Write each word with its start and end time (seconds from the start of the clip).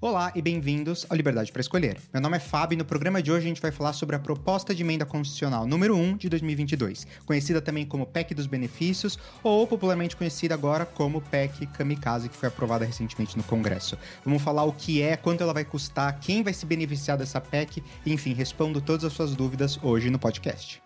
Olá 0.00 0.30
e 0.32 0.40
bem-vindos 0.40 1.04
ao 1.10 1.16
Liberdade 1.16 1.50
para 1.50 1.60
Escolher. 1.60 1.98
Meu 2.12 2.22
nome 2.22 2.36
é 2.36 2.40
Fábio 2.40 2.76
e 2.76 2.78
no 2.78 2.84
programa 2.84 3.20
de 3.20 3.32
hoje 3.32 3.46
a 3.46 3.48
gente 3.48 3.60
vai 3.60 3.72
falar 3.72 3.92
sobre 3.92 4.14
a 4.14 4.18
proposta 4.20 4.72
de 4.72 4.84
emenda 4.84 5.04
constitucional 5.04 5.66
número 5.66 5.96
1 5.96 6.18
de 6.18 6.28
2022, 6.28 7.04
conhecida 7.26 7.60
também 7.60 7.84
como 7.84 8.06
PEC 8.06 8.32
dos 8.32 8.46
Benefícios 8.46 9.18
ou 9.42 9.66
popularmente 9.66 10.14
conhecida 10.14 10.54
agora 10.54 10.86
como 10.86 11.20
PEC 11.20 11.66
Kamikaze, 11.66 12.28
que 12.28 12.36
foi 12.36 12.46
aprovada 12.48 12.84
recentemente 12.84 13.36
no 13.36 13.42
Congresso. 13.42 13.98
Vamos 14.24 14.40
falar 14.40 14.62
o 14.62 14.72
que 14.72 15.02
é, 15.02 15.16
quanto 15.16 15.42
ela 15.42 15.52
vai 15.52 15.64
custar, 15.64 16.20
quem 16.20 16.44
vai 16.44 16.52
se 16.52 16.64
beneficiar 16.64 17.18
dessa 17.18 17.40
PEC, 17.40 17.82
enfim, 18.06 18.34
respondo 18.34 18.80
todas 18.80 19.04
as 19.04 19.12
suas 19.12 19.34
dúvidas 19.34 19.80
hoje 19.82 20.10
no 20.10 20.18
podcast. 20.20 20.80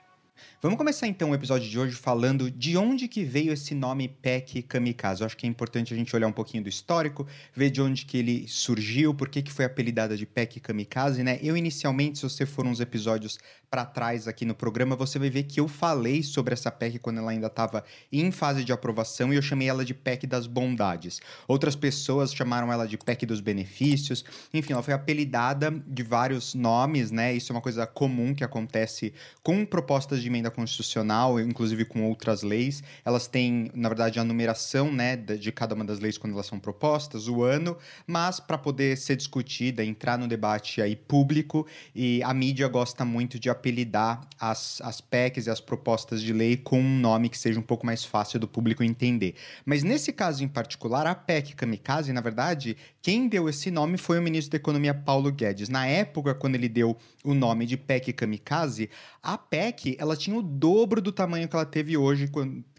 Vamos 0.62 0.78
começar 0.78 1.08
então 1.08 1.32
o 1.32 1.34
episódio 1.34 1.68
de 1.68 1.76
hoje 1.76 1.96
falando 1.96 2.48
de 2.48 2.76
onde 2.76 3.08
que 3.08 3.24
veio 3.24 3.52
esse 3.52 3.74
nome 3.74 4.06
PEC 4.06 4.62
Kamikaze. 4.62 5.20
Eu 5.20 5.26
acho 5.26 5.36
que 5.36 5.44
é 5.44 5.48
importante 5.48 5.92
a 5.92 5.96
gente 5.96 6.14
olhar 6.14 6.28
um 6.28 6.32
pouquinho 6.32 6.62
do 6.62 6.68
histórico, 6.68 7.26
ver 7.52 7.68
de 7.68 7.82
onde 7.82 8.06
que 8.06 8.16
ele 8.16 8.46
surgiu, 8.46 9.12
por 9.12 9.28
que 9.28 9.42
que 9.42 9.50
foi 9.50 9.64
apelidada 9.64 10.16
de 10.16 10.24
PEC 10.24 10.60
Kamikaze, 10.60 11.24
né? 11.24 11.40
Eu 11.42 11.56
inicialmente, 11.56 12.18
se 12.18 12.22
você 12.22 12.46
for 12.46 12.64
uns 12.64 12.78
episódios 12.78 13.40
para 13.68 13.84
trás 13.84 14.28
aqui 14.28 14.44
no 14.44 14.54
programa, 14.54 14.94
você 14.94 15.18
vai 15.18 15.30
ver 15.30 15.42
que 15.44 15.58
eu 15.58 15.66
falei 15.66 16.22
sobre 16.22 16.52
essa 16.52 16.70
PEC 16.70 17.00
quando 17.00 17.18
ela 17.18 17.32
ainda 17.32 17.48
estava 17.48 17.82
em 18.12 18.30
fase 18.30 18.62
de 18.62 18.72
aprovação 18.72 19.32
e 19.32 19.36
eu 19.36 19.42
chamei 19.42 19.66
ela 19.66 19.84
de 19.84 19.94
PEC 19.94 20.28
das 20.28 20.46
bondades. 20.46 21.20
Outras 21.48 21.74
pessoas 21.74 22.32
chamaram 22.32 22.72
ela 22.72 22.86
de 22.86 22.96
PEC 22.96 23.26
dos 23.26 23.40
benefícios. 23.40 24.24
Enfim, 24.54 24.74
ela 24.74 24.82
foi 24.82 24.94
apelidada 24.94 25.72
de 25.88 26.04
vários 26.04 26.54
nomes, 26.54 27.10
né? 27.10 27.34
Isso 27.34 27.50
é 27.50 27.56
uma 27.56 27.62
coisa 27.62 27.84
comum 27.84 28.32
que 28.32 28.44
acontece 28.44 29.12
com 29.42 29.66
propostas 29.66 30.22
de 30.22 30.28
emenda 30.28 30.51
constitucional, 30.52 31.40
inclusive 31.40 31.84
com 31.84 32.08
outras 32.08 32.42
leis. 32.42 32.82
Elas 33.04 33.26
têm, 33.26 33.70
na 33.74 33.88
verdade, 33.88 34.20
a 34.20 34.24
numeração 34.24 34.92
né, 34.92 35.16
de 35.16 35.50
cada 35.50 35.74
uma 35.74 35.84
das 35.84 35.98
leis 35.98 36.16
quando 36.16 36.34
elas 36.34 36.46
são 36.46 36.58
propostas, 36.58 37.28
o 37.28 37.42
ano, 37.42 37.76
mas 38.06 38.38
para 38.38 38.56
poder 38.56 38.96
ser 38.96 39.16
discutida, 39.16 39.84
entrar 39.84 40.18
no 40.18 40.28
debate 40.28 40.80
aí 40.80 40.94
público, 40.94 41.66
e 41.94 42.22
a 42.22 42.32
mídia 42.32 42.68
gosta 42.68 43.04
muito 43.04 43.38
de 43.38 43.50
apelidar 43.50 44.26
as, 44.38 44.80
as 44.82 45.00
PECs 45.00 45.46
e 45.46 45.50
as 45.50 45.60
propostas 45.60 46.22
de 46.22 46.32
lei 46.32 46.56
com 46.56 46.80
um 46.80 46.98
nome 46.98 47.28
que 47.28 47.38
seja 47.38 47.58
um 47.58 47.62
pouco 47.62 47.84
mais 47.84 48.04
fácil 48.04 48.38
do 48.38 48.46
público 48.46 48.84
entender. 48.84 49.34
Mas 49.64 49.82
nesse 49.82 50.12
caso 50.12 50.44
em 50.44 50.48
particular, 50.48 51.06
a 51.06 51.14
PEC 51.14 51.54
Kamikaze, 51.54 52.12
na 52.12 52.20
verdade, 52.20 52.76
quem 53.02 53.26
deu 53.26 53.48
esse 53.48 53.68
nome 53.68 53.98
foi 53.98 54.16
o 54.20 54.22
ministro 54.22 54.52
da 54.52 54.56
Economia 54.58 54.94
Paulo 54.94 55.32
Guedes. 55.32 55.68
Na 55.68 55.84
época, 55.84 56.36
quando 56.36 56.54
ele 56.54 56.68
deu 56.68 56.96
o 57.24 57.34
nome 57.34 57.66
de 57.66 57.76
PEC 57.76 58.12
Kamikaze, 58.12 58.88
a 59.20 59.36
PEC 59.36 59.96
ela 59.98 60.16
tinha 60.16 60.36
o 60.36 60.42
dobro 60.42 61.02
do 61.02 61.10
tamanho 61.10 61.48
que 61.48 61.56
ela 61.56 61.66
teve 61.66 61.96
hoje 61.96 62.30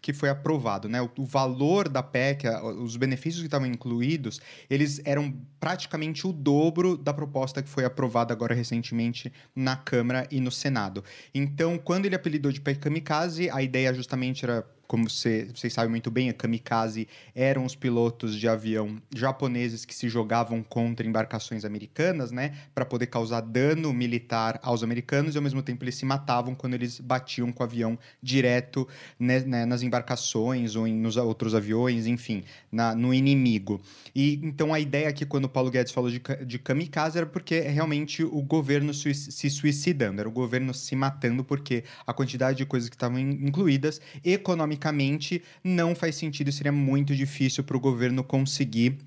que 0.01 0.13
foi 0.13 0.29
aprovado, 0.29 0.87
né? 0.87 1.01
O, 1.01 1.11
o 1.17 1.25
valor 1.25 1.89
da 1.89 2.01
PEC, 2.01 2.47
os 2.81 2.95
benefícios 2.95 3.41
que 3.41 3.47
estavam 3.47 3.67
incluídos, 3.67 4.39
eles 4.69 5.01
eram 5.03 5.35
praticamente 5.59 6.25
o 6.25 6.31
dobro 6.31 6.95
da 6.95 7.13
proposta 7.13 7.61
que 7.61 7.67
foi 7.67 7.83
aprovada 7.83 8.33
agora 8.33 8.55
recentemente 8.55 9.31
na 9.53 9.75
Câmara 9.75 10.25
e 10.31 10.39
no 10.39 10.51
Senado. 10.51 11.03
Então, 11.35 11.77
quando 11.77 12.05
ele 12.05 12.15
apelidou 12.15 12.51
de 12.51 12.61
PEC 12.61 12.79
Kamikaze, 12.79 13.49
a 13.49 13.61
ideia 13.61 13.93
justamente 13.93 14.45
era 14.45 14.65
como 14.87 15.09
você, 15.09 15.49
vocês 15.53 15.73
sabem 15.73 15.89
muito 15.89 16.11
bem, 16.11 16.29
a 16.29 16.33
kamikaze 16.33 17.07
eram 17.33 17.65
os 17.65 17.75
pilotos 17.75 18.35
de 18.35 18.47
avião 18.47 19.01
japoneses 19.15 19.85
que 19.85 19.95
se 19.95 20.09
jogavam 20.09 20.61
contra 20.61 21.07
embarcações 21.07 21.65
americanas, 21.65 22.31
né, 22.31 22.53
para 22.75 22.85
poder 22.85 23.07
causar 23.07 23.41
dano 23.41 23.93
militar 23.93 24.59
aos 24.61 24.83
americanos 24.83 25.35
e 25.35 25.37
ao 25.37 25.43
mesmo 25.43 25.61
tempo 25.61 25.83
eles 25.83 25.95
se 25.95 26.05
matavam 26.05 26.53
quando 26.53 26.73
eles 26.73 26.99
batiam 26.99 27.51
com 27.51 27.63
o 27.63 27.65
avião 27.65 27.97
direto 28.21 28.87
né, 29.19 29.39
né, 29.39 29.65
nas 29.65 29.81
embarcações 29.81 30.75
ou 30.75 30.87
em, 30.87 30.93
nos 30.93 31.17
outros 31.17 31.55
aviões, 31.55 32.05
enfim, 32.05 32.43
na, 32.71 32.93
no 32.93 33.13
inimigo. 33.13 33.81
E 34.13 34.39
então 34.43 34.73
a 34.73 34.79
ideia 34.79 35.09
aqui 35.09 35.25
quando 35.25 35.45
o 35.45 35.49
Paulo 35.49 35.71
Guedes 35.71 35.91
falou 35.91 36.11
de, 36.11 36.21
de 36.45 36.59
kamikaze 36.59 37.17
era 37.17 37.25
porque 37.25 37.61
realmente 37.61 38.23
o 38.23 38.41
governo 38.41 38.93
se 38.93 39.49
suicidando, 39.49 40.19
era 40.19 40.29
o 40.29 40.31
governo 40.31 40.73
se 40.73 40.95
matando 40.95 41.43
porque 41.43 41.83
a 42.05 42.13
quantidade 42.13 42.57
de 42.57 42.65
coisas 42.65 42.89
que 42.89 42.95
estavam 42.95 43.17
incluídas 43.17 44.01
economicamente 44.23 44.82
economicamente 44.83 45.41
não 45.63 45.95
faz 45.95 46.15
sentido, 46.15 46.51
seria 46.51 46.71
muito 46.71 47.15
difícil 47.15 47.63
para 47.63 47.77
o 47.77 47.79
governo 47.79 48.23
conseguir 48.23 48.97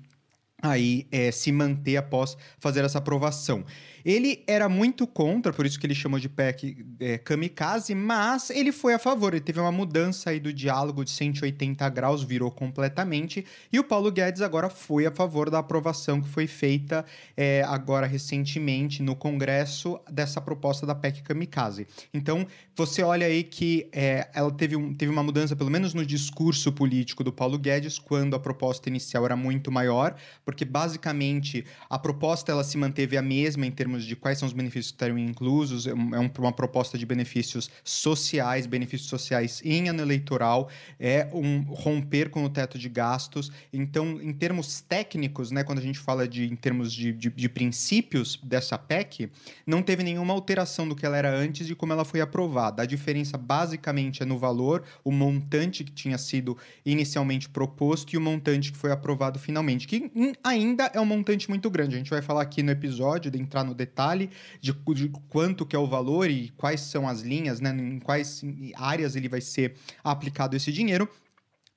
aí 0.59 1.05
é, 1.11 1.31
se 1.31 1.51
manter 1.51 1.97
após 1.97 2.35
fazer 2.57 2.83
essa 2.83 2.97
aprovação. 2.97 3.63
Ele 4.07 4.41
era 4.47 4.69
muito 4.69 5.05
contra, 5.05 5.51
por 5.51 5.65
isso 5.65 5.77
que 5.77 5.85
ele 5.85 5.93
chamou 5.93 6.17
de 6.17 6.29
PEC 6.29 6.77
é, 6.97 7.17
kamikaze, 7.17 7.93
mas 7.93 8.49
ele 8.49 8.71
foi 8.71 8.93
a 8.93 8.99
favor. 8.99 9.33
Ele 9.33 9.43
teve 9.43 9.59
uma 9.59 9.69
mudança 9.69 10.29
aí 10.29 10.39
do 10.39 10.53
diálogo 10.53 11.03
de 11.03 11.11
180 11.11 11.89
graus, 11.89 12.23
virou 12.23 12.49
completamente. 12.49 13.45
E 13.69 13.77
o 13.77 13.83
Paulo 13.83 14.09
Guedes 14.09 14.41
agora 14.41 14.69
foi 14.69 15.05
a 15.05 15.11
favor 15.11 15.49
da 15.49 15.59
aprovação 15.59 16.21
que 16.21 16.29
foi 16.29 16.47
feita 16.47 17.03
é, 17.35 17.63
agora 17.67 18.07
recentemente 18.07 19.03
no 19.03 19.13
Congresso 19.13 19.99
dessa 20.09 20.39
proposta 20.39 20.85
da 20.85 20.95
PEC 20.95 21.21
kamikaze. 21.23 21.85
Então, 22.13 22.47
você 22.77 23.03
olha 23.03 23.27
aí 23.27 23.43
que 23.43 23.89
é, 23.91 24.29
ela 24.33 24.51
teve, 24.51 24.77
um, 24.77 24.93
teve 24.93 25.11
uma 25.11 25.23
mudança, 25.23 25.53
pelo 25.53 25.69
menos 25.69 25.93
no 25.93 26.05
discurso 26.05 26.71
político 26.71 27.25
do 27.25 27.33
Paulo 27.33 27.59
Guedes, 27.59 27.99
quando 27.99 28.37
a 28.37 28.39
proposta 28.39 28.87
inicial 28.87 29.25
era 29.25 29.35
muito 29.35 29.69
maior, 29.69 30.15
porque 30.45 30.63
basicamente 30.63 31.65
a 31.89 31.99
proposta 31.99 32.53
ela 32.53 32.63
se 32.63 32.77
manteve 32.77 33.17
a 33.17 33.21
mesma 33.21 33.65
em 33.65 33.71
termos 33.71 33.96
termos 33.97 34.05
de 34.05 34.15
quais 34.15 34.37
são 34.37 34.47
os 34.47 34.53
benefícios 34.53 34.91
que 34.91 34.95
estariam 34.95 35.17
inclusos, 35.17 35.87
é, 35.87 35.91
é 35.91 35.93
uma 35.93 36.51
proposta 36.51 36.97
de 36.97 37.05
benefícios 37.05 37.69
sociais, 37.83 38.65
benefícios 38.65 39.09
sociais 39.09 39.61
em 39.65 39.89
ano 39.89 40.01
eleitoral, 40.01 40.69
é 40.99 41.27
um 41.33 41.61
romper 41.61 42.29
com 42.29 42.43
o 42.43 42.49
teto 42.49 42.77
de 42.77 42.87
gastos. 42.87 43.51
Então, 43.73 44.21
em 44.21 44.33
termos 44.33 44.81
técnicos, 44.81 45.51
né, 45.51 45.63
quando 45.63 45.79
a 45.79 45.81
gente 45.81 45.99
fala 45.99 46.27
de 46.27 46.45
em 46.45 46.55
termos 46.55 46.93
de, 46.93 47.11
de, 47.11 47.29
de 47.29 47.49
princípios 47.49 48.39
dessa 48.43 48.77
PEC, 48.77 49.29
não 49.65 49.81
teve 49.81 50.03
nenhuma 50.03 50.33
alteração 50.33 50.87
do 50.87 50.95
que 50.95 51.05
ela 51.05 51.17
era 51.17 51.35
antes 51.35 51.69
e 51.69 51.75
como 51.75 51.93
ela 51.93 52.05
foi 52.05 52.21
aprovada. 52.21 52.83
A 52.83 52.85
diferença 52.85 53.37
basicamente 53.37 54.21
é 54.21 54.25
no 54.25 54.37
valor, 54.37 54.83
o 55.03 55.11
montante 55.11 55.83
que 55.83 55.91
tinha 55.91 56.17
sido 56.17 56.57
inicialmente 56.85 57.49
proposto 57.49 58.13
e 58.13 58.17
o 58.17 58.21
montante 58.21 58.71
que 58.71 58.77
foi 58.77 58.91
aprovado 58.91 59.39
finalmente, 59.39 59.87
que 59.87 60.11
ainda 60.43 60.91
é 60.93 60.99
um 60.99 61.05
montante 61.05 61.49
muito 61.49 61.69
grande. 61.69 61.95
A 61.95 61.97
gente 61.97 62.09
vai 62.09 62.21
falar 62.21 62.41
aqui 62.41 62.61
no 62.61 62.71
episódio, 62.71 63.31
de 63.31 63.39
entrar 63.47 63.63
no 63.63 63.73
detalhe 63.77 64.29
de, 64.59 64.73
de 64.93 65.09
quanto 65.29 65.65
que 65.65 65.75
é 65.75 65.79
o 65.79 65.87
valor 65.87 66.29
e 66.29 66.49
quais 66.57 66.81
são 66.81 67.07
as 67.07 67.21
linhas, 67.21 67.61
né, 67.61 67.69
em 67.69 67.99
quais 67.99 68.41
áreas 68.75 69.15
ele 69.15 69.29
vai 69.29 69.41
ser 69.41 69.75
aplicado 70.03 70.55
esse 70.55 70.71
dinheiro. 70.71 71.09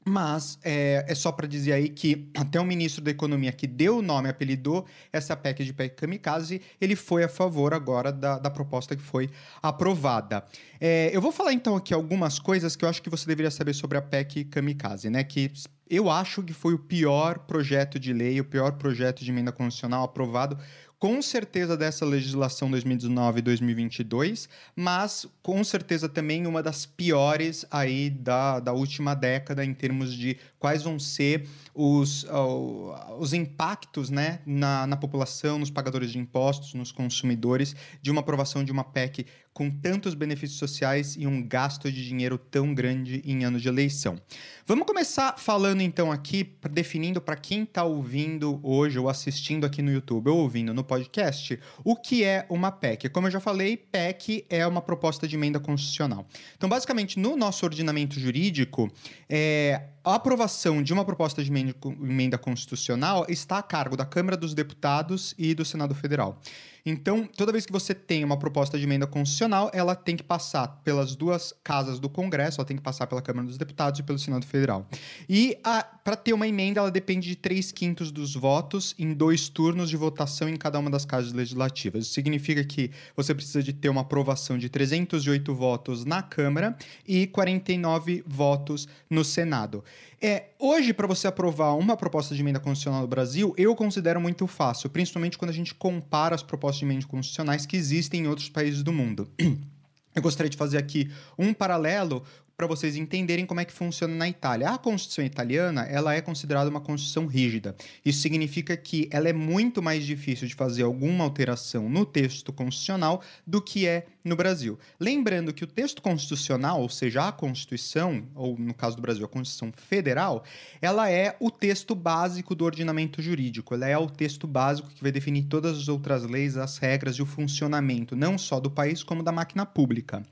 Mas 0.04 0.58
é, 0.64 1.04
é 1.06 1.14
só 1.14 1.30
para 1.30 1.46
dizer 1.46 1.74
aí 1.74 1.88
que 1.90 2.30
até 2.34 2.58
o 2.58 2.64
ministro 2.64 3.04
da 3.04 3.10
Economia 3.10 3.52
que 3.52 3.66
deu 3.66 3.98
o 3.98 4.02
nome, 4.02 4.30
apelidou 4.30 4.86
essa 5.12 5.36
PEC 5.36 5.62
de 5.62 5.74
PEC 5.74 5.94
Kamikaze, 5.94 6.62
ele 6.80 6.96
foi 6.96 7.22
a 7.22 7.28
favor 7.28 7.74
agora 7.74 8.10
da, 8.10 8.38
da 8.38 8.50
proposta 8.50 8.96
que 8.96 9.02
foi 9.02 9.28
aprovada. 9.62 10.42
É, 10.80 11.10
eu 11.12 11.20
vou 11.20 11.30
falar 11.30 11.52
então 11.52 11.76
aqui 11.76 11.92
algumas 11.92 12.38
coisas 12.38 12.74
que 12.74 12.84
eu 12.84 12.88
acho 12.88 13.02
que 13.02 13.10
você 13.10 13.26
deveria 13.26 13.50
saber 13.50 13.74
sobre 13.74 13.98
a 13.98 14.02
PEC 14.02 14.44
Kamikaze, 14.44 15.10
né? 15.10 15.22
Que 15.22 15.52
eu 15.88 16.08
acho 16.08 16.42
que 16.42 16.54
foi 16.54 16.72
o 16.72 16.78
pior 16.78 17.40
projeto 17.40 17.98
de 17.98 18.12
lei, 18.14 18.40
o 18.40 18.44
pior 18.44 18.72
projeto 18.72 19.22
de 19.22 19.30
emenda 19.30 19.52
constitucional 19.52 20.04
aprovado 20.04 20.56
com 21.00 21.22
certeza 21.22 21.78
dessa 21.78 22.04
legislação 22.04 22.70
2019 22.70 23.38
e 23.38 23.42
2022, 23.42 24.50
mas 24.76 25.26
com 25.42 25.64
certeza 25.64 26.10
também 26.10 26.46
uma 26.46 26.62
das 26.62 26.84
piores 26.84 27.64
aí 27.70 28.10
da, 28.10 28.60
da 28.60 28.74
última 28.74 29.14
década 29.14 29.64
em 29.64 29.72
termos 29.72 30.12
de 30.12 30.36
quais 30.58 30.82
vão 30.82 30.98
ser 30.98 31.48
os, 31.74 32.24
uh, 32.24 33.16
os 33.18 33.32
impactos 33.32 34.10
né, 34.10 34.40
na, 34.44 34.86
na 34.86 34.96
população, 34.96 35.58
nos 35.58 35.70
pagadores 35.70 36.12
de 36.12 36.18
impostos, 36.18 36.74
nos 36.74 36.92
consumidores, 36.92 37.74
de 38.02 38.10
uma 38.10 38.20
aprovação 38.20 38.62
de 38.62 38.70
uma 38.70 38.84
PEC 38.84 39.24
com 39.60 39.70
tantos 39.70 40.14
benefícios 40.14 40.58
sociais 40.58 41.16
e 41.18 41.26
um 41.26 41.46
gasto 41.46 41.92
de 41.92 42.02
dinheiro 42.02 42.38
tão 42.38 42.72
grande 42.72 43.20
em 43.26 43.44
ano 43.44 43.60
de 43.60 43.68
eleição. 43.68 44.16
Vamos 44.64 44.86
começar 44.86 45.34
falando 45.36 45.82
então 45.82 46.10
aqui, 46.10 46.54
definindo 46.70 47.20
para 47.20 47.36
quem 47.36 47.64
está 47.64 47.84
ouvindo 47.84 48.58
hoje 48.62 48.98
ou 48.98 49.06
assistindo 49.06 49.66
aqui 49.66 49.82
no 49.82 49.92
YouTube 49.92 50.30
ou 50.30 50.38
ouvindo 50.38 50.72
no 50.72 50.82
podcast, 50.82 51.60
o 51.84 51.94
que 51.94 52.24
é 52.24 52.46
uma 52.48 52.72
PEC. 52.72 53.10
Como 53.10 53.26
eu 53.26 53.30
já 53.30 53.38
falei, 53.38 53.76
PEC 53.76 54.46
é 54.48 54.66
uma 54.66 54.80
proposta 54.80 55.28
de 55.28 55.36
emenda 55.36 55.60
constitucional. 55.60 56.26
Então, 56.56 56.66
basicamente, 56.66 57.18
no 57.18 57.36
nosso 57.36 57.66
ordenamento 57.66 58.18
jurídico, 58.18 58.90
é, 59.28 59.88
a 60.02 60.14
aprovação 60.14 60.82
de 60.82 60.92
uma 60.92 61.04
proposta 61.04 61.42
de 61.44 61.52
emenda 61.52 62.38
constitucional 62.38 63.26
está 63.28 63.58
a 63.58 63.62
cargo 63.62 63.96
da 63.96 64.04
Câmara 64.04 64.36
dos 64.36 64.54
Deputados 64.54 65.34
e 65.36 65.54
do 65.54 65.64
Senado 65.64 65.94
Federal. 65.94 66.40
Então, 66.84 67.26
toda 67.26 67.52
vez 67.52 67.66
que 67.66 67.72
você 67.72 67.94
tem 67.94 68.24
uma 68.24 68.38
proposta 68.38 68.78
de 68.78 68.84
emenda 68.84 69.06
constitucional, 69.06 69.70
ela 69.74 69.94
tem 69.94 70.16
que 70.16 70.22
passar 70.22 70.66
pelas 70.82 71.14
duas 71.14 71.52
casas 71.62 72.00
do 72.00 72.08
Congresso, 72.08 72.58
ela 72.58 72.66
tem 72.66 72.76
que 72.76 72.82
passar 72.82 73.06
pela 73.06 73.20
Câmara 73.20 73.46
dos 73.46 73.58
Deputados 73.58 74.00
e 74.00 74.02
pelo 74.02 74.18
Senado 74.18 74.46
Federal. 74.46 74.88
E 75.28 75.58
para 76.02 76.16
ter 76.16 76.32
uma 76.32 76.48
emenda, 76.48 76.80
ela 76.80 76.90
depende 76.90 77.28
de 77.28 77.36
três 77.36 77.70
quintos 77.70 78.10
dos 78.10 78.34
votos 78.34 78.94
em 78.98 79.12
dois 79.12 79.50
turnos 79.50 79.90
de 79.90 79.96
votação 79.98 80.48
em 80.48 80.56
cada 80.56 80.78
uma 80.78 80.88
das 80.88 81.04
casas 81.04 81.32
legislativas. 81.32 82.04
Isso 82.04 82.14
significa 82.14 82.64
que 82.64 82.90
você 83.14 83.34
precisa 83.34 83.62
de 83.62 83.74
ter 83.74 83.90
uma 83.90 84.00
aprovação 84.00 84.56
de 84.56 84.70
308 84.70 85.54
votos 85.54 86.06
na 86.06 86.22
Câmara 86.22 86.74
e 87.06 87.26
49 87.26 88.24
votos 88.26 88.88
no 89.10 89.22
Senado. 89.22 89.84
É, 90.22 90.50
hoje, 90.58 90.92
para 90.92 91.06
você 91.06 91.26
aprovar 91.26 91.74
uma 91.76 91.96
proposta 91.96 92.34
de 92.34 92.42
emenda 92.42 92.60
constitucional 92.60 93.00
no 93.00 93.08
Brasil, 93.08 93.54
eu 93.56 93.74
considero 93.74 94.20
muito 94.20 94.46
fácil, 94.46 94.90
principalmente 94.90 95.38
quando 95.38 95.50
a 95.50 95.54
gente 95.54 95.74
compara 95.74 96.34
as 96.34 96.42
propostas 96.42 96.80
de 96.80 96.84
emenda 96.84 97.06
constitucionais 97.06 97.64
que 97.64 97.76
existem 97.76 98.24
em 98.24 98.26
outros 98.26 98.50
países 98.50 98.82
do 98.82 98.92
mundo. 98.92 99.30
Eu 100.12 100.22
gostaria 100.22 100.50
de 100.50 100.56
fazer 100.56 100.76
aqui 100.76 101.08
um 101.38 101.54
paralelo 101.54 102.24
para 102.60 102.66
vocês 102.66 102.94
entenderem 102.94 103.46
como 103.46 103.60
é 103.60 103.64
que 103.64 103.72
funciona 103.72 104.14
na 104.14 104.28
Itália. 104.28 104.68
A 104.68 104.76
Constituição 104.76 105.24
italiana, 105.24 105.86
ela 105.86 106.14
é 106.14 106.20
considerada 106.20 106.68
uma 106.68 106.78
Constituição 106.78 107.24
rígida. 107.24 107.74
Isso 108.04 108.20
significa 108.20 108.76
que 108.76 109.08
ela 109.10 109.30
é 109.30 109.32
muito 109.32 109.82
mais 109.82 110.04
difícil 110.04 110.46
de 110.46 110.54
fazer 110.54 110.82
alguma 110.82 111.24
alteração 111.24 111.88
no 111.88 112.04
texto 112.04 112.52
constitucional 112.52 113.22
do 113.46 113.62
que 113.62 113.86
é 113.86 114.04
no 114.22 114.36
Brasil. 114.36 114.78
Lembrando 114.98 115.54
que 115.54 115.64
o 115.64 115.66
texto 115.66 116.02
constitucional, 116.02 116.82
ou 116.82 116.90
seja, 116.90 117.28
a 117.28 117.32
Constituição, 117.32 118.24
ou 118.34 118.58
no 118.58 118.74
caso 118.74 118.96
do 118.96 119.00
Brasil, 119.00 119.24
a 119.24 119.28
Constituição 119.28 119.72
Federal, 119.72 120.44
ela 120.82 121.10
é 121.10 121.34
o 121.40 121.50
texto 121.50 121.94
básico 121.94 122.54
do 122.54 122.66
ordenamento 122.66 123.22
jurídico. 123.22 123.72
Ela 123.72 123.88
é 123.88 123.96
o 123.96 124.06
texto 124.06 124.46
básico 124.46 124.90
que 124.90 125.02
vai 125.02 125.10
definir 125.10 125.44
todas 125.44 125.78
as 125.78 125.88
outras 125.88 126.24
leis, 126.24 126.58
as 126.58 126.76
regras 126.76 127.16
e 127.16 127.22
o 127.22 127.26
funcionamento, 127.26 128.14
não 128.14 128.36
só 128.36 128.60
do 128.60 128.70
país, 128.70 129.02
como 129.02 129.22
da 129.22 129.32
máquina 129.32 129.64
pública. 129.64 130.22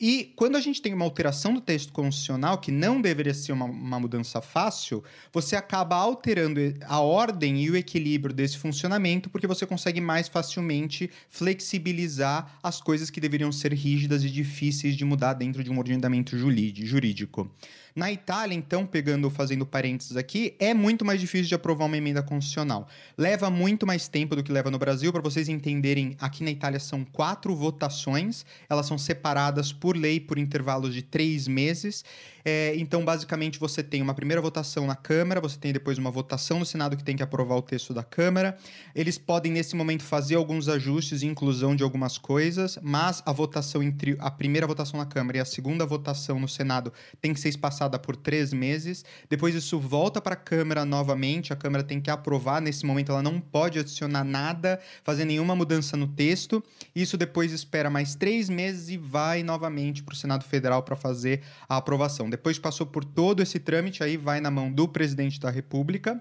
E 0.00 0.32
quando 0.36 0.56
a 0.56 0.60
gente 0.60 0.80
tem 0.80 0.94
uma 0.94 1.04
alteração 1.04 1.52
do 1.52 1.60
texto 1.60 1.92
constitucional, 1.92 2.58
que 2.58 2.70
não 2.70 3.00
deveria 3.00 3.34
ser 3.34 3.50
uma, 3.50 3.64
uma, 3.64 3.98
mudança 3.98 4.40
fácil, 4.40 5.02
você 5.32 5.56
acaba 5.56 5.96
alterando 5.96 6.60
a 6.86 7.00
ordem 7.00 7.64
e 7.64 7.70
o 7.70 7.76
equilíbrio 7.76 8.32
desse 8.32 8.58
funcionamento, 8.58 9.28
porque 9.28 9.46
você 9.46 9.66
consegue 9.66 10.00
mais 10.00 10.28
facilmente 10.28 11.10
flexibilizar 11.28 12.58
as 12.62 12.80
coisas 12.80 13.10
que 13.10 13.20
deveriam 13.20 13.50
ser 13.50 13.72
rígidas 13.72 14.22
e 14.22 14.30
difíceis 14.30 14.96
de 14.96 15.04
mudar 15.04 15.34
dentro 15.34 15.64
de 15.64 15.70
um 15.70 15.78
ordenamento 15.78 16.38
jurídico. 16.38 17.50
Na 17.98 18.12
Itália, 18.12 18.54
então, 18.54 18.86
pegando, 18.86 19.28
fazendo 19.28 19.66
parênteses 19.66 20.16
aqui, 20.16 20.54
é 20.60 20.72
muito 20.72 21.04
mais 21.04 21.20
difícil 21.20 21.48
de 21.48 21.54
aprovar 21.56 21.86
uma 21.86 21.96
emenda 21.96 22.22
constitucional. 22.22 22.86
Leva 23.16 23.50
muito 23.50 23.84
mais 23.84 24.06
tempo 24.06 24.36
do 24.36 24.42
que 24.44 24.52
leva 24.52 24.70
no 24.70 24.78
Brasil. 24.78 25.12
Para 25.12 25.20
vocês 25.20 25.48
entenderem, 25.48 26.16
aqui 26.20 26.44
na 26.44 26.50
Itália 26.52 26.78
são 26.78 27.04
quatro 27.04 27.56
votações, 27.56 28.46
elas 28.70 28.86
são 28.86 28.96
separadas 28.96 29.72
por 29.72 29.96
lei 29.96 30.20
por 30.20 30.38
intervalos 30.38 30.94
de 30.94 31.02
três 31.02 31.48
meses. 31.48 32.04
É, 32.44 32.74
então, 32.76 33.04
basicamente, 33.04 33.58
você 33.58 33.82
tem 33.82 34.00
uma 34.00 34.14
primeira 34.14 34.40
votação 34.40 34.86
na 34.86 34.94
Câmara, 34.94 35.40
você 35.40 35.58
tem 35.58 35.72
depois 35.72 35.98
uma 35.98 36.10
votação 36.10 36.60
no 36.60 36.64
Senado 36.64 36.96
que 36.96 37.02
tem 37.02 37.16
que 37.16 37.22
aprovar 37.22 37.56
o 37.56 37.62
texto 37.62 37.92
da 37.92 38.04
Câmara. 38.04 38.56
Eles 38.94 39.18
podem, 39.18 39.50
nesse 39.50 39.74
momento, 39.74 40.04
fazer 40.04 40.36
alguns 40.36 40.68
ajustes 40.68 41.22
e 41.22 41.26
inclusão 41.26 41.74
de 41.74 41.82
algumas 41.82 42.16
coisas, 42.16 42.78
mas 42.80 43.22
a 43.26 43.32
votação 43.32 43.82
entre 43.82 44.16
a 44.20 44.30
primeira 44.30 44.68
votação 44.68 44.98
na 44.98 45.04
Câmara 45.04 45.38
e 45.38 45.40
a 45.40 45.44
segunda 45.44 45.84
votação 45.84 46.38
no 46.38 46.48
Senado 46.48 46.92
tem 47.20 47.34
que 47.34 47.40
ser 47.40 47.48
espaçada 47.48 47.87
passada 47.88 47.98
por 47.98 48.14
três 48.14 48.52
meses. 48.52 49.04
Depois 49.28 49.54
isso 49.54 49.78
volta 49.80 50.20
para 50.20 50.34
a 50.34 50.36
Câmara 50.36 50.84
novamente. 50.84 51.52
A 51.52 51.56
Câmara 51.56 51.82
tem 51.82 52.00
que 52.00 52.10
aprovar. 52.10 52.60
Nesse 52.60 52.84
momento, 52.84 53.10
ela 53.10 53.22
não 53.22 53.40
pode 53.40 53.78
adicionar 53.78 54.24
nada, 54.24 54.78
fazer 55.02 55.24
nenhuma 55.24 55.56
mudança 55.56 55.96
no 55.96 56.06
texto. 56.06 56.62
Isso 56.94 57.16
depois 57.16 57.52
espera 57.52 57.88
mais 57.88 58.14
três 58.14 58.48
meses 58.48 58.88
e 58.90 58.98
vai 58.98 59.42
novamente 59.42 60.02
para 60.02 60.12
o 60.12 60.16
Senado 60.16 60.44
Federal 60.44 60.82
para 60.82 60.94
fazer 60.94 61.42
a 61.68 61.76
aprovação. 61.76 62.28
Depois 62.28 62.58
passou 62.58 62.86
por 62.86 63.04
todo 63.04 63.42
esse 63.42 63.58
trâmite, 63.58 64.02
aí 64.02 64.16
vai 64.16 64.40
na 64.40 64.50
mão 64.50 64.70
do 64.70 64.86
presidente 64.86 65.40
da 65.40 65.50
República. 65.50 66.20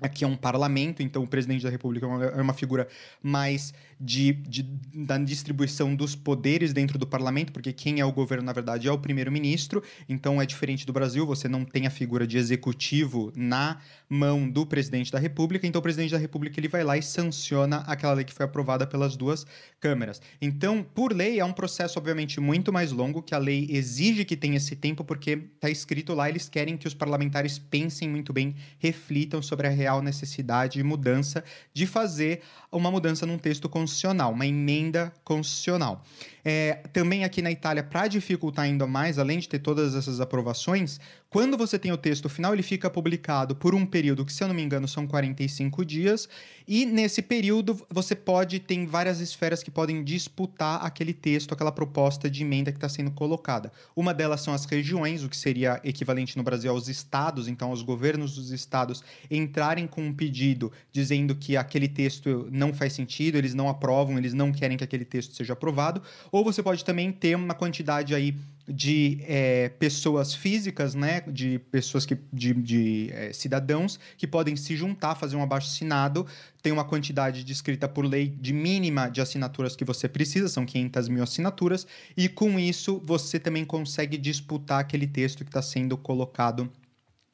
Aqui 0.00 0.22
é 0.24 0.28
um 0.28 0.36
parlamento, 0.36 1.02
então 1.02 1.24
o 1.24 1.26
presidente 1.26 1.64
da 1.64 1.70
República 1.70 2.06
é 2.06 2.08
uma, 2.08 2.24
é 2.24 2.40
uma 2.40 2.54
figura 2.54 2.86
mais 3.20 3.74
de, 4.00 4.32
de, 4.32 4.62
da 4.62 5.18
distribuição 5.18 5.94
dos 5.94 6.14
poderes 6.14 6.72
dentro 6.72 6.98
do 6.98 7.06
parlamento, 7.06 7.52
porque 7.52 7.72
quem 7.72 8.00
é 8.00 8.04
o 8.04 8.12
governo, 8.12 8.44
na 8.44 8.52
verdade, 8.52 8.88
é 8.88 8.92
o 8.92 8.98
primeiro-ministro. 8.98 9.82
Então 10.08 10.40
é 10.40 10.46
diferente 10.46 10.86
do 10.86 10.92
Brasil, 10.92 11.26
você 11.26 11.48
não 11.48 11.64
tem 11.64 11.86
a 11.86 11.90
figura 11.90 12.26
de 12.26 12.38
executivo 12.38 13.32
na 13.34 13.78
mão 14.08 14.48
do 14.48 14.64
presidente 14.64 15.10
da 15.10 15.18
República. 15.18 15.66
Então 15.66 15.80
o 15.80 15.82
presidente 15.82 16.12
da 16.12 16.18
República 16.18 16.58
ele 16.58 16.68
vai 16.68 16.84
lá 16.84 16.96
e 16.96 17.02
sanciona 17.02 17.78
aquela 17.78 18.14
lei 18.14 18.24
que 18.24 18.32
foi 18.32 18.46
aprovada 18.46 18.86
pelas 18.86 19.16
duas 19.16 19.46
câmeras. 19.80 20.20
Então, 20.40 20.82
por 20.82 21.12
lei, 21.12 21.40
é 21.40 21.44
um 21.44 21.52
processo, 21.52 21.98
obviamente, 21.98 22.40
muito 22.40 22.72
mais 22.72 22.92
longo, 22.92 23.22
que 23.22 23.34
a 23.34 23.38
lei 23.38 23.66
exige 23.70 24.24
que 24.24 24.36
tenha 24.36 24.56
esse 24.56 24.76
tempo, 24.76 25.04
porque 25.04 25.30
está 25.54 25.70
escrito 25.70 26.14
lá, 26.14 26.28
eles 26.28 26.48
querem 26.48 26.76
que 26.76 26.86
os 26.86 26.94
parlamentares 26.94 27.58
pensem 27.58 28.08
muito 28.08 28.32
bem, 28.32 28.54
reflitam 28.78 29.42
sobre 29.42 29.66
a 29.66 29.70
real 29.70 30.02
necessidade 30.02 30.80
e 30.80 30.82
mudança 30.82 31.44
de 31.72 31.86
fazer 31.86 32.40
uma 32.70 32.90
mudança 32.90 33.26
num 33.26 33.38
texto 33.38 33.68
constitucional, 33.68 33.87
uma 34.28 34.46
emenda 34.46 35.12
constitucional. 35.24 36.04
É, 36.44 36.82
também 36.92 37.24
aqui 37.24 37.42
na 37.42 37.50
Itália, 37.50 37.82
para 37.82 38.08
dificultar 38.08 38.64
ainda 38.64 38.86
mais, 38.86 39.18
além 39.18 39.38
de 39.38 39.48
ter 39.48 39.58
todas 39.58 39.94
essas 39.94 40.20
aprovações, 40.20 40.98
quando 41.28 41.58
você 41.58 41.78
tem 41.78 41.92
o 41.92 41.96
texto 41.98 42.26
final, 42.26 42.54
ele 42.54 42.62
fica 42.62 42.88
publicado 42.88 43.54
por 43.54 43.74
um 43.74 43.84
período 43.84 44.24
que, 44.24 44.32
se 44.32 44.42
eu 44.42 44.48
não 44.48 44.54
me 44.54 44.62
engano, 44.62 44.88
são 44.88 45.06
45 45.06 45.84
dias, 45.84 46.26
e 46.66 46.86
nesse 46.86 47.20
período 47.20 47.78
você 47.90 48.14
pode 48.14 48.58
ter 48.60 48.86
várias 48.86 49.20
esferas 49.20 49.62
que 49.62 49.70
podem 49.70 50.02
disputar 50.02 50.82
aquele 50.82 51.12
texto, 51.12 51.52
aquela 51.52 51.70
proposta 51.70 52.30
de 52.30 52.42
emenda 52.42 52.72
que 52.72 52.78
está 52.78 52.88
sendo 52.88 53.10
colocada. 53.10 53.70
Uma 53.94 54.14
delas 54.14 54.40
são 54.40 54.54
as 54.54 54.64
regiões, 54.64 55.22
o 55.22 55.28
que 55.28 55.36
seria 55.36 55.78
equivalente 55.84 56.34
no 56.38 56.42
Brasil 56.42 56.70
aos 56.70 56.88
estados, 56.88 57.46
então 57.46 57.72
os 57.72 57.82
governos 57.82 58.36
dos 58.36 58.50
estados 58.50 59.04
entrarem 59.30 59.86
com 59.86 60.02
um 60.02 60.14
pedido 60.14 60.72
dizendo 60.90 61.34
que 61.34 61.58
aquele 61.58 61.88
texto 61.88 62.48
não 62.50 62.72
faz 62.72 62.94
sentido, 62.94 63.36
eles 63.36 63.52
não 63.52 63.68
aprovam, 63.78 64.18
eles 64.18 64.34
não 64.34 64.50
querem 64.52 64.76
que 64.76 64.84
aquele 64.84 65.04
texto 65.04 65.34
seja 65.34 65.52
aprovado, 65.52 66.02
ou 66.32 66.44
você 66.44 66.62
pode 66.62 66.84
também 66.84 67.12
ter 67.12 67.36
uma 67.36 67.54
quantidade 67.54 68.14
aí 68.14 68.34
de 68.68 69.20
é, 69.22 69.70
pessoas 69.70 70.34
físicas, 70.34 70.94
né, 70.94 71.22
de 71.26 71.58
pessoas 71.70 72.04
que, 72.04 72.18
de, 72.30 72.52
de 72.52 73.10
é, 73.12 73.32
cidadãos 73.32 73.98
que 74.18 74.26
podem 74.26 74.56
se 74.56 74.76
juntar, 74.76 75.14
fazer 75.14 75.36
um 75.36 75.42
abaixo 75.42 75.68
assinado, 75.68 76.26
tem 76.60 76.70
uma 76.70 76.84
quantidade 76.84 77.44
descrita 77.44 77.88
por 77.88 78.04
lei 78.04 78.28
de 78.28 78.52
mínima 78.52 79.08
de 79.08 79.22
assinaturas 79.22 79.74
que 79.74 79.84
você 79.84 80.06
precisa, 80.06 80.48
são 80.48 80.66
500 80.66 81.08
mil 81.08 81.22
assinaturas, 81.22 81.86
e 82.14 82.28
com 82.28 82.58
isso 82.58 83.00
você 83.04 83.38
também 83.38 83.64
consegue 83.64 84.18
disputar 84.18 84.80
aquele 84.80 85.06
texto 85.06 85.44
que 85.44 85.50
está 85.50 85.62
sendo 85.62 85.96
colocado 85.96 86.70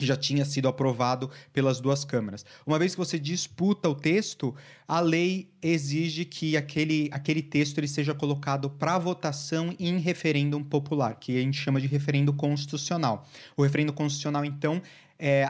que 0.04 0.06
já 0.06 0.16
tinha 0.16 0.44
sido 0.44 0.68
aprovado 0.68 1.30
pelas 1.52 1.80
duas 1.80 2.04
câmaras. 2.04 2.44
Uma 2.66 2.78
vez 2.78 2.92
que 2.92 2.98
você 2.98 3.18
disputa 3.18 3.88
o 3.88 3.94
texto, 3.94 4.54
a 4.86 5.00
lei 5.00 5.48
exige 5.62 6.24
que 6.26 6.56
aquele, 6.56 7.08
aquele 7.10 7.42
texto 7.42 7.78
ele 7.78 7.88
seja 7.88 8.14
colocado 8.14 8.68
para 8.68 8.98
votação 8.98 9.74
em 9.80 9.98
referêndum 9.98 10.62
popular, 10.62 11.14
que 11.14 11.36
a 11.36 11.40
gente 11.40 11.58
chama 11.58 11.80
de 11.80 11.86
referendo 11.86 12.32
constitucional. 12.32 13.26
O 13.56 13.62
referendo 13.62 13.92
constitucional, 13.92 14.44
então, 14.44 14.82
é, 15.18 15.48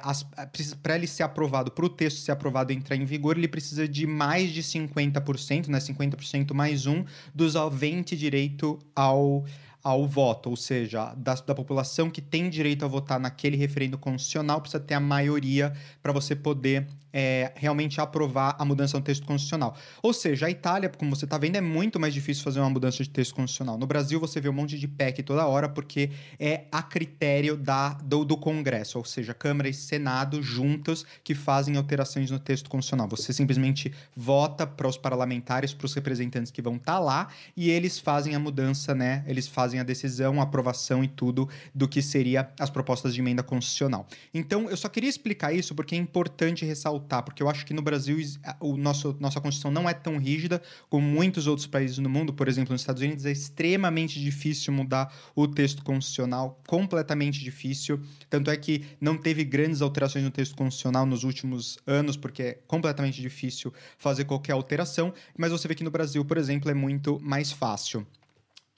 para 0.82 0.94
ele 0.94 1.08
ser 1.08 1.24
aprovado, 1.24 1.72
para 1.72 1.84
o 1.84 1.88
texto 1.88 2.18
ser 2.18 2.30
aprovado 2.30 2.72
e 2.72 2.76
entrar 2.76 2.96
em 2.96 3.04
vigor, 3.04 3.36
ele 3.36 3.48
precisa 3.48 3.88
de 3.88 4.06
mais 4.06 4.50
de 4.50 4.62
50%, 4.62 5.68
né, 5.68 5.78
50% 5.78 6.54
mais 6.54 6.86
um, 6.86 7.04
dos 7.34 7.56
haventes 7.56 8.18
direito 8.18 8.78
ao 8.94 9.44
ao 9.84 10.08
voto, 10.08 10.48
ou 10.48 10.56
seja, 10.56 11.12
da, 11.14 11.34
da 11.34 11.54
população 11.54 12.08
que 12.08 12.22
tem 12.22 12.48
direito 12.48 12.86
a 12.86 12.88
votar 12.88 13.20
naquele 13.20 13.54
referendo 13.54 13.98
constitucional 13.98 14.62
precisa 14.62 14.82
ter 14.82 14.94
a 14.94 15.00
maioria 15.00 15.74
para 16.02 16.10
você 16.10 16.34
poder 16.34 16.88
é, 17.14 17.52
realmente 17.54 18.00
aprovar 18.00 18.56
a 18.58 18.64
mudança 18.64 18.98
no 18.98 19.04
texto 19.04 19.24
constitucional. 19.24 19.76
Ou 20.02 20.12
seja, 20.12 20.46
a 20.46 20.50
Itália, 20.50 20.88
como 20.88 21.14
você 21.14 21.24
está 21.24 21.38
vendo, 21.38 21.54
é 21.54 21.60
muito 21.60 22.00
mais 22.00 22.12
difícil 22.12 22.42
fazer 22.42 22.58
uma 22.58 22.68
mudança 22.68 23.04
de 23.04 23.08
texto 23.08 23.36
constitucional. 23.36 23.78
No 23.78 23.86
Brasil, 23.86 24.18
você 24.18 24.40
vê 24.40 24.48
um 24.48 24.52
monte 24.52 24.76
de 24.76 24.88
PEC 24.88 25.22
toda 25.22 25.46
hora, 25.46 25.68
porque 25.68 26.10
é 26.40 26.64
a 26.72 26.82
critério 26.82 27.56
da, 27.56 27.90
do, 27.90 28.24
do 28.24 28.36
Congresso, 28.36 28.98
ou 28.98 29.04
seja, 29.04 29.32
Câmara 29.32 29.68
e 29.68 29.74
Senado 29.74 30.42
juntos 30.42 31.06
que 31.22 31.36
fazem 31.36 31.76
alterações 31.76 32.32
no 32.32 32.40
texto 32.40 32.68
constitucional. 32.68 33.06
Você 33.08 33.32
simplesmente 33.32 33.94
vota 34.16 34.66
para 34.66 34.88
os 34.88 34.96
parlamentares, 34.96 35.72
para 35.72 35.86
os 35.86 35.94
representantes 35.94 36.50
que 36.50 36.60
vão 36.60 36.74
estar 36.74 36.94
tá 36.94 36.98
lá, 36.98 37.28
e 37.56 37.70
eles 37.70 37.96
fazem 37.96 38.34
a 38.34 38.40
mudança, 38.40 38.92
né? 38.92 39.22
Eles 39.28 39.46
fazem 39.46 39.73
a 39.80 39.84
decisão, 39.84 40.40
a 40.40 40.44
aprovação 40.44 41.02
e 41.02 41.08
tudo 41.08 41.48
do 41.74 41.88
que 41.88 42.02
seria 42.02 42.50
as 42.58 42.70
propostas 42.70 43.14
de 43.14 43.20
emenda 43.20 43.42
constitucional. 43.42 44.06
Então, 44.32 44.68
eu 44.70 44.76
só 44.76 44.88
queria 44.88 45.10
explicar 45.10 45.52
isso 45.52 45.74
porque 45.74 45.94
é 45.94 45.98
importante 45.98 46.64
ressaltar 46.64 47.22
porque 47.22 47.42
eu 47.42 47.48
acho 47.48 47.64
que 47.66 47.74
no 47.74 47.82
Brasil 47.82 48.18
o 48.60 48.76
nosso, 48.76 49.16
nossa 49.20 49.40
Constituição 49.40 49.70
não 49.70 49.88
é 49.88 49.94
tão 49.94 50.18
rígida 50.18 50.62
como 50.88 51.06
muitos 51.06 51.46
outros 51.46 51.66
países 51.66 51.98
no 51.98 52.08
mundo. 52.08 52.32
Por 52.32 52.48
exemplo, 52.48 52.72
nos 52.72 52.82
Estados 52.82 53.02
Unidos 53.02 53.26
é 53.26 53.32
extremamente 53.32 54.20
difícil 54.20 54.72
mudar 54.72 55.12
o 55.34 55.46
texto 55.46 55.82
constitucional, 55.84 56.60
completamente 56.66 57.42
difícil. 57.42 58.00
Tanto 58.28 58.50
é 58.50 58.56
que 58.56 58.84
não 59.00 59.16
teve 59.16 59.44
grandes 59.44 59.82
alterações 59.82 60.24
no 60.24 60.30
texto 60.30 60.56
constitucional 60.56 61.06
nos 61.06 61.24
últimos 61.24 61.78
anos, 61.86 62.16
porque 62.16 62.42
é 62.42 62.58
completamente 62.66 63.20
difícil 63.20 63.72
fazer 63.98 64.24
qualquer 64.24 64.52
alteração. 64.52 65.12
Mas 65.36 65.52
você 65.52 65.68
vê 65.68 65.74
que 65.74 65.84
no 65.84 65.90
Brasil, 65.90 66.24
por 66.24 66.36
exemplo, 66.36 66.70
é 66.70 66.74
muito 66.74 67.18
mais 67.20 67.52
fácil. 67.52 68.06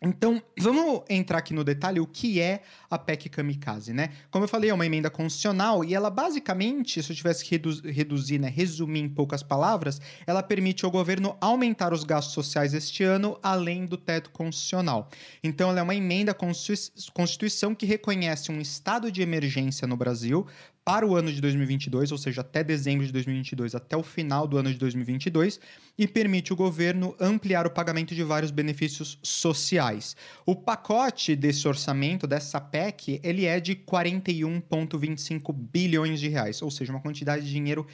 Então, 0.03 0.43
vamos 0.59 1.05
entrar 1.09 1.39
aqui 1.39 1.55
no 1.55 1.65
detalhe 1.65 1.99
o 1.99 2.07
que 2.07 2.39
é 2.39 2.61
a 2.91 2.99
PEC 2.99 3.31
Kamikaze, 3.31 3.95
né? 3.95 4.11
Como 4.31 4.45
eu 4.45 4.49
falei, 4.49 4.69
é 4.69 4.75
uma 4.75 4.85
emenda 4.85 5.09
constitucional 5.09 5.83
e 5.83 5.95
ela 5.95 6.11
basicamente, 6.11 7.03
se 7.03 7.11
eu 7.11 7.17
tivesse 7.17 7.43
que 7.43 7.53
redu 7.53 7.81
reduzir, 7.81 8.39
né, 8.39 8.49
resumir 8.49 9.01
em 9.01 9.09
poucas 9.09 9.43
palavras, 9.43 9.99
ela 10.27 10.43
permite 10.43 10.85
ao 10.85 10.91
governo 10.91 11.35
aumentar 11.41 11.95
os 11.95 12.05
gastos 12.05 12.35
sociais 12.35 12.75
este 12.75 13.05
ano 13.05 13.39
além 13.43 13.87
do 13.87 13.97
teto 13.97 14.31
constitucional. 14.31 15.09
Então, 15.43 15.71
ela 15.71 15.81
é 15.81 15.83
uma 15.83 15.95
emenda 15.95 16.33
à 16.33 16.35
Constituição 16.35 17.75
que 17.75 17.87
reconhece 17.87 18.53
um 18.53 18.61
estado 18.61 19.11
de 19.11 19.23
emergência 19.23 19.89
no 19.89 19.97
Brasil 19.97 20.47
para 20.87 21.05
o 21.05 21.17
ano 21.17 21.33
de 21.33 21.41
2022, 21.41 22.13
ou 22.13 22.19
seja, 22.19 22.43
até 22.43 22.63
dezembro 22.63 23.05
de 23.05 23.13
2022, 23.13 23.75
até 23.75 23.97
o 23.97 24.05
final 24.05 24.47
do 24.47 24.57
ano 24.57 24.71
de 24.71 24.79
2022, 24.79 25.59
e 25.99 26.07
permite 26.07 26.53
o 26.53 26.57
governo 26.57 27.13
ampliar 27.19 27.67
o 27.67 27.71
pagamento 27.71 28.15
de 28.15 28.23
vários 28.23 28.53
benefícios 28.53 29.19
sociais. 29.21 30.15
O 30.47 30.55
pacote 30.55 31.35
desse 31.35 31.67
orçamento, 31.67 32.25
dessa 32.25 32.61
PEC, 32.61 33.21
ele 33.25 33.47
é 33.47 33.59
de 33.59 33.75
41,25 33.75 35.53
bilhões 35.53 36.21
de 36.21 36.29
reais, 36.29 36.63
ou 36.63 36.71
seja, 36.71 36.93
uma 36.93 37.01
quantidade 37.01 37.45
de 37.45 37.51
dinheiro 37.51 37.85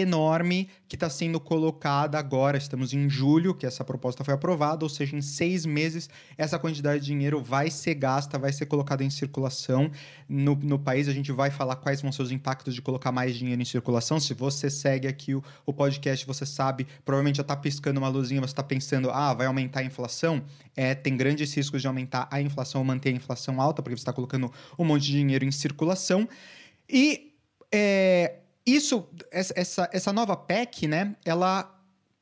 enorme 0.00 0.68
que 0.88 0.96
está 0.96 1.10
sendo 1.10 1.40
colocada 1.40 2.18
agora. 2.18 2.56
Estamos 2.56 2.92
em 2.92 3.08
julho, 3.08 3.54
que 3.54 3.66
essa 3.66 3.84
proposta 3.84 4.22
foi 4.22 4.34
aprovada, 4.34 4.84
ou 4.84 4.88
seja, 4.88 5.16
em 5.16 5.20
seis 5.20 5.66
meses, 5.66 6.08
essa 6.36 6.58
quantidade 6.58 7.00
de 7.00 7.06
dinheiro 7.06 7.42
vai 7.42 7.70
ser 7.70 7.94
gasta, 7.94 8.38
vai 8.38 8.52
ser 8.52 8.66
colocada 8.66 9.02
em 9.02 9.10
circulação 9.10 9.90
no, 10.28 10.54
no 10.54 10.78
país. 10.78 11.08
A 11.08 11.12
gente 11.12 11.32
vai 11.32 11.50
falar 11.50 11.76
quais 11.76 12.00
vão 12.00 12.12
ser 12.12 12.22
os 12.22 12.32
impactos 12.32 12.74
de 12.74 12.82
colocar 12.82 13.10
mais 13.10 13.34
dinheiro 13.34 13.60
em 13.60 13.64
circulação. 13.64 14.20
Se 14.20 14.34
você 14.34 14.70
segue 14.70 15.08
aqui 15.08 15.34
o, 15.34 15.42
o 15.66 15.72
podcast, 15.72 16.26
você 16.26 16.46
sabe, 16.46 16.86
provavelmente 17.04 17.36
já 17.36 17.42
está 17.42 17.56
piscando 17.56 17.98
uma 17.98 18.08
luzinha, 18.08 18.40
você 18.40 18.46
está 18.46 18.62
pensando, 18.62 19.10
ah, 19.10 19.34
vai 19.34 19.46
aumentar 19.46 19.80
a 19.80 19.84
inflação? 19.84 20.42
É, 20.76 20.94
tem 20.94 21.16
grandes 21.16 21.52
riscos 21.54 21.80
de 21.80 21.88
aumentar 21.88 22.28
a 22.30 22.40
inflação 22.40 22.80
ou 22.80 22.84
manter 22.84 23.10
a 23.10 23.12
inflação 23.12 23.60
alta, 23.60 23.82
porque 23.82 23.96
você 23.96 24.02
está 24.02 24.12
colocando 24.12 24.52
um 24.78 24.84
monte 24.84 25.04
de 25.04 25.12
dinheiro 25.12 25.44
em 25.44 25.50
circulação. 25.50 26.28
E 26.88 27.32
é, 27.72 28.36
isso, 28.66 29.06
essa, 29.30 29.88
essa 29.92 30.12
nova 30.12 30.36
PEC, 30.36 30.86
né, 30.86 31.14
ela 31.24 31.74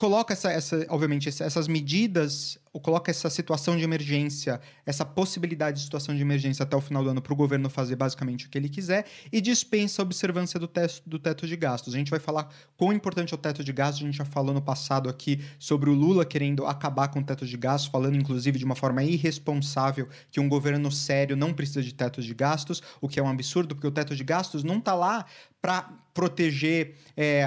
coloca 0.02 0.32
essa, 0.32 0.50
essa 0.50 0.84
obviamente, 0.88 1.28
essas 1.28 1.68
medidas 1.68 2.58
ou 2.72 2.80
coloca 2.80 3.08
essa 3.08 3.30
situação 3.30 3.76
de 3.76 3.84
emergência, 3.84 4.60
essa 4.84 5.04
possibilidade 5.04 5.78
de 5.78 5.84
situação 5.84 6.12
de 6.12 6.20
emergência 6.20 6.64
até 6.64 6.74
o 6.74 6.80
final 6.80 7.04
do 7.04 7.10
ano 7.10 7.22
para 7.22 7.32
o 7.32 7.36
governo 7.36 7.70
fazer 7.70 7.94
basicamente 7.94 8.46
o 8.46 8.50
que 8.50 8.58
ele 8.58 8.68
quiser 8.68 9.06
e 9.30 9.40
dispensa 9.40 10.00
a 10.00 10.04
observância 10.04 10.58
do, 10.58 10.66
teto, 10.66 11.02
do 11.06 11.20
teto 11.20 11.46
de 11.46 11.54
gastos. 11.54 11.94
A 11.94 11.98
gente 11.98 12.10
vai 12.10 12.18
falar 12.18 12.52
quão 12.76 12.92
importante 12.92 13.32
é 13.32 13.36
o 13.36 13.38
teto 13.38 13.62
de 13.62 13.72
gastos, 13.72 14.02
a 14.02 14.06
gente 14.06 14.16
já 14.16 14.24
falou 14.24 14.52
no 14.52 14.60
passado 14.60 15.08
aqui 15.08 15.40
sobre 15.56 15.88
o 15.88 15.94
Lula 15.94 16.24
querendo 16.24 16.66
acabar 16.66 17.06
com 17.06 17.20
o 17.20 17.24
teto 17.24 17.46
de 17.46 17.56
gastos, 17.56 17.88
falando 17.88 18.16
inclusive 18.16 18.58
de 18.58 18.64
uma 18.64 18.74
forma 18.74 19.04
irresponsável 19.04 20.08
que 20.32 20.40
um 20.40 20.48
governo 20.48 20.90
sério 20.90 21.36
não 21.36 21.54
precisa 21.54 21.80
de 21.80 21.94
teto 21.94 22.20
de 22.20 22.34
gastos, 22.34 22.82
o 23.00 23.08
que 23.08 23.20
é 23.20 23.22
um 23.22 23.28
absurdo, 23.28 23.76
porque 23.76 23.86
o 23.86 23.92
teto 23.92 24.16
de 24.16 24.24
gastos 24.24 24.64
não 24.64 24.78
está 24.78 24.94
lá 24.94 25.24
para 25.60 26.01
proteger, 26.14 26.94
é, 27.16 27.46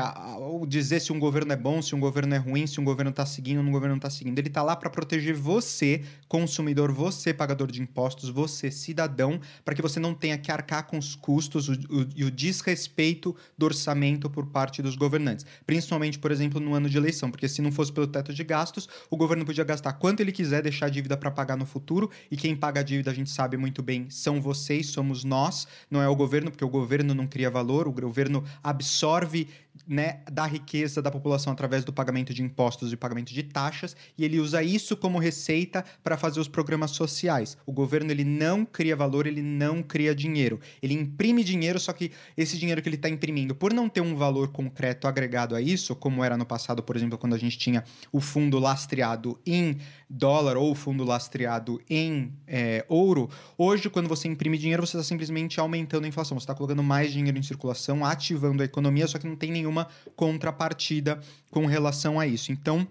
dizer 0.68 1.00
se 1.00 1.12
um 1.12 1.20
governo 1.20 1.54
é 1.54 1.58
bom, 1.58 1.82
se 1.82 1.96
um 1.96 2.00
governo 2.00 2.36
é 2.36 2.38
ruim, 2.38 2.68
se 2.68 2.80
um 2.80 2.84
governo 2.84 3.12
está 3.12 3.26
seguindo 3.26 3.60
ou 3.60 3.64
um 3.64 3.72
governo 3.72 3.94
não 3.94 3.98
está 3.98 4.10
seguindo. 4.10 4.38
Ele 4.38 4.48
está 4.48 4.62
lá 4.62 4.76
para 4.76 4.90
proteger 4.90 5.16
proteger 5.16 5.36
você, 5.36 6.04
consumidor, 6.28 6.92
você, 6.92 7.34
pagador 7.34 7.72
de 7.72 7.82
impostos, 7.82 8.30
você, 8.30 8.70
cidadão, 8.70 9.40
para 9.64 9.74
que 9.74 9.82
você 9.82 10.00
não 10.00 10.14
tenha 10.14 10.38
que 10.38 10.52
arcar 10.52 10.86
com 10.86 10.98
os 10.98 11.16
custos 11.16 11.70
o, 11.70 11.74
o, 11.74 12.08
e 12.16 12.24
o 12.24 12.32
desrespeito 12.32 13.36
do 13.58 13.66
orçamento 13.66 14.30
por 14.30 14.48
parte 14.48 14.82
dos 14.82 14.96
governantes. 14.96 15.46
Principalmente, 15.66 16.20
por 16.20 16.32
exemplo, 16.32 16.60
no 16.60 16.74
ano 16.74 16.90
de 16.90 16.98
eleição, 16.98 17.32
porque 17.32 17.48
se 17.48 17.62
não 17.62 17.72
fosse 17.72 17.92
pelo 17.92 18.08
teto 18.08 18.34
de 18.34 18.44
gastos, 18.44 18.88
o 19.10 19.18
governo 19.18 19.46
podia 19.46 19.64
gastar 19.64 19.94
quanto 19.94 20.20
ele 20.20 20.32
quiser, 20.32 20.62
deixar 20.62 20.88
a 20.88 20.90
dívida 20.90 21.16
para 21.16 21.32
pagar 21.32 21.56
no 21.56 21.66
futuro, 21.66 22.10
e 22.30 22.36
quem 22.36 22.56
paga 22.56 22.82
a 22.82 22.84
dívida, 22.84 23.12
a 23.12 23.14
gente 23.14 23.30
sabe 23.30 23.58
muito 23.58 23.82
bem, 23.82 24.10
são 24.10 24.42
vocês, 24.42 24.88
somos 24.88 25.24
nós, 25.24 25.68
não 25.90 26.02
é 26.02 26.08
o 26.08 26.16
governo, 26.16 26.52
porque 26.52 26.66
o 26.66 26.70
governo 26.70 27.14
não 27.14 27.28
cria 27.28 27.50
valor, 27.50 27.88
o 27.88 27.92
governo 27.92 28.44
absorve 28.64 29.48
né, 29.88 30.22
da 30.32 30.46
riqueza 30.46 31.02
da 31.02 31.12
população 31.12 31.54
através 31.54 31.84
do 31.84 31.94
pagamento 31.94 32.34
de 32.34 32.42
impostos 32.42 32.92
e 32.92 32.98
pagamento 32.98 33.34
de 33.34 33.44
taxas, 33.44 33.96
e 34.18 34.24
ele 34.24 34.40
usa 34.40 34.64
isso 34.64 34.96
como 34.96 35.20
receita 35.20 35.84
para 36.04 36.18
fazer 36.18 36.40
os 36.40 36.48
programas 36.48 36.92
sociais. 36.92 37.58
O 37.66 37.72
governo 37.72 38.12
ele 38.12 38.24
não 38.24 38.66
cria 38.66 38.96
valor, 38.96 39.28
ele 39.28 39.42
não 39.42 39.84
cria 39.84 40.16
dinheiro. 40.16 40.60
Ele 40.82 40.94
imprime 40.94 41.44
dinheiro, 41.44 41.80
só 41.80 41.94
que 41.94 42.12
esse 42.36 42.58
dinheiro 42.58 42.82
que 42.82 42.90
ele 42.90 42.96
está 42.96 43.10
imprimindo, 43.10 43.56
por 43.56 43.74
não 43.74 43.90
ter 43.90 44.02
um 44.02 44.16
valor 44.16 44.50
concreto 44.50 45.08
agregado 45.08 45.56
a 45.56 45.62
isso, 45.62 45.96
como 45.96 46.24
era 46.24 46.38
no 46.38 46.46
passado, 46.46 46.82
por 46.82 46.96
exemplo, 46.96 47.18
quando 47.18 47.36
a 47.36 47.38
gente 47.38 47.58
tinha 47.58 47.84
o 48.12 48.20
fundo 48.20 48.60
lastreado 48.60 49.40
em 49.46 49.78
dólar 50.10 50.58
ou 50.58 50.72
o 50.72 50.76
fundo 50.76 51.04
lastreado 51.04 51.82
em 51.90 52.32
é, 52.48 52.86
ouro, 52.88 53.30
hoje, 53.58 53.90
quando 53.90 54.08
você 54.08 54.28
imprime 54.28 54.58
dinheiro, 54.58 54.86
você 54.86 54.98
está 54.98 55.08
simplesmente 55.08 55.60
aumentando 55.60 56.06
a 56.06 56.08
inflação. 56.08 56.40
Você 56.40 56.44
está 56.44 56.56
colocando 56.56 56.84
mais 56.84 57.12
dinheiro 57.12 57.38
em 57.38 57.44
circulação, 57.44 58.06
ativando 58.06 58.62
a 58.62 58.66
economia, 58.66 59.08
só 59.08 59.18
que 59.18 59.28
não 59.28 59.36
tem 59.36 59.52
nenhum 59.52 59.65
nenhuma 59.66 59.88
contrapartida 60.16 61.20
com 61.50 61.66
relação 61.66 62.20
a 62.20 62.28
isso. 62.28 62.52
Então, 62.52 62.88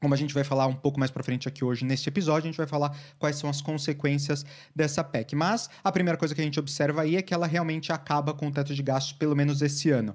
como 0.00 0.14
a 0.14 0.16
gente 0.16 0.32
vai 0.32 0.44
falar 0.44 0.66
um 0.66 0.74
pouco 0.74 0.98
mais 0.98 1.10
para 1.10 1.22
frente 1.22 1.48
aqui 1.48 1.64
hoje 1.64 1.84
neste 1.84 2.08
episódio, 2.08 2.48
a 2.48 2.50
gente 2.50 2.56
vai 2.56 2.66
falar 2.66 2.96
quais 3.18 3.36
são 3.36 3.50
as 3.50 3.60
consequências 3.60 4.44
dessa 4.74 5.02
PEC. 5.04 5.34
Mas 5.34 5.68
a 5.82 5.92
primeira 5.92 6.16
coisa 6.16 6.34
que 6.34 6.40
a 6.40 6.44
gente 6.44 6.58
observa 6.58 7.02
aí 7.02 7.16
é 7.16 7.22
que 7.22 7.34
ela 7.34 7.46
realmente 7.46 7.92
acaba 7.92 8.32
com 8.32 8.48
o 8.48 8.52
teto 8.52 8.74
de 8.74 8.82
gastos, 8.82 9.12
pelo 9.12 9.36
menos 9.36 9.60
esse 9.60 9.90
ano. 9.90 10.14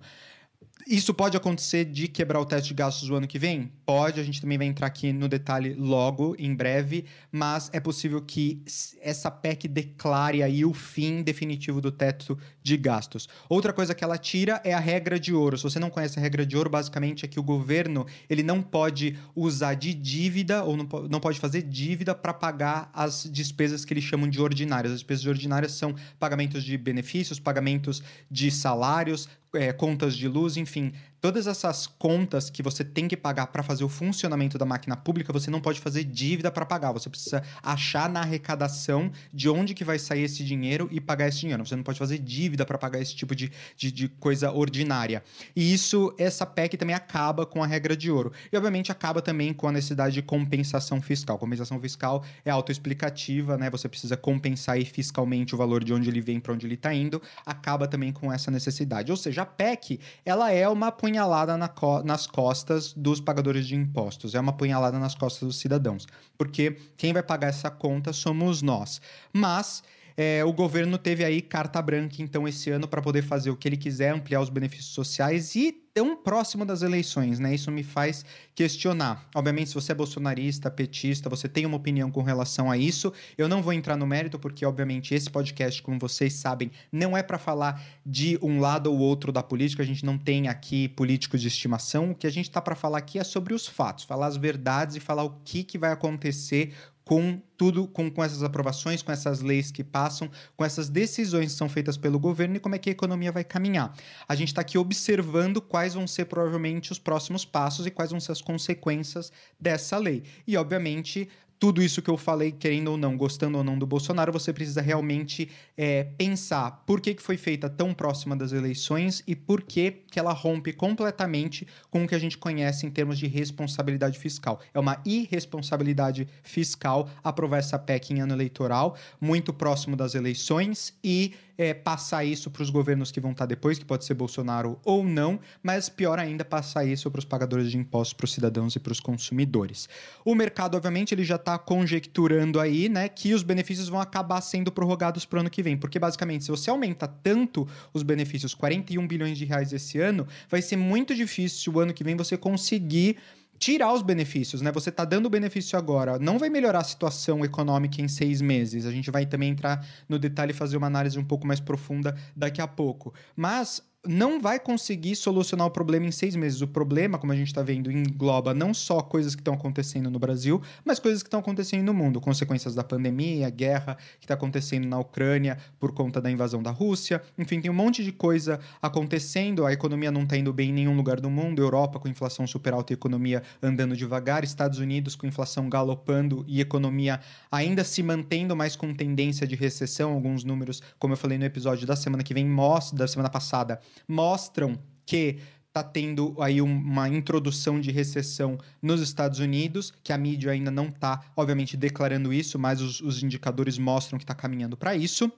Isso 0.85 1.13
pode 1.13 1.37
acontecer 1.37 1.85
de 1.85 2.07
quebrar 2.07 2.41
o 2.41 2.45
teto 2.45 2.65
de 2.65 2.73
gastos 2.73 3.07
do 3.07 3.15
ano 3.15 3.27
que 3.27 3.39
vem? 3.39 3.71
Pode, 3.85 4.19
a 4.19 4.23
gente 4.23 4.41
também 4.41 4.57
vai 4.57 4.67
entrar 4.67 4.87
aqui 4.87 5.13
no 5.13 5.29
detalhe 5.29 5.73
logo, 5.73 6.35
em 6.37 6.53
breve, 6.53 7.05
mas 7.31 7.69
é 7.71 7.79
possível 7.79 8.21
que 8.21 8.61
essa 9.01 9.31
PEC 9.31 9.67
declare 9.67 10.43
aí 10.43 10.65
o 10.65 10.73
fim 10.73 11.23
definitivo 11.23 11.79
do 11.79 11.91
teto 11.91 12.37
de 12.61 12.75
gastos. 12.75 13.29
Outra 13.47 13.71
coisa 13.71 13.95
que 13.95 14.03
ela 14.03 14.17
tira 14.17 14.61
é 14.63 14.73
a 14.73 14.79
regra 14.79 15.19
de 15.19 15.33
ouro. 15.33 15.57
Se 15.57 15.63
você 15.63 15.79
não 15.79 15.89
conhece 15.89 16.19
a 16.19 16.21
regra 16.21 16.45
de 16.45 16.57
ouro, 16.57 16.69
basicamente 16.69 17.23
é 17.23 17.27
que 17.27 17.39
o 17.39 17.43
governo 17.43 18.05
ele 18.29 18.43
não 18.43 18.61
pode 18.61 19.17
usar 19.33 19.75
de 19.75 19.93
dívida 19.93 20.63
ou 20.63 20.75
não 20.75 21.19
pode 21.19 21.39
fazer 21.39 21.61
dívida 21.61 22.13
para 22.13 22.33
pagar 22.33 22.91
as 22.93 23.29
despesas 23.31 23.85
que 23.85 23.93
eles 23.93 24.03
chamam 24.03 24.29
de 24.29 24.41
ordinárias. 24.41 24.91
As 24.91 24.99
despesas 24.99 25.25
ordinárias 25.25 25.71
são 25.73 25.95
pagamentos 26.19 26.63
de 26.63 26.77
benefícios, 26.77 27.39
pagamentos 27.39 28.03
de 28.29 28.51
salários, 28.51 29.29
é, 29.53 29.71
contas 29.71 30.15
de 30.15 30.27
luz, 30.27 30.57
enfim, 30.57 30.93
todas 31.23 31.47
essas 31.47 31.87
contas 31.87 32.49
que 32.49 32.61
você 32.61 32.83
tem 32.83 33.07
que 33.07 33.15
pagar 33.15 33.47
para 33.47 33.63
fazer 33.63 33.85
o 33.85 33.87
funcionamento 33.87 34.57
da 34.57 34.65
máquina 34.65 34.97
pública, 34.97 35.31
você 35.31 35.49
não 35.49 35.61
pode 35.61 35.79
fazer 35.79 36.03
dívida 36.03 36.51
para 36.51 36.65
pagar. 36.65 36.91
Você 36.91 37.09
precisa 37.09 37.41
achar 37.63 38.09
na 38.09 38.19
arrecadação 38.19 39.09
de 39.33 39.47
onde 39.47 39.73
que 39.73 39.85
vai 39.85 39.97
sair 39.97 40.23
esse 40.23 40.43
dinheiro 40.43 40.89
e 40.91 40.99
pagar 40.99 41.29
esse 41.29 41.39
dinheiro. 41.39 41.65
Você 41.65 41.77
não 41.77 41.83
pode 41.83 41.97
fazer 41.97 42.17
dívida 42.17 42.65
para 42.65 42.77
pagar 42.77 42.99
esse 42.99 43.15
tipo 43.15 43.33
de, 43.33 43.49
de, 43.77 43.89
de, 43.89 44.09
coisa 44.09 44.51
ordinária. 44.51 45.23
E 45.55 45.73
isso, 45.73 46.13
essa 46.17 46.45
PEC 46.45 46.75
também 46.75 46.93
acaba 46.93 47.45
com 47.45 47.63
a 47.63 47.67
regra 47.67 47.95
de 47.95 48.11
ouro. 48.11 48.33
E, 48.51 48.57
obviamente, 48.57 48.91
acaba 48.91 49.21
também 49.21 49.53
com 49.53 49.69
a 49.69 49.71
necessidade 49.71 50.15
de 50.15 50.21
compensação 50.21 51.01
fiscal. 51.01 51.39
Compensação 51.39 51.79
fiscal 51.79 52.25
é 52.43 52.51
autoexplicativa, 52.51 53.57
né? 53.57 53.69
Você 53.69 53.87
precisa 53.87 54.17
compensar 54.17 54.77
fiscalmente 54.83 55.55
o 55.55 55.57
valor 55.57 55.85
de 55.85 55.93
onde 55.93 56.09
ele 56.09 56.19
vem 56.19 56.41
para 56.41 56.51
onde 56.51 56.67
ele 56.67 56.75
está 56.75 56.93
indo. 56.93 57.21
Acaba 57.45 57.87
também 57.87 58.11
com 58.11 58.29
essa 58.29 58.51
necessidade. 58.51 59.09
Ou 59.09 59.15
seja, 59.15 59.43
a 59.43 59.45
PEC, 59.45 60.01
ela 60.25 60.51
é 60.51 60.67
uma 60.67 60.91
apunhalada 61.13 61.55
na 61.55 61.67
co 61.67 62.01
nas 62.03 62.25
costas 62.25 62.93
dos 62.93 63.21
pagadores 63.21 63.67
de 63.67 63.75
impostos, 63.75 64.33
é 64.33 64.39
uma 64.39 64.51
apunhalada 64.51 64.97
nas 64.97 65.13
costas 65.13 65.47
dos 65.47 65.59
cidadãos, 65.59 66.07
porque 66.37 66.77
quem 66.97 67.13
vai 67.13 67.21
pagar 67.21 67.49
essa 67.49 67.69
conta 67.69 68.11
somos 68.11 68.61
nós. 68.61 68.99
Mas 69.31 69.83
é, 70.15 70.43
o 70.45 70.53
governo 70.53 70.97
teve 70.97 71.23
aí 71.23 71.41
carta 71.41 71.81
branca, 71.81 72.15
então, 72.19 72.47
esse 72.47 72.69
ano 72.69 72.87
para 72.87 73.01
poder 73.01 73.21
fazer 73.21 73.49
o 73.49 73.55
que 73.55 73.67
ele 73.67 73.77
quiser, 73.77 74.13
ampliar 74.13 74.41
os 74.41 74.49
benefícios 74.49 74.93
sociais 74.93 75.55
e 75.55 75.83
tão 75.93 76.15
próximo 76.15 76.65
das 76.65 76.81
eleições, 76.81 77.39
né? 77.39 77.53
Isso 77.53 77.69
me 77.69 77.83
faz 77.83 78.25
questionar. 78.55 79.27
Obviamente, 79.35 79.69
se 79.69 79.75
você 79.75 79.91
é 79.91 79.95
bolsonarista, 79.95 80.71
petista, 80.71 81.29
você 81.29 81.47
tem 81.47 81.65
uma 81.65 81.77
opinião 81.77 82.09
com 82.09 82.23
relação 82.23 82.71
a 82.71 82.77
isso. 82.77 83.13
Eu 83.37 83.47
não 83.47 83.61
vou 83.61 83.73
entrar 83.73 83.95
no 83.95 84.07
mérito, 84.07 84.39
porque, 84.39 84.65
obviamente, 84.65 85.13
esse 85.13 85.29
podcast, 85.29 85.81
como 85.83 85.99
vocês 85.99 86.33
sabem, 86.33 86.71
não 86.91 87.15
é 87.15 87.21
para 87.21 87.37
falar 87.37 87.81
de 88.03 88.39
um 88.41 88.59
lado 88.59 88.91
ou 88.91 88.97
outro 88.97 89.31
da 89.31 89.43
política. 89.43 89.83
A 89.83 89.85
gente 89.85 90.03
não 90.03 90.17
tem 90.17 90.47
aqui 90.47 90.87
políticos 90.89 91.41
de 91.41 91.47
estimação. 91.47 92.11
O 92.11 92.15
que 92.15 92.25
a 92.25 92.31
gente 92.31 92.49
está 92.49 92.59
para 92.59 92.75
falar 92.75 92.97
aqui 92.97 93.19
é 93.19 93.23
sobre 93.23 93.53
os 93.53 93.67
fatos, 93.67 94.03
falar 94.03 94.27
as 94.27 94.37
verdades 94.37 94.95
e 94.95 94.99
falar 94.99 95.23
o 95.23 95.41
que, 95.45 95.63
que 95.63 95.77
vai 95.77 95.91
acontecer 95.91 96.73
com 97.05 97.41
tudo, 97.57 97.87
com, 97.87 98.09
com 98.09 98.23
essas 98.23 98.43
aprovações, 98.43 99.01
com 99.01 99.11
essas 99.11 99.41
leis 99.41 99.71
que 99.71 99.83
passam, 99.83 100.29
com 100.55 100.65
essas 100.65 100.89
decisões 100.89 101.51
que 101.51 101.57
são 101.57 101.69
feitas 101.69 101.97
pelo 101.97 102.19
governo 102.19 102.55
e 102.55 102.59
como 102.59 102.75
é 102.75 102.77
que 102.77 102.89
a 102.89 102.91
economia 102.91 103.31
vai 103.31 103.43
caminhar. 103.43 103.93
A 104.27 104.35
gente 104.35 104.49
está 104.49 104.61
aqui 104.61 104.77
observando 104.77 105.61
quais 105.61 105.93
vão 105.93 106.07
ser 106.07 106.25
provavelmente 106.25 106.91
os 106.91 106.99
próximos 106.99 107.45
passos 107.45 107.85
e 107.85 107.91
quais 107.91 108.11
vão 108.11 108.19
ser 108.19 108.31
as 108.31 108.41
consequências 108.41 109.31
dessa 109.59 109.97
lei. 109.97 110.23
E, 110.47 110.57
obviamente, 110.57 111.29
tudo 111.63 111.81
isso 111.81 112.01
que 112.01 112.09
eu 112.09 112.17
falei, 112.17 112.51
querendo 112.51 112.89
ou 112.89 112.97
não, 112.97 113.15
gostando 113.15 113.57
ou 113.57 113.63
não 113.63 113.79
do 113.79 113.87
Bolsonaro, 113.87 114.33
você 114.33 114.51
precisa 114.51 114.81
realmente 114.81 115.49
é, 115.77 116.03
pensar 116.17 116.83
por 116.85 116.99
que, 116.99 117.13
que 117.13 117.21
foi 117.21 117.37
feita 117.37 117.69
tão 117.69 117.93
próxima 117.93 118.35
das 118.35 118.51
eleições 118.51 119.23
e 119.25 119.33
por 119.33 119.61
que, 119.61 120.03
que 120.11 120.19
ela 120.19 120.33
rompe 120.33 120.73
completamente 120.73 121.65
com 121.89 122.03
o 122.03 122.07
que 122.07 122.15
a 122.15 122.19
gente 122.19 122.37
conhece 122.37 122.85
em 122.85 122.89
termos 122.89 123.17
de 123.17 123.27
responsabilidade 123.27 124.19
fiscal. 124.19 124.59
É 124.73 124.79
uma 124.79 125.01
irresponsabilidade 125.05 126.27
fiscal 126.43 127.09
aprovar 127.23 127.59
essa 127.59 127.79
PEC 127.79 128.11
em 128.11 128.19
ano 128.19 128.33
eleitoral, 128.33 128.97
muito 129.21 129.53
próximo 129.53 129.95
das 129.95 130.15
eleições 130.15 130.93
e 131.01 131.33
é, 131.57 131.73
passar 131.73 132.23
isso 132.23 132.49
para 132.49 132.63
os 132.63 132.69
governos 132.69 133.11
que 133.11 133.19
vão 133.19 133.31
estar 133.31 133.45
depois, 133.45 133.77
que 133.77 133.85
pode 133.85 134.05
ser 134.05 134.13
Bolsonaro 134.13 134.79
ou 134.83 135.03
não, 135.03 135.39
mas 135.61 135.89
pior 135.89 136.19
ainda, 136.19 136.43
passar 136.43 136.85
isso 136.85 137.09
para 137.11 137.19
os 137.19 137.25
pagadores 137.25 137.71
de 137.71 137.77
impostos, 137.77 138.13
para 138.13 138.25
os 138.25 138.33
cidadãos 138.33 138.75
e 138.75 138.79
para 138.79 138.91
os 138.91 138.99
consumidores. 138.99 139.87
O 140.25 140.35
mercado, 140.35 140.75
obviamente, 140.75 141.13
ele 141.13 141.23
já 141.23 141.35
está 141.35 141.57
conjecturando 141.57 142.59
aí, 142.59 142.89
né, 142.89 143.07
que 143.07 143.33
os 143.33 143.43
benefícios 143.43 143.89
vão 143.89 143.99
acabar 143.99 144.41
sendo 144.41 144.71
prorrogados 144.71 145.25
para 145.25 145.37
o 145.37 145.39
ano 145.41 145.49
que 145.49 145.63
vem, 145.63 145.77
porque 145.77 145.99
basicamente, 145.99 146.43
se 146.43 146.51
você 146.51 146.69
aumenta 146.69 147.07
tanto 147.07 147.67
os 147.93 148.03
benefícios, 148.03 148.53
41 148.53 149.07
bilhões 149.07 149.37
de 149.37 149.45
reais 149.45 149.71
esse 149.73 149.99
ano, 149.99 150.27
vai 150.49 150.61
ser 150.61 150.77
muito 150.77 151.13
difícil 151.15 151.73
o 151.73 151.79
ano 151.79 151.93
que 151.93 152.03
vem 152.03 152.15
você 152.15 152.37
conseguir 152.37 153.17
tirar 153.63 153.93
os 153.93 154.01
benefícios, 154.01 154.61
né? 154.61 154.73
Você 154.73 154.89
está 154.89 155.05
dando 155.05 155.29
benefício 155.29 155.77
agora, 155.77 156.19
não 156.19 156.37
vai 156.37 156.49
melhorar 156.49 156.79
a 156.79 156.83
situação 156.83 157.45
econômica 157.45 158.01
em 158.01 158.09
seis 158.09 158.41
meses. 158.41 158.85
A 158.85 158.91
gente 158.91 159.09
vai 159.09 159.25
também 159.25 159.51
entrar 159.51 159.87
no 160.09 160.19
detalhe 160.19 160.51
e 160.51 160.53
fazer 160.53 160.75
uma 160.75 160.87
análise 160.87 161.17
um 161.17 161.23
pouco 161.23 161.47
mais 161.47 161.61
profunda 161.61 162.13
daqui 162.35 162.61
a 162.61 162.67
pouco. 162.67 163.13
Mas 163.37 163.81
não 164.05 164.39
vai 164.41 164.59
conseguir 164.59 165.15
solucionar 165.15 165.65
o 165.65 165.71
problema 165.71 166.05
em 166.05 166.11
seis 166.11 166.35
meses. 166.35 166.61
O 166.61 166.67
problema, 166.67 167.17
como 167.17 167.31
a 167.31 167.35
gente 167.35 167.47
está 167.47 167.61
vendo, 167.61 167.89
engloba 167.89 168.53
não 168.53 168.73
só 168.73 169.01
coisas 169.01 169.33
que 169.33 169.39
estão 169.41 169.53
acontecendo 169.53 170.09
no 170.09 170.19
Brasil, 170.19 170.61
mas 170.83 170.99
coisas 170.99 171.23
que 171.23 171.27
estão 171.27 171.39
acontecendo 171.39 171.85
no 171.85 171.93
mundo. 171.93 172.19
Consequências 172.19 172.75
da 172.75 172.83
pandemia, 172.83 173.49
guerra 173.49 173.97
que 174.19 174.25
está 174.25 174.33
acontecendo 174.33 174.87
na 174.87 174.99
Ucrânia 174.99 175.57
por 175.79 175.93
conta 175.93 176.19
da 176.19 176.29
invasão 176.29 176.61
da 176.61 176.69
Rússia. 176.69 177.21
Enfim, 177.37 177.61
tem 177.61 177.71
um 177.71 177.73
monte 177.73 178.03
de 178.03 178.11
coisa 178.11 178.59
acontecendo. 178.81 179.65
A 179.65 179.71
economia 179.71 180.11
não 180.11 180.23
está 180.23 180.35
indo 180.35 180.51
bem 180.51 180.69
em 180.69 180.73
nenhum 180.73 180.97
lugar 180.97 181.21
do 181.21 181.29
mundo. 181.29 181.61
Europa 181.61 181.97
com 181.97 182.09
inflação 182.09 182.45
super 182.45 182.73
alta 182.73 182.91
e 182.91 182.95
economia 182.95 183.41
andando 183.61 183.95
devagar. 183.95 184.43
Estados 184.43 184.79
Unidos 184.79 185.15
com 185.15 185.25
inflação 185.25 185.69
galopando 185.69 186.43
e 186.45 186.59
economia 186.59 187.21
ainda 187.49 187.85
se 187.85 188.03
mantendo, 188.03 188.53
mas 188.53 188.75
com 188.75 188.93
tendência 188.93 189.47
de 189.47 189.55
recessão. 189.55 190.11
Alguns 190.11 190.43
números, 190.43 190.81
como 190.99 191.13
eu 191.13 191.17
falei 191.17 191.37
no 191.37 191.45
episódio 191.45 191.87
da 191.87 191.95
semana 191.95 192.21
que 192.21 192.33
vem, 192.33 192.45
mostra, 192.45 192.97
da 192.97 193.07
semana 193.07 193.29
passada, 193.29 193.79
mostram 194.07 194.77
que 195.05 195.39
está 195.67 195.83
tendo 195.83 196.35
aí 196.39 196.61
uma 196.61 197.09
introdução 197.09 197.81
de 197.81 197.91
recessão 197.91 198.59
nos 198.79 199.01
Estados 199.01 199.39
Unidos, 199.39 199.91
que 200.03 200.13
a 200.13 200.17
mídia 200.17 200.51
ainda 200.51 200.69
não 200.69 200.85
está, 200.85 201.23
obviamente, 201.35 201.75
declarando 201.75 202.31
isso, 202.31 202.59
mas 202.59 202.79
os, 202.79 203.01
os 203.01 203.23
indicadores 203.23 203.79
mostram 203.79 204.19
que 204.19 204.23
está 204.23 204.35
caminhando 204.35 204.77
para 204.77 204.95
isso. 204.95 205.31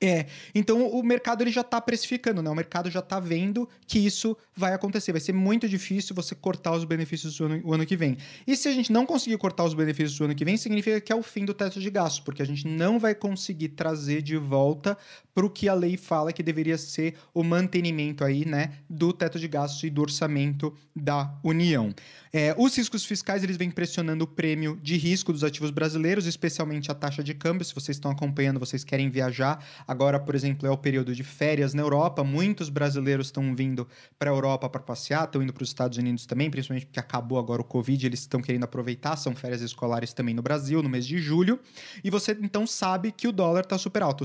É, 0.00 0.26
então 0.54 0.86
o 0.88 1.02
mercado 1.02 1.42
ele 1.42 1.50
já 1.50 1.62
está 1.62 1.80
precificando, 1.80 2.42
né? 2.42 2.50
O 2.50 2.54
mercado 2.54 2.90
já 2.90 3.00
está 3.00 3.18
vendo 3.18 3.68
que 3.86 3.98
isso 3.98 4.36
vai 4.54 4.74
acontecer. 4.74 5.12
Vai 5.12 5.20
ser 5.20 5.32
muito 5.32 5.68
difícil 5.68 6.14
você 6.14 6.34
cortar 6.34 6.72
os 6.72 6.84
benefícios 6.84 7.36
do 7.36 7.46
ano, 7.46 7.60
o 7.64 7.72
ano 7.72 7.86
que 7.86 7.96
vem. 7.96 8.16
E 8.46 8.56
se 8.56 8.68
a 8.68 8.72
gente 8.72 8.92
não 8.92 9.06
conseguir 9.06 9.38
cortar 9.38 9.64
os 9.64 9.74
benefícios 9.74 10.18
do 10.18 10.24
ano 10.24 10.34
que 10.34 10.44
vem, 10.44 10.56
significa 10.56 11.00
que 11.00 11.12
é 11.12 11.16
o 11.16 11.22
fim 11.22 11.44
do 11.44 11.54
teto 11.54 11.80
de 11.80 11.90
gastos, 11.90 12.20
porque 12.20 12.42
a 12.42 12.46
gente 12.46 12.66
não 12.66 12.98
vai 12.98 13.14
conseguir 13.14 13.70
trazer 13.70 14.22
de 14.22 14.36
volta 14.36 14.96
para 15.36 15.44
o 15.44 15.50
que 15.50 15.68
a 15.68 15.74
lei 15.74 15.98
fala 15.98 16.32
que 16.32 16.42
deveria 16.42 16.78
ser 16.78 17.14
o 17.34 17.44
mantenimento 17.44 18.24
aí, 18.24 18.46
né, 18.46 18.72
do 18.88 19.12
teto 19.12 19.38
de 19.38 19.46
gastos 19.46 19.84
e 19.84 19.90
do 19.90 20.00
orçamento 20.00 20.74
da 20.96 21.38
União. 21.44 21.94
É, 22.32 22.54
os 22.58 22.76
riscos 22.76 23.04
fiscais 23.04 23.44
eles 23.44 23.56
vêm 23.56 23.70
pressionando 23.70 24.24
o 24.24 24.26
prêmio 24.26 24.78
de 24.82 24.96
risco 24.96 25.32
dos 25.32 25.44
ativos 25.44 25.70
brasileiros, 25.70 26.26
especialmente 26.26 26.90
a 26.90 26.94
taxa 26.94 27.22
de 27.22 27.34
câmbio. 27.34 27.64
Se 27.64 27.74
vocês 27.74 27.96
estão 27.96 28.10
acompanhando, 28.10 28.58
vocês 28.58 28.82
querem 28.82 29.10
viajar, 29.10 29.62
Agora, 29.86 30.18
por 30.18 30.34
exemplo, 30.34 30.66
é 30.66 30.70
o 30.70 30.76
período 30.76 31.14
de 31.14 31.22
férias 31.22 31.74
na 31.74 31.82
Europa. 31.82 32.24
Muitos 32.24 32.68
brasileiros 32.68 33.28
estão 33.28 33.54
vindo 33.54 33.86
para 34.18 34.30
a 34.30 34.34
Europa 34.34 34.68
para 34.68 34.80
passear, 34.80 35.24
estão 35.24 35.42
indo 35.42 35.52
para 35.52 35.62
os 35.62 35.68
Estados 35.68 35.98
Unidos 35.98 36.26
também, 36.26 36.50
principalmente 36.50 36.86
porque 36.86 37.00
acabou 37.00 37.38
agora 37.38 37.60
o 37.60 37.64
Covid, 37.64 38.06
eles 38.06 38.20
estão 38.20 38.40
querendo 38.40 38.64
aproveitar. 38.64 39.16
São 39.16 39.34
férias 39.34 39.60
escolares 39.60 40.12
também 40.12 40.34
no 40.34 40.42
Brasil, 40.42 40.82
no 40.82 40.88
mês 40.88 41.06
de 41.06 41.18
julho. 41.18 41.58
E 42.02 42.10
você 42.10 42.36
então 42.40 42.66
sabe 42.66 43.12
que 43.12 43.28
o 43.28 43.32
dólar 43.32 43.62
está 43.62 43.78
super 43.78 44.02
alto, 44.02 44.24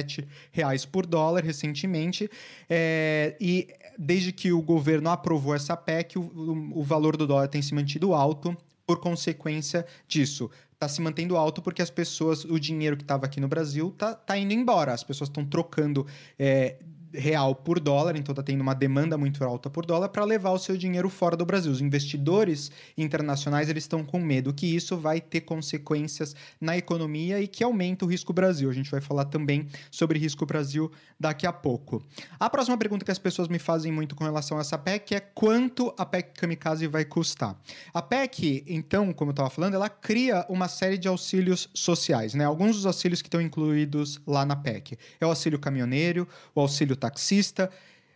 5,47 0.00 0.26
reais 0.50 0.84
por 0.84 1.06
dólar 1.06 1.44
recentemente. 1.44 2.30
É, 2.68 3.36
e 3.40 3.68
desde 3.98 4.32
que 4.32 4.52
o 4.52 4.62
governo 4.62 5.10
aprovou 5.10 5.54
essa 5.54 5.76
PEC, 5.76 6.18
o, 6.18 6.72
o, 6.74 6.82
valor 6.82 7.16
do 7.16 7.26
dólar 7.26 7.48
tem 7.48 7.60
se 7.60 7.74
mantido 7.74 8.14
alto 8.14 8.56
por 8.86 8.98
consequência 9.00 9.86
disso 10.08 10.50
está 10.84 10.88
se 10.88 11.00
mantendo 11.00 11.36
alto 11.36 11.62
porque 11.62 11.80
as 11.80 11.90
pessoas, 11.90 12.44
o 12.44 12.58
dinheiro 12.58 12.96
que 12.96 13.04
estava 13.04 13.24
aqui 13.24 13.40
no 13.40 13.46
Brasil 13.46 13.94
tá, 13.96 14.14
tá 14.14 14.36
indo 14.36 14.52
embora. 14.52 14.92
As 14.92 15.04
pessoas 15.04 15.30
estão 15.30 15.44
trocando 15.44 16.04
é, 16.36 16.76
real 17.14 17.54
por 17.54 17.78
dólar, 17.78 18.16
então 18.16 18.32
está 18.32 18.42
tendo 18.42 18.60
uma 18.60 18.74
demanda 18.74 19.16
muito 19.16 19.44
alta 19.44 19.68
por 19.68 19.84
dólar 19.84 20.08
para 20.08 20.24
levar 20.24 20.50
o 20.50 20.58
seu 20.58 20.76
dinheiro 20.76 21.08
fora 21.08 21.36
do 21.36 21.44
Brasil. 21.44 21.70
Os 21.70 21.80
investidores 21.80 22.70
internacionais 22.96 23.68
eles 23.68 23.84
estão 23.84 24.04
com 24.04 24.18
medo 24.18 24.52
que 24.52 24.66
isso 24.66 24.96
vai 24.96 25.20
ter 25.20 25.42
consequências 25.42 26.34
na 26.60 26.76
economia 26.76 27.40
e 27.40 27.46
que 27.46 27.62
aumenta 27.62 28.04
o 28.04 28.08
risco 28.08 28.32
Brasil. 28.32 28.70
A 28.70 28.72
gente 28.72 28.90
vai 28.90 29.00
falar 29.00 29.26
também 29.26 29.66
sobre 29.90 30.18
risco 30.18 30.46
Brasil 30.46 30.90
daqui 31.18 31.46
a 31.46 31.52
pouco. 31.52 32.02
A 32.38 32.50
próxima 32.50 32.76
pergunta 32.76 33.04
que 33.04 33.10
as 33.10 33.18
pessoas 33.18 33.48
me 33.48 33.58
fazem 33.58 33.92
muito 33.92 34.14
com 34.14 34.24
relação 34.24 34.58
a 34.58 34.60
essa 34.60 34.78
PEC 34.78 35.14
é 35.14 35.20
quanto 35.20 35.94
a 35.96 36.04
PEC 36.04 36.40
Kamikaze 36.40 36.86
vai 36.86 37.04
custar. 37.04 37.56
A 37.92 38.02
PEC, 38.02 38.64
então, 38.66 39.12
como 39.12 39.30
eu 39.30 39.32
estava 39.32 39.50
falando, 39.50 39.74
ela 39.74 39.88
cria 39.88 40.44
uma 40.48 40.68
série 40.68 40.98
de 40.98 41.08
auxílios 41.08 41.68
sociais, 41.74 42.34
né? 42.34 42.44
Alguns 42.44 42.76
dos 42.76 42.86
auxílios 42.86 43.22
que 43.22 43.28
estão 43.28 43.40
incluídos 43.40 44.20
lá 44.26 44.44
na 44.44 44.56
PEC. 44.56 44.98
É 45.20 45.26
o 45.26 45.28
auxílio 45.28 45.58
caminhoneiro, 45.58 46.26
o 46.54 46.60
auxílio 46.60 46.96
taxista. 47.02 47.68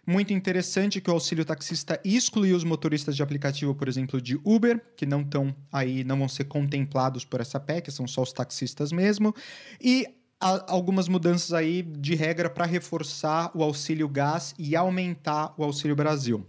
Muito 0.07 0.33
interessante 0.33 1.01
que 1.01 1.11
o 1.11 1.12
auxílio 1.12 1.44
taxista 1.44 2.01
excluiu 2.05 2.57
os 2.57 2.62
motoristas 2.62 3.16
de 3.16 3.22
aplicativo, 3.25 3.75
por 3.75 3.88
exemplo, 3.88 4.20
de 4.20 4.38
Uber, 4.44 4.81
que 4.96 5.05
não 5.05 5.22
estão 5.22 5.55
aí, 5.72 6.05
não 6.05 6.16
vão 6.16 6.29
ser 6.29 6.44
contemplados 6.44 7.25
por 7.25 7.40
essa 7.40 7.59
PEC, 7.59 7.90
são 7.90 8.07
só 8.07 8.22
os 8.22 8.33
taxistas 8.33 8.92
mesmo. 8.92 9.35
E 9.81 10.07
algumas 10.40 11.09
mudanças 11.09 11.53
aí 11.53 11.83
de 11.83 12.14
regra 12.14 12.49
para 12.49 12.66
reforçar 12.66 13.51
o 13.53 13.64
auxílio 13.64 14.09
gás 14.09 14.55
e 14.57 14.77
aumentar 14.77 15.53
o 15.57 15.64
auxílio 15.64 15.96
Brasil. 15.96 16.46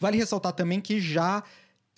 Vale 0.00 0.16
ressaltar 0.16 0.52
também 0.52 0.80
que 0.80 1.00
já 1.00 1.42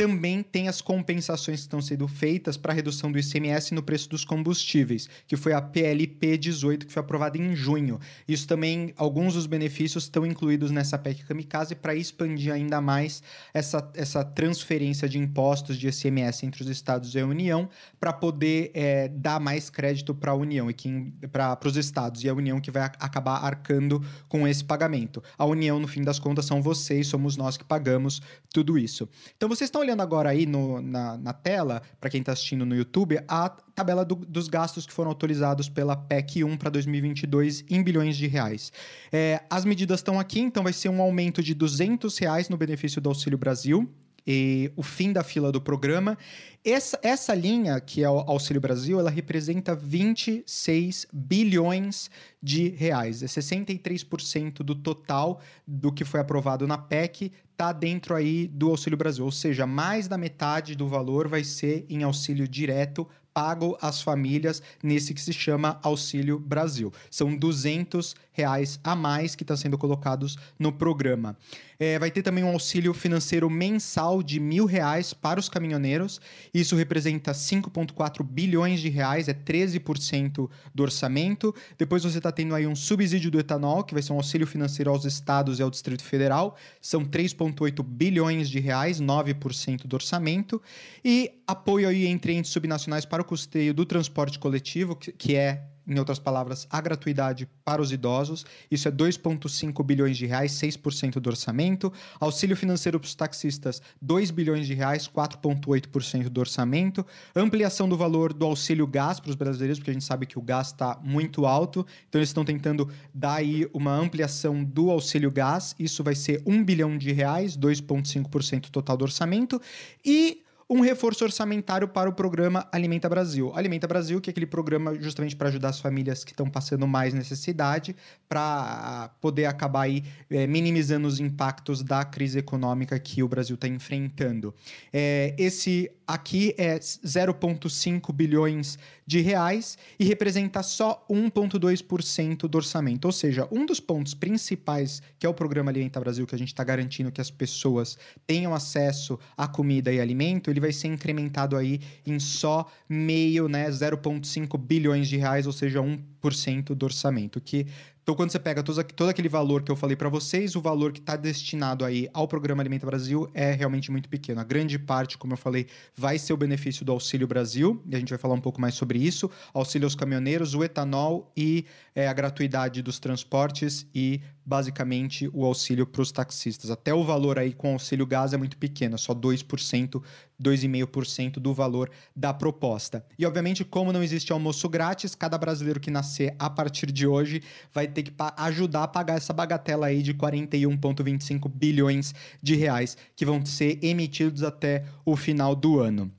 também 0.01 0.43
tem 0.43 0.67
as 0.67 0.81
compensações 0.81 1.59
que 1.59 1.67
estão 1.67 1.83
sendo 1.83 2.09
feitas 2.09 2.57
para 2.57 2.73
a 2.73 2.75
redução 2.75 3.13
do 3.13 3.19
ICMS 3.19 3.75
no 3.75 3.83
preço 3.83 4.09
dos 4.09 4.25
combustíveis, 4.25 5.07
que 5.27 5.37
foi 5.37 5.53
a 5.53 5.61
PLP 5.61 6.39
18, 6.39 6.87
que 6.87 6.93
foi 6.93 7.03
aprovada 7.03 7.37
em 7.37 7.55
junho. 7.55 8.01
Isso 8.27 8.49
também, 8.49 8.95
alguns 8.97 9.35
dos 9.35 9.47
benefícios 9.47 10.05
estão 10.05 10.25
incluídos 10.25 10.71
nessa 10.71 10.97
PEC 10.97 11.25
Kamikaze 11.25 11.75
para 11.75 11.95
expandir 11.95 12.51
ainda 12.51 12.81
mais 12.81 13.23
essa, 13.53 13.91
essa 13.93 14.25
transferência 14.25 15.07
de 15.07 15.19
impostos 15.19 15.77
de 15.77 15.89
ICMS 15.89 16.47
entre 16.47 16.63
os 16.63 16.71
estados 16.71 17.15
e 17.15 17.21
a 17.21 17.27
União, 17.27 17.69
para 17.99 18.15
poder 18.15 18.71
é, 18.73 19.07
dar 19.07 19.39
mais 19.39 19.69
crédito 19.69 20.15
para 20.15 20.31
a 20.33 20.35
União 20.35 20.71
e 20.71 21.29
para 21.31 21.59
os 21.63 21.77
estados, 21.77 22.25
e 22.25 22.29
a 22.31 22.33
União 22.33 22.59
que 22.59 22.71
vai 22.71 22.85
acabar 22.85 23.45
arcando 23.45 24.03
com 24.31 24.49
esse 24.49 24.65
pagamento. 24.65 25.23
A 25.37 25.45
União, 25.45 25.79
no 25.79 25.87
fim 25.87 26.03
das 26.03 26.19
contas, 26.19 26.47
são 26.47 26.63
vocês, 26.63 27.07
somos 27.07 27.37
nós 27.37 27.59
que 27.59 27.65
pagamos 27.65 28.23
tudo 28.51 28.79
isso. 28.79 29.07
Então, 29.37 29.47
vocês 29.47 29.69
estão 29.69 29.89
olhando 29.90 30.03
agora 30.03 30.31
aí 30.31 30.46
no, 30.46 30.81
na, 30.81 31.16
na 31.16 31.33
tela, 31.33 31.83
para 32.00 32.09
quem 32.09 32.20
está 32.20 32.33
assistindo 32.33 32.64
no 32.64 32.74
YouTube, 32.74 33.18
a 33.26 33.48
tabela 33.48 34.05
do, 34.05 34.14
dos 34.14 34.46
gastos 34.46 34.87
que 34.87 34.92
foram 34.92 35.11
autorizados 35.11 35.68
pela 35.68 35.96
PEC 35.96 36.44
1 36.44 36.57
para 36.57 36.70
2022 36.70 37.64
em 37.68 37.83
bilhões 37.83 38.16
de 38.16 38.26
reais. 38.26 38.72
É, 39.12 39.42
as 39.50 39.64
medidas 39.64 39.98
estão 39.98 40.20
aqui, 40.20 40.40
então 40.40 40.62
vai 40.62 40.72
ser 40.72 40.88
um 40.88 41.03
aumento 41.03 41.42
de 41.42 41.55
200 41.55 42.16
reais 42.18 42.48
no 42.48 42.57
benefício 42.57 43.00
do 43.00 43.09
Auxílio 43.09 43.37
Brasil, 43.37 43.90
e 44.27 44.73
o 44.77 44.83
fim 44.83 45.13
da 45.13 45.23
fila 45.23 45.51
do 45.51 45.61
programa. 45.61 46.17
Essa, 46.65 46.99
essa 47.03 47.35
linha, 47.35 47.81
que 47.81 48.05
é 48.05 48.11
o 48.11 48.19
Auxílio 48.19 48.61
Brasil, 48.61 49.01
ela 49.01 49.11
representa 49.11 49.75
26 49.75 51.07
bilhões 51.13 52.11
de 52.43 52.69
reais. 52.69 53.23
É 53.23 53.27
63% 53.27 54.63
do 54.63 54.75
total 54.75 55.41
do 55.67 55.91
que 55.91 56.05
foi 56.05 56.21
aprovado 56.21 56.67
na 56.67 56.77
PEC 56.77 57.33
está 57.61 57.73
dentro 57.73 58.15
aí 58.15 58.47
do 58.47 58.71
Auxílio 58.71 58.97
Brasil. 58.97 59.23
Ou 59.23 59.31
seja, 59.31 59.67
mais 59.67 60.09
da 60.09 60.17
metade 60.17 60.75
do 60.75 60.89
valor 60.89 61.29
vai 61.29 61.45
ser 61.45 61.85
em 61.91 62.03
auxílio 62.03 62.49
direto 62.49 63.07
pago 63.33 63.79
às 63.81 64.03
famílias 64.03 64.62
nesse 64.83 65.14
que 65.14 65.21
se 65.21 65.33
chama 65.33 65.79
Auxílio 65.83 66.38
Brasil. 66.38 66.93
São 67.11 67.37
200 67.37 68.14
reais 68.33 68.81
a 68.83 68.97
mais 68.97 69.35
que 69.35 69.43
estão 69.43 69.57
tá 69.57 69.62
sendo 69.62 69.77
colocados 69.77 70.37
no 70.59 70.73
programa. 70.73 71.37
É, 71.79 71.99
vai 71.99 72.11
ter 72.11 72.23
também 72.23 72.45
um 72.45 72.53
auxílio 72.53 72.93
financeiro 72.93 73.49
mensal 73.49 74.23
de 74.23 74.38
mil 74.38 74.66
reais 74.66 75.12
para 75.14 75.40
os 75.40 75.49
caminhoneiros. 75.49 76.21
Isso 76.53 76.77
representa 76.77 77.33
5,4 77.33 78.23
bilhões 78.23 78.81
de 78.81 78.88
reais, 78.88 79.29
é 79.29 79.35
13% 79.35 80.49
do 80.75 80.83
orçamento. 80.83 81.55
Depois 81.79 82.03
você 82.03 82.19
está 82.19 82.31
tendo 82.31 82.55
aí 82.55 82.66
um 82.66 82.77
subsídio 82.77 83.31
do 83.31 83.40
etanol, 83.40 83.83
que 83.83 83.95
vai 83.95 84.03
ser 84.03 84.12
um 84.12 84.16
auxílio 84.16 84.47
financeiro 84.47 84.90
aos 84.90 85.05
estados 85.05 85.59
e 85.59 85.62
ao 85.62 85.71
Distrito 85.71 86.03
Federal. 86.03 86.57
São 86.81 87.05
3,5 87.05 87.61
2,8 87.61 87.83
bilhões 87.83 88.49
de 88.49 88.59
reais, 88.59 89.01
9% 89.01 89.87
do 89.87 89.95
orçamento, 89.95 90.61
e 91.05 91.33
apoio 91.47 91.88
aí 91.88 92.07
entre 92.07 92.33
entes 92.35 92.51
subnacionais 92.51 93.05
para 93.05 93.20
o 93.21 93.25
custeio 93.25 93.73
do 93.75 93.85
transporte 93.85 94.39
coletivo, 94.39 94.97
que 94.97 95.37
é 95.37 95.71
em 95.91 95.99
outras 95.99 96.21
palavras, 96.21 96.69
a 96.71 96.81
gratuidade 96.81 97.49
para 97.65 97.83
os 97.83 97.91
idosos. 97.91 98.47
Isso 98.71 98.87
é 98.87 98.93
2,5 98.93 99.85
bilhões 99.85 100.17
de 100.17 100.25
reais, 100.25 100.53
6% 100.53 101.19
do 101.19 101.29
orçamento. 101.29 101.93
Auxílio 102.21 102.57
financeiro 102.57 103.01
para 103.01 103.07
os 103.07 103.15
taxistas, 103.15 103.83
2 104.01 104.31
bilhões 104.31 104.69
de 104.69 104.75
reais, 104.75 105.09
4,8% 105.09 106.29
do 106.29 106.41
orçamento. 106.41 107.05
Ampliação 107.35 107.89
do 107.89 107.97
valor 107.97 108.33
do 108.33 108.47
auxílio 108.47 108.87
gás 108.87 109.19
para 109.19 109.31
os 109.31 109.37
brasileiros, 109.37 109.79
porque 109.79 109.91
a 109.91 109.95
gente 109.95 110.05
sabe 110.05 110.27
que 110.27 110.39
o 110.39 110.43
gás 110.43 110.69
está 110.69 110.99
muito 111.03 111.45
alto. 111.45 111.85
Então, 112.09 112.21
eles 112.21 112.29
estão 112.29 112.45
tentando 112.45 112.89
dar 113.13 113.35
aí 113.35 113.69
uma 113.73 113.93
ampliação 113.93 114.63
do 114.63 114.91
auxílio 114.91 115.31
gás. 115.31 115.75
Isso 115.77 116.05
vai 116.05 116.15
ser 116.15 116.41
1 116.47 116.65
bilhão 116.65 116.97
de 116.97 117.11
reais, 117.11 117.57
2,5% 117.57 118.71
total 118.71 118.97
do 118.97 119.03
orçamento. 119.03 119.61
E 120.05 120.45
um 120.71 120.81
reforço 120.81 121.25
orçamentário 121.25 121.89
para 121.89 122.09
o 122.09 122.13
programa 122.13 122.69
Alimenta 122.71 123.09
Brasil. 123.09 123.51
Alimenta 123.57 123.89
Brasil, 123.89 124.21
que 124.21 124.31
é 124.31 124.33
aquele 124.33 124.47
programa 124.47 124.95
justamente 124.95 125.35
para 125.35 125.49
ajudar 125.49 125.71
as 125.71 125.81
famílias 125.81 126.23
que 126.23 126.31
estão 126.31 126.49
passando 126.49 126.87
mais 126.87 127.13
necessidade, 127.13 127.97
para 128.29 129.11
poder 129.21 129.47
acabar 129.47 129.83
aí 129.83 130.05
é, 130.31 130.47
minimizando 130.47 131.09
os 131.09 131.19
impactos 131.19 131.83
da 131.83 132.05
crise 132.05 132.39
econômica 132.39 132.97
que 133.01 133.21
o 133.21 133.27
Brasil 133.27 133.57
está 133.57 133.67
enfrentando. 133.67 134.55
É, 134.93 135.35
esse 135.37 135.91
aqui 136.14 136.55
é 136.59 136.79
0,5 136.79 138.12
bilhões 138.12 138.79
de 139.07 139.20
reais 139.20 139.79
e 139.99 140.05
representa 140.05 140.62
só 140.62 141.05
1,2% 141.11 142.49
do 142.49 142.57
orçamento. 142.57 143.05
Ou 143.05 143.12
seja, 143.12 143.49
um 143.51 143.64
dos 143.64 143.81
pontos 143.81 144.14
principais 144.14 145.03
que 145.18 145.27
é 145.27 145.29
o 145.29 145.35
programa 145.35 145.70
Alimenta 145.70 146.01
Brasil, 146.01 146.27
que 146.27 146.35
a 146.35 146.38
gente 146.38 146.49
está 146.49 146.64
garantindo 146.64 147.12
que 147.12 147.20
as 147.20 147.31
pessoas 147.31 147.99
tenham 148.27 148.55
acesso 148.55 149.18
a 149.37 149.46
comida 149.46 149.92
e 149.92 150.01
alimento, 150.01 150.51
ele 150.51 150.61
vai 150.61 150.73
ser 150.73 150.88
incrementado 150.88 151.57
aí 151.57 151.81
em 152.07 152.18
só 152.18 152.70
meio, 152.88 153.49
né, 153.49 153.68
0,5 153.70 154.59
bilhões 154.59 155.09
de 155.09 155.16
reais, 155.16 155.46
ou 155.46 155.53
seja, 155.53 155.81
1% 155.81 156.75
do 156.75 156.85
orçamento, 156.85 157.40
que 157.40 157.66
então, 158.11 158.16
quando 158.16 158.33
você 158.33 158.40
pega 158.40 158.61
todo, 158.61 159.09
aquele 159.09 159.29
valor 159.29 159.62
que 159.62 159.70
eu 159.70 159.77
falei 159.77 159.94
para 159.94 160.09
vocês, 160.09 160.57
o 160.57 160.61
valor 160.61 160.90
que 160.90 160.99
está 160.99 161.14
destinado 161.14 161.85
aí 161.85 162.09
ao 162.12 162.27
programa 162.27 162.61
Alimenta 162.61 162.85
Brasil 162.85 163.31
é 163.33 163.53
realmente 163.53 163.88
muito 163.88 164.09
pequeno. 164.09 164.40
A 164.40 164.42
grande 164.42 164.81
parte, 164.81 165.16
como 165.16 165.35
eu 165.35 165.37
falei, 165.37 165.68
vai 165.94 166.18
ser 166.18 166.33
o 166.33 166.37
benefício 166.37 166.85
do 166.85 166.90
Auxílio 166.90 167.29
Brasil, 167.29 167.81
e 167.88 167.94
a 167.94 168.01
gente 168.01 168.09
vai 168.09 168.18
falar 168.18 168.35
um 168.35 168.40
pouco 168.40 168.61
mais 168.61 168.75
sobre 168.75 168.99
isso. 168.99 169.31
Auxílio 169.55 169.87
aos 169.87 169.94
caminhoneiros, 169.94 170.57
o 170.57 170.64
etanol 170.64 171.31
e 171.37 171.64
é, 171.94 172.09
a 172.09 172.12
gratuidade 172.12 172.83
dos 172.83 172.99
transportes 172.99 173.87
e 173.94 174.20
basicamente 174.44 175.31
o 175.33 175.44
auxílio 175.44 175.87
para 175.87 176.03
os 176.03 176.11
taxistas. 176.11 176.68
Até 176.68 176.92
o 176.92 177.05
valor 177.05 177.38
aí 177.38 177.53
com 177.53 177.75
auxílio 177.75 178.05
gás 178.05 178.33
é 178.33 178.37
muito 178.37 178.57
pequeno, 178.57 178.96
é 178.96 178.99
só 178.99 179.14
2%, 179.14 180.03
2,5% 180.40 181.35
do 181.35 181.53
valor 181.53 181.90
da 182.14 182.33
proposta. 182.33 183.05
E 183.18 183.26
obviamente, 183.26 183.64
como 183.64 183.92
não 183.92 184.03
existe 184.03 184.33
almoço 184.33 184.68
grátis, 184.68 185.14
cada 185.14 185.37
brasileiro 185.37 185.81
que 185.81 185.90
nascer 185.90 186.35
a 186.38 186.48
partir 186.48 186.90
de 186.90 187.07
hoje 187.07 187.42
vai 187.72 187.87
ter 187.87 188.05
que 188.05 188.12
ajudar 188.37 188.85
a 188.85 188.88
pagar 188.88 189.16
essa 189.16 189.33
bagatela 189.33 189.87
aí 189.87 190.03
de 190.03 190.14
41,25 190.14 191.48
bilhões 191.48 192.14
de 192.42 192.55
reais 192.55 192.96
que 193.14 193.26
vão 193.26 193.44
ser 193.44 193.79
emitidos 193.83 194.42
até 194.42 194.85
o 195.05 195.16
final 195.16 195.55
do 195.55 195.81
ano. 195.81 196.11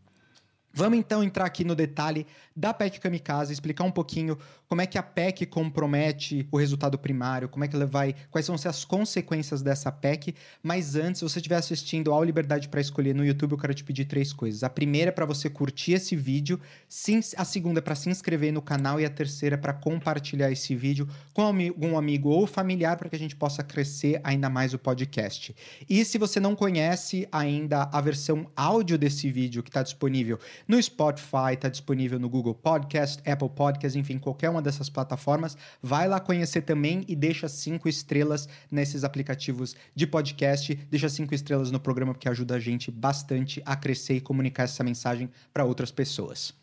Vamos 0.74 1.00
então 1.00 1.22
entrar 1.22 1.46
aqui 1.46 1.66
no 1.66 1.76
detalhe 1.76 2.26
da 2.56 2.74
PEC 2.74 3.00
Kamikaze, 3.00 3.54
explicar 3.54 3.84
um 3.84 3.92
pouquinho 3.92 4.38
como 4.68 4.82
é 4.82 4.86
que 4.86 4.98
a 4.98 5.04
PEC 5.04 5.46
compromete 5.46 6.48
o 6.52 6.58
resultado 6.58 6.98
primário, 6.98 7.50
como 7.50 7.64
é 7.64 7.68
que 7.68 7.76
ela 7.76 7.86
vai, 7.86 8.16
quais 8.30 8.46
são 8.46 8.56
as 8.56 8.86
consequências 8.86 9.62
dessa 9.62 9.92
PEC. 9.92 10.34
Mas 10.64 10.96
antes, 10.96 11.20
se 11.20 11.24
você 11.24 11.40
estiver 11.40 11.58
assistindo 11.58 12.12
ao 12.14 12.24
Liberdade 12.24 12.70
para 12.70 12.80
Escolher 12.80 13.14
no 13.14 13.26
YouTube, 13.26 13.52
eu 13.52 13.58
quero 13.58 13.74
te 13.74 13.84
pedir 13.84 14.06
três 14.06 14.32
coisas. 14.34 14.64
A 14.64 14.70
primeira 14.70 15.10
é 15.10 15.12
para 15.12 15.26
você 15.26 15.50
curtir 15.50 15.94
esse 15.94 16.16
vídeo, 16.16 16.60
a 17.38 17.46
segunda 17.46 17.80
é 17.80 17.82
para 17.82 17.96
se 17.96 18.10
inscrever 18.10 18.52
no 18.52 18.62
canal 18.62 19.00
e 19.00 19.06
a 19.06 19.10
terceira 19.10 19.56
é 19.56 19.58
para 19.58 19.74
compartilhar 19.74 20.52
esse 20.52 20.76
vídeo 20.76 21.08
com 21.34 21.42
algum 21.42 21.98
amigo 21.98 22.30
ou 22.30 22.48
familiar 22.48 22.98
para 22.98 23.10
que 23.10 23.16
a 23.16 23.20
gente 23.20 23.36
possa 23.36 23.64
crescer 23.64 24.20
ainda 24.24 24.50
mais 24.50 24.74
o 24.74 24.80
podcast. 24.80 25.56
E 25.90 26.04
se 26.06 26.18
você 26.18 26.40
não 26.40 26.56
conhece 26.56 27.28
ainda 27.32 27.90
a 27.92 28.02
versão 28.02 28.50
áudio 28.56 28.98
desse 28.98 29.30
vídeo 29.30 29.64
que 29.64 29.70
está 29.70 29.84
disponível 29.84 30.40
no 30.68 30.82
Spotify, 30.82 31.54
está 31.54 31.70
disponível 31.70 32.20
no 32.20 32.30
Google 32.30 32.41
Podcast, 32.54 33.22
Apple 33.30 33.50
Podcast, 33.50 33.98
enfim, 33.98 34.18
qualquer 34.18 34.50
uma 34.50 34.62
dessas 34.62 34.90
plataformas. 34.90 35.56
Vai 35.82 36.08
lá 36.08 36.20
conhecer 36.20 36.62
também 36.62 37.04
e 37.08 37.16
deixa 37.16 37.48
cinco 37.48 37.88
estrelas 37.88 38.48
nesses 38.70 39.04
aplicativos 39.04 39.76
de 39.96 40.08
podcast. 40.08 40.76
Deixa 40.90 41.10
cinco 41.10 41.34
estrelas 41.34 41.72
no 41.72 41.80
programa 41.80 42.14
porque 42.14 42.30
ajuda 42.30 42.56
a 42.56 42.60
gente 42.60 42.92
bastante 42.92 43.62
a 43.66 43.76
crescer 43.76 44.16
e 44.16 44.22
comunicar 44.22 44.64
essa 44.64 44.84
mensagem 44.84 45.30
para 45.54 45.66
outras 45.66 45.92
pessoas. 45.92 46.61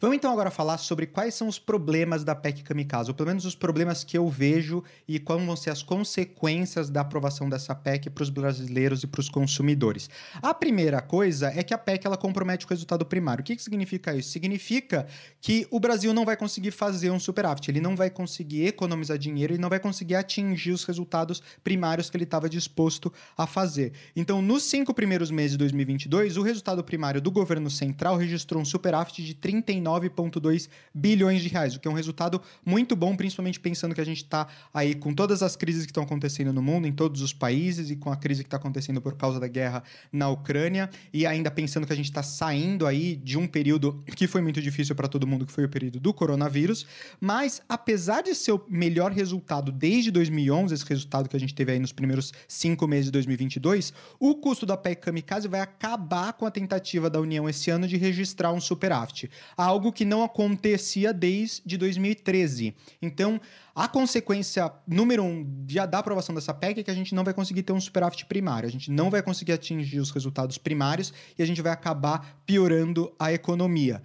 Vamos 0.00 0.16
então 0.16 0.32
agora 0.32 0.50
falar 0.50 0.78
sobre 0.78 1.06
quais 1.06 1.34
são 1.34 1.46
os 1.46 1.58
problemas 1.58 2.24
da 2.24 2.34
PEC 2.34 2.62
Kamikaze, 2.62 3.10
ou 3.10 3.14
pelo 3.14 3.28
menos 3.28 3.44
os 3.44 3.54
problemas 3.54 4.02
que 4.02 4.18
eu 4.18 4.28
vejo 4.28 4.82
e 5.06 5.18
quais 5.18 5.44
vão 5.44 5.56
ser 5.56 5.70
as 5.70 5.82
consequências 5.82 6.90
da 6.90 7.00
aprovação 7.00 7.48
dessa 7.48 7.74
PEC 7.74 8.10
para 8.10 8.22
os 8.22 8.30
brasileiros 8.30 9.02
e 9.02 9.06
para 9.06 9.20
os 9.20 9.28
consumidores. 9.28 10.10
A 10.42 10.52
primeira 10.52 11.00
coisa 11.00 11.52
é 11.54 11.62
que 11.62 11.72
a 11.72 11.78
PEC 11.78 12.06
ela 12.06 12.16
compromete 12.16 12.66
o 12.66 12.68
resultado 12.68 13.06
primário. 13.06 13.42
O 13.42 13.44
que, 13.44 13.54
que 13.54 13.62
significa 13.62 14.14
isso? 14.14 14.30
Significa 14.30 15.06
que 15.40 15.66
o 15.70 15.78
Brasil 15.78 16.12
não 16.12 16.24
vai 16.24 16.36
conseguir 16.36 16.72
fazer 16.72 17.10
um 17.10 17.20
superávit, 17.20 17.70
ele 17.70 17.80
não 17.80 17.94
vai 17.94 18.10
conseguir 18.10 18.66
economizar 18.66 19.16
dinheiro 19.16 19.54
e 19.54 19.58
não 19.58 19.68
vai 19.68 19.78
conseguir 19.78 20.16
atingir 20.16 20.72
os 20.72 20.84
resultados 20.84 21.42
primários 21.62 22.10
que 22.10 22.16
ele 22.16 22.24
estava 22.24 22.48
disposto 22.48 23.12
a 23.36 23.46
fazer. 23.46 23.92
Então, 24.16 24.42
nos 24.42 24.64
cinco 24.64 24.92
primeiros 24.92 25.30
meses 25.30 25.52
de 25.52 25.58
2022, 25.58 26.36
o 26.36 26.42
resultado 26.42 26.82
primário 26.82 27.20
do 27.20 27.30
governo 27.30 27.70
central 27.70 28.16
registrou 28.16 28.60
um 28.60 28.64
superávit 28.64 29.24
de 29.24 29.34
30 29.34 29.67
39,2 29.68 30.68
bilhões 30.94 31.42
de 31.42 31.48
reais, 31.48 31.76
o 31.76 31.80
que 31.80 31.86
é 31.86 31.90
um 31.90 31.94
resultado 31.94 32.40
muito 32.64 32.96
bom, 32.96 33.14
principalmente 33.14 33.60
pensando 33.60 33.94
que 33.94 34.00
a 34.00 34.04
gente 34.04 34.24
está 34.24 34.48
aí 34.72 34.94
com 34.94 35.12
todas 35.12 35.42
as 35.42 35.56
crises 35.56 35.84
que 35.84 35.90
estão 35.90 36.02
acontecendo 36.02 36.52
no 36.52 36.62
mundo, 36.62 36.86
em 36.86 36.92
todos 36.92 37.20
os 37.20 37.32
países, 37.34 37.90
e 37.90 37.96
com 37.96 38.10
a 38.10 38.16
crise 38.16 38.42
que 38.42 38.46
está 38.46 38.56
acontecendo 38.56 39.00
por 39.00 39.14
causa 39.14 39.38
da 39.38 39.46
guerra 39.46 39.82
na 40.10 40.28
Ucrânia, 40.30 40.88
e 41.12 41.26
ainda 41.26 41.50
pensando 41.50 41.86
que 41.86 41.92
a 41.92 41.96
gente 41.96 42.06
está 42.06 42.22
saindo 42.22 42.86
aí 42.86 43.16
de 43.16 43.36
um 43.36 43.46
período 43.46 44.02
que 44.16 44.26
foi 44.26 44.40
muito 44.40 44.62
difícil 44.62 44.94
para 44.94 45.06
todo 45.06 45.26
mundo, 45.26 45.44
que 45.44 45.52
foi 45.52 45.64
o 45.64 45.68
período 45.68 46.00
do 46.00 46.14
coronavírus. 46.14 46.86
Mas, 47.20 47.60
apesar 47.68 48.22
de 48.22 48.34
ser 48.34 48.52
o 48.52 48.64
melhor 48.68 49.12
resultado 49.12 49.70
desde 49.70 50.10
2011, 50.10 50.74
esse 50.74 50.84
resultado 50.86 51.28
que 51.28 51.36
a 51.36 51.40
gente 51.40 51.54
teve 51.54 51.72
aí 51.72 51.78
nos 51.78 51.92
primeiros 51.92 52.32
cinco 52.46 52.86
meses 52.86 53.06
de 53.06 53.12
2022, 53.12 53.92
o 54.18 54.34
custo 54.36 54.64
da 54.64 54.76
PEC 54.76 55.02
Kamikaze 55.02 55.48
vai 55.48 55.60
acabar 55.60 56.32
com 56.32 56.46
a 56.46 56.50
tentativa 56.50 57.10
da 57.10 57.20
União 57.20 57.48
esse 57.48 57.70
ano 57.70 57.86
de 57.86 57.96
registrar 57.96 58.52
um 58.52 58.60
superávit 58.60 59.30
algo 59.58 59.92
que 59.92 60.04
não 60.04 60.22
acontecia 60.22 61.12
desde 61.12 61.76
2013. 61.76 62.72
Então, 63.02 63.40
a 63.74 63.88
consequência 63.88 64.72
número 64.86 65.24
um 65.24 65.44
da 65.90 65.98
aprovação 65.98 66.32
dessa 66.32 66.54
PEC 66.54 66.80
é 66.80 66.82
que 66.84 66.90
a 66.90 66.94
gente 66.94 67.12
não 67.12 67.24
vai 67.24 67.34
conseguir 67.34 67.64
ter 67.64 67.72
um 67.72 67.80
superávit 67.80 68.24
primário, 68.26 68.68
a 68.68 68.72
gente 68.72 68.88
não 68.88 69.10
vai 69.10 69.20
conseguir 69.20 69.52
atingir 69.52 69.98
os 69.98 70.12
resultados 70.12 70.58
primários 70.58 71.12
e 71.36 71.42
a 71.42 71.46
gente 71.46 71.60
vai 71.60 71.72
acabar 71.72 72.40
piorando 72.46 73.12
a 73.18 73.32
economia. 73.32 74.00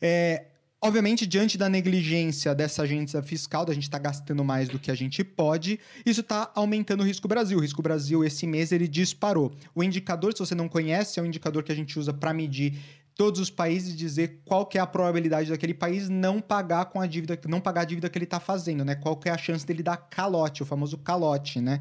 É, 0.00 0.44
Obviamente, 0.80 1.26
diante 1.26 1.58
da 1.58 1.68
negligência 1.68 2.54
dessa 2.54 2.82
agência 2.82 3.20
fiscal, 3.20 3.64
da 3.64 3.74
gente 3.74 3.82
estar 3.82 3.98
tá 3.98 4.04
gastando 4.04 4.44
mais 4.44 4.68
do 4.68 4.78
que 4.78 4.92
a 4.92 4.94
gente 4.94 5.24
pode, 5.24 5.80
isso 6.06 6.20
está 6.20 6.52
aumentando 6.54 7.00
o 7.00 7.04
risco 7.04 7.26
Brasil. 7.26 7.58
O 7.58 7.60
risco 7.60 7.82
Brasil, 7.82 8.24
esse 8.24 8.46
mês, 8.46 8.70
ele 8.70 8.86
disparou. 8.86 9.52
O 9.74 9.82
indicador, 9.82 10.32
se 10.32 10.38
você 10.38 10.54
não 10.54 10.68
conhece, 10.68 11.18
é 11.18 11.22
um 11.22 11.26
indicador 11.26 11.64
que 11.64 11.72
a 11.72 11.74
gente 11.74 11.98
usa 11.98 12.12
para 12.12 12.32
medir 12.32 12.78
todos 13.18 13.40
os 13.40 13.50
países 13.50 13.96
dizer 13.96 14.42
qual 14.44 14.64
que 14.64 14.78
é 14.78 14.80
a 14.80 14.86
probabilidade 14.86 15.50
daquele 15.50 15.74
país 15.74 16.08
não 16.08 16.40
pagar 16.40 16.84
com 16.84 17.00
a 17.00 17.06
dívida, 17.06 17.36
não 17.48 17.60
pagar 17.60 17.80
a 17.80 17.84
dívida 17.84 18.08
que 18.08 18.16
ele 18.16 18.24
está 18.24 18.38
fazendo, 18.38 18.84
né? 18.84 18.94
Qual 18.94 19.16
que 19.16 19.28
é 19.28 19.32
a 19.32 19.36
chance 19.36 19.66
dele 19.66 19.82
dar 19.82 19.96
calote, 19.96 20.62
o 20.62 20.66
famoso 20.66 20.96
calote, 20.96 21.60
né? 21.60 21.80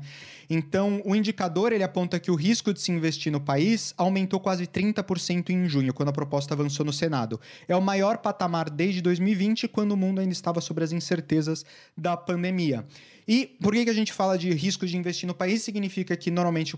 Então, 0.49 0.99
o 1.05 1.15
indicador 1.15 1.71
ele 1.71 1.83
aponta 1.83 2.19
que 2.19 2.31
o 2.31 2.35
risco 2.35 2.73
de 2.73 2.81
se 2.81 2.91
investir 2.91 3.31
no 3.31 3.39
país 3.39 3.93
aumentou 3.97 4.39
quase 4.39 4.65
30% 4.65 5.51
em 5.51 5.69
junho, 5.69 5.93
quando 5.93 6.09
a 6.09 6.11
proposta 6.11 6.55
avançou 6.55 6.83
no 6.83 6.91
Senado. 6.91 7.39
É 7.67 7.75
o 7.75 7.81
maior 7.83 8.17
patamar 8.17 8.67
desde 8.67 8.99
2020, 8.99 9.67
quando 9.67 9.91
o 9.91 9.97
mundo 9.97 10.19
ainda 10.19 10.33
estava 10.33 10.59
sobre 10.59 10.83
as 10.83 10.91
incertezas 10.91 11.63
da 11.95 12.17
pandemia. 12.17 12.83
E 13.27 13.45
por 13.61 13.73
que, 13.73 13.83
que 13.83 13.91
a 13.91 13.93
gente 13.93 14.11
fala 14.11 14.39
de 14.39 14.51
risco 14.53 14.87
de 14.87 14.97
investir 14.97 15.27
no 15.27 15.35
país? 15.35 15.61
Significa 15.61 16.17
que 16.17 16.31
normalmente 16.31 16.75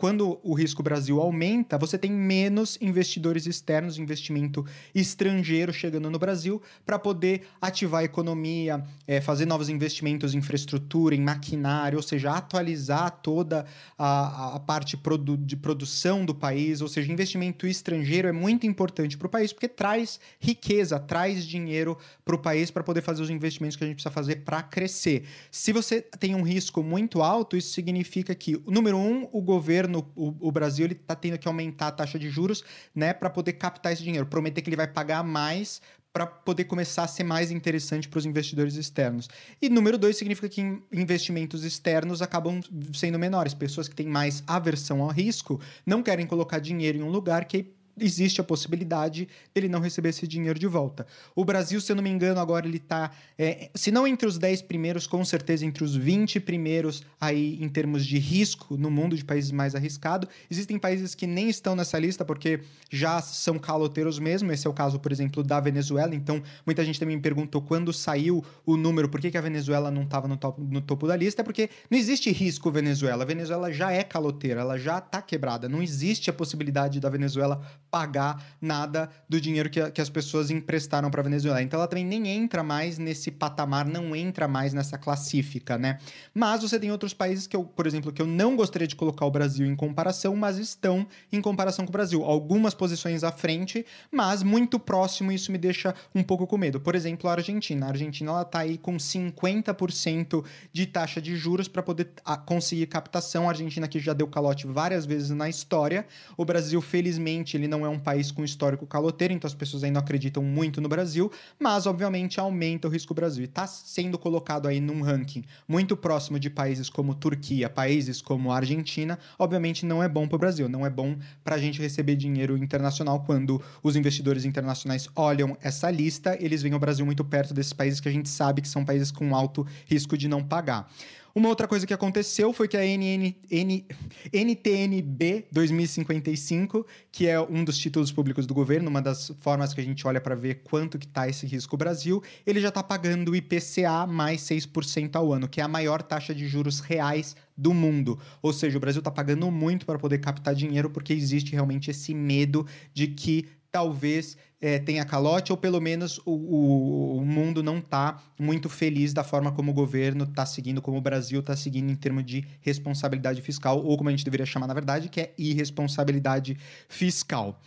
quando 0.00 0.40
o 0.42 0.54
risco 0.54 0.82
Brasil 0.82 1.20
aumenta, 1.20 1.76
você 1.76 1.98
tem 1.98 2.10
menos 2.10 2.78
investidores 2.80 3.44
externos, 3.44 3.98
investimento 3.98 4.64
estrangeiro 4.94 5.74
chegando 5.74 6.08
no 6.08 6.18
Brasil 6.18 6.62
para 6.86 6.98
poder 6.98 7.42
ativar 7.60 8.00
a 8.00 8.04
economia, 8.04 8.82
é, 9.06 9.20
fazer 9.20 9.44
novos 9.44 9.68
investimentos 9.68 10.34
em 10.34 10.38
infraestrutura, 10.38 11.14
em 11.14 11.20
maquinário, 11.20 11.98
ou 11.98 12.02
seja, 12.02 12.32
atualizar 12.32 13.10
toda 13.22 13.66
a, 13.98 14.56
a 14.56 14.60
parte 14.60 14.96
produ 14.96 15.36
de 15.36 15.54
produção 15.54 16.24
do 16.24 16.34
país, 16.34 16.80
ou 16.80 16.88
seja, 16.88 17.12
investimento 17.12 17.66
estrangeiro 17.66 18.26
é 18.26 18.32
muito 18.32 18.66
importante 18.66 19.18
para 19.18 19.26
o 19.26 19.30
país 19.30 19.52
porque 19.52 19.68
traz 19.68 20.18
riqueza, 20.38 20.98
traz 20.98 21.44
dinheiro 21.44 21.98
para 22.24 22.34
o 22.34 22.38
país 22.38 22.70
para 22.70 22.82
poder 22.82 23.02
fazer 23.02 23.20
os 23.20 23.28
investimentos 23.28 23.76
que 23.76 23.84
a 23.84 23.86
gente 23.86 23.96
precisa 23.96 24.10
fazer 24.10 24.36
para 24.36 24.62
crescer. 24.62 25.24
Se 25.50 25.74
você 25.74 26.00
tem 26.00 26.34
um 26.34 26.42
risco 26.42 26.82
muito 26.82 27.20
alto, 27.20 27.54
isso 27.54 27.74
significa 27.74 28.34
que, 28.34 28.58
número 28.66 28.96
um, 28.96 29.28
o 29.30 29.42
governo 29.42 29.89
governo, 29.90 30.12
o, 30.14 30.48
o 30.48 30.52
Brasil, 30.52 30.84
ele 30.84 30.94
está 30.94 31.14
tendo 31.14 31.38
que 31.38 31.48
aumentar 31.48 31.88
a 31.88 31.92
taxa 31.92 32.18
de 32.18 32.30
juros, 32.30 32.62
né, 32.94 33.12
para 33.12 33.28
poder 33.28 33.54
captar 33.54 33.92
esse 33.92 34.02
dinheiro, 34.02 34.26
prometer 34.26 34.62
que 34.62 34.68
ele 34.68 34.76
vai 34.76 34.86
pagar 34.86 35.22
mais 35.24 35.80
para 36.12 36.26
poder 36.26 36.64
começar 36.64 37.04
a 37.04 37.08
ser 37.08 37.22
mais 37.22 37.52
interessante 37.52 38.08
para 38.08 38.18
os 38.18 38.26
investidores 38.26 38.74
externos. 38.74 39.28
E 39.62 39.68
número 39.68 39.96
dois 39.96 40.16
significa 40.16 40.48
que 40.48 40.60
investimentos 40.92 41.62
externos 41.62 42.20
acabam 42.20 42.60
sendo 42.92 43.16
menores. 43.16 43.54
Pessoas 43.54 43.86
que 43.86 43.94
têm 43.94 44.08
mais 44.08 44.42
aversão 44.44 45.02
ao 45.02 45.10
risco 45.10 45.60
não 45.86 46.02
querem 46.02 46.26
colocar 46.26 46.58
dinheiro 46.58 46.98
em 46.98 47.02
um 47.02 47.10
lugar 47.10 47.44
que 47.44 47.72
existe 48.04 48.40
a 48.40 48.44
possibilidade 48.44 49.28
dele 49.54 49.68
não 49.68 49.80
receber 49.80 50.10
esse 50.10 50.26
dinheiro 50.26 50.58
de 50.58 50.66
volta. 50.66 51.06
O 51.34 51.44
Brasil, 51.44 51.80
se 51.80 51.92
eu 51.92 51.96
não 51.96 52.02
me 52.02 52.10
engano, 52.10 52.40
agora 52.40 52.66
ele 52.66 52.76
está, 52.76 53.10
é, 53.38 53.70
se 53.74 53.90
não 53.90 54.06
entre 54.06 54.26
os 54.26 54.38
10 54.38 54.62
primeiros, 54.62 55.06
com 55.06 55.24
certeza 55.24 55.64
entre 55.64 55.84
os 55.84 55.94
20 55.94 56.40
primeiros 56.40 57.02
aí 57.20 57.58
em 57.60 57.68
termos 57.68 58.04
de 58.04 58.18
risco 58.18 58.76
no 58.76 58.90
mundo 58.90 59.16
de 59.16 59.24
países 59.24 59.50
mais 59.50 59.74
arriscados. 59.74 60.28
Existem 60.50 60.78
países 60.78 61.14
que 61.14 61.26
nem 61.26 61.48
estão 61.48 61.76
nessa 61.76 61.98
lista 61.98 62.24
porque 62.24 62.60
já 62.90 63.20
são 63.20 63.58
caloteiros 63.58 64.18
mesmo. 64.18 64.50
Esse 64.52 64.66
é 64.66 64.70
o 64.70 64.72
caso, 64.72 64.98
por 64.98 65.12
exemplo, 65.12 65.42
da 65.42 65.60
Venezuela. 65.60 66.14
Então, 66.14 66.42
muita 66.64 66.84
gente 66.84 66.98
também 66.98 67.16
me 67.16 67.22
perguntou 67.22 67.60
quando 67.62 67.92
saiu 67.92 68.44
o 68.64 68.76
número, 68.76 69.08
por 69.08 69.20
que, 69.20 69.30
que 69.30 69.38
a 69.38 69.40
Venezuela 69.40 69.90
não 69.90 70.02
estava 70.02 70.26
no, 70.26 70.38
no 70.58 70.80
topo 70.80 71.06
da 71.06 71.16
lista? 71.16 71.42
É 71.42 71.44
porque 71.44 71.68
não 71.90 71.98
existe 71.98 72.30
risco 72.30 72.70
Venezuela. 72.70 73.22
A 73.22 73.26
Venezuela 73.26 73.72
já 73.72 73.92
é 73.92 74.02
caloteira, 74.02 74.60
ela 74.60 74.78
já 74.78 74.98
está 74.98 75.20
quebrada. 75.20 75.68
Não 75.68 75.82
existe 75.82 76.30
a 76.30 76.32
possibilidade 76.32 77.00
da 77.00 77.08
Venezuela 77.08 77.60
pagar 77.90 78.42
nada 78.60 79.10
do 79.28 79.40
dinheiro 79.40 79.68
que, 79.68 79.90
que 79.90 80.00
as 80.00 80.08
pessoas 80.08 80.50
emprestaram 80.50 81.10
para 81.10 81.20
a 81.20 81.24
Venezuela. 81.24 81.62
Então 81.62 81.78
ela 81.78 81.88
também 81.88 82.04
nem 82.04 82.28
entra 82.28 82.62
mais 82.62 82.98
nesse 82.98 83.30
patamar, 83.30 83.86
não 83.86 84.14
entra 84.14 84.46
mais 84.46 84.72
nessa 84.72 84.96
classífica, 84.96 85.76
né? 85.76 85.98
Mas 86.34 86.62
você 86.62 86.78
tem 86.78 86.90
outros 86.90 87.12
países 87.12 87.46
que 87.46 87.56
eu, 87.56 87.64
por 87.64 87.86
exemplo, 87.86 88.12
que 88.12 88.22
eu 88.22 88.26
não 88.26 88.56
gostaria 88.56 88.86
de 88.86 88.96
colocar 88.96 89.26
o 89.26 89.30
Brasil 89.30 89.66
em 89.66 89.74
comparação, 89.74 90.36
mas 90.36 90.58
estão 90.58 91.06
em 91.32 91.40
comparação 91.40 91.84
com 91.84 91.90
o 91.90 91.92
Brasil. 91.92 92.22
Algumas 92.24 92.74
posições 92.74 93.24
à 93.24 93.32
frente, 93.32 93.84
mas 94.10 94.42
muito 94.42 94.78
próximo, 94.78 95.32
isso 95.32 95.50
me 95.50 95.58
deixa 95.58 95.94
um 96.14 96.22
pouco 96.22 96.46
com 96.46 96.56
medo. 96.56 96.80
Por 96.80 96.94
exemplo, 96.94 97.28
a 97.28 97.32
Argentina. 97.32 97.86
A 97.86 97.88
Argentina 97.90 98.30
ela 98.30 98.44
tá 98.44 98.60
aí 98.60 98.78
com 98.78 98.96
50% 98.96 100.44
de 100.72 100.86
taxa 100.86 101.20
de 101.20 101.36
juros 101.36 101.68
para 101.68 101.82
poder 101.82 102.10
conseguir 102.46 102.86
captação. 102.86 103.46
A 103.46 103.50
Argentina 103.50 103.88
que 103.88 103.98
já 103.98 104.12
deu 104.12 104.26
calote 104.26 104.66
várias 104.66 105.04
vezes 105.06 105.30
na 105.30 105.48
história. 105.48 106.06
O 106.36 106.44
Brasil, 106.44 106.80
felizmente, 106.80 107.56
ele 107.56 107.68
não 107.68 107.79
não 107.80 107.86
é 107.86 107.88
um 107.88 107.98
país 107.98 108.30
com 108.30 108.44
histórico 108.44 108.86
caloteiro, 108.86 109.32
então 109.32 109.48
as 109.48 109.54
pessoas 109.54 109.82
ainda 109.82 109.98
acreditam 109.98 110.42
muito 110.42 110.80
no 110.80 110.88
Brasil, 110.88 111.32
mas 111.58 111.86
obviamente 111.86 112.38
aumenta 112.38 112.86
o 112.86 112.90
risco 112.90 113.14
Brasil. 113.14 113.42
E 113.42 113.46
está 113.46 113.66
sendo 113.66 114.18
colocado 114.18 114.68
aí 114.68 114.80
num 114.80 115.00
ranking 115.00 115.44
muito 115.66 115.96
próximo 115.96 116.38
de 116.38 116.50
países 116.50 116.90
como 116.90 117.14
Turquia, 117.14 117.70
países 117.70 118.20
como 118.20 118.52
Argentina, 118.52 119.18
obviamente 119.38 119.86
não 119.86 120.02
é 120.02 120.08
bom 120.08 120.28
para 120.28 120.36
o 120.36 120.38
Brasil, 120.38 120.68
não 120.68 120.84
é 120.84 120.90
bom 120.90 121.16
para 121.42 121.56
a 121.56 121.58
gente 121.58 121.80
receber 121.80 122.16
dinheiro 122.16 122.56
internacional 122.56 123.20
quando 123.20 123.60
os 123.82 123.96
investidores 123.96 124.44
internacionais 124.44 125.08
olham 125.16 125.56
essa 125.62 125.90
lista, 125.90 126.36
eles 126.40 126.62
veem 126.62 126.74
o 126.74 126.78
Brasil 126.78 127.06
muito 127.06 127.24
perto 127.24 127.54
desses 127.54 127.72
países 127.72 128.00
que 128.00 128.08
a 128.08 128.12
gente 128.12 128.28
sabe 128.28 128.60
que 128.60 128.68
são 128.68 128.84
países 128.84 129.10
com 129.10 129.34
alto 129.34 129.66
risco 129.86 130.16
de 130.18 130.28
não 130.28 130.42
pagar. 130.42 130.90
Uma 131.34 131.48
outra 131.48 131.68
coisa 131.68 131.86
que 131.86 131.94
aconteceu 131.94 132.52
foi 132.52 132.66
que 132.66 132.76
a 132.76 132.80
NN, 132.80 133.34
N, 133.50 133.86
NTNB 134.32 135.46
2055, 135.52 136.86
que 137.12 137.28
é 137.28 137.40
um 137.40 137.62
dos 137.62 137.78
títulos 137.78 138.10
públicos 138.10 138.46
do 138.46 138.54
governo, 138.54 138.90
uma 138.90 139.00
das 139.00 139.32
formas 139.40 139.72
que 139.72 139.80
a 139.80 139.84
gente 139.84 140.06
olha 140.06 140.20
para 140.20 140.34
ver 140.34 140.62
quanto 140.64 140.98
que 140.98 141.06
está 141.06 141.28
esse 141.28 141.46
risco 141.46 141.76
Brasil, 141.76 142.22
ele 142.44 142.60
já 142.60 142.68
está 142.68 142.82
pagando 142.82 143.34
IPCA 143.34 144.06
mais 144.08 144.40
6% 144.42 145.14
ao 145.14 145.32
ano, 145.32 145.48
que 145.48 145.60
é 145.60 145.64
a 145.64 145.68
maior 145.68 146.02
taxa 146.02 146.34
de 146.34 146.48
juros 146.48 146.80
reais 146.80 147.36
do 147.56 147.72
mundo. 147.72 148.18
Ou 148.42 148.52
seja, 148.52 148.76
o 148.76 148.80
Brasil 148.80 149.00
está 149.00 149.10
pagando 149.10 149.50
muito 149.50 149.86
para 149.86 149.98
poder 149.98 150.18
captar 150.18 150.54
dinheiro 150.54 150.90
porque 150.90 151.12
existe 151.12 151.52
realmente 151.52 151.90
esse 151.90 152.14
medo 152.14 152.66
de 152.92 153.06
que 153.06 153.46
talvez 153.70 154.36
é, 154.60 154.78
tenha 154.78 155.04
calote, 155.04 155.52
ou 155.52 155.58
pelo 155.58 155.80
menos 155.80 156.18
o, 156.18 156.32
o, 156.32 157.16
o 157.18 157.24
mundo 157.24 157.62
não 157.62 157.78
está 157.78 158.22
muito 158.38 158.68
feliz 158.68 159.12
da 159.12 159.24
forma 159.24 159.52
como 159.52 159.70
o 159.70 159.74
governo 159.74 160.24
está 160.24 160.44
seguindo, 160.44 160.82
como 160.82 160.98
o 160.98 161.00
Brasil 161.00 161.40
está 161.40 161.56
seguindo 161.56 161.90
em 161.90 161.94
termos 161.94 162.24
de 162.24 162.46
responsabilidade 162.60 163.40
fiscal, 163.40 163.82
ou 163.82 163.96
como 163.96 164.08
a 164.08 164.12
gente 164.12 164.24
deveria 164.24 164.46
chamar, 164.46 164.66
na 164.66 164.74
verdade, 164.74 165.08
que 165.08 165.20
é 165.20 165.34
irresponsabilidade 165.38 166.56
fiscal. 166.88 167.60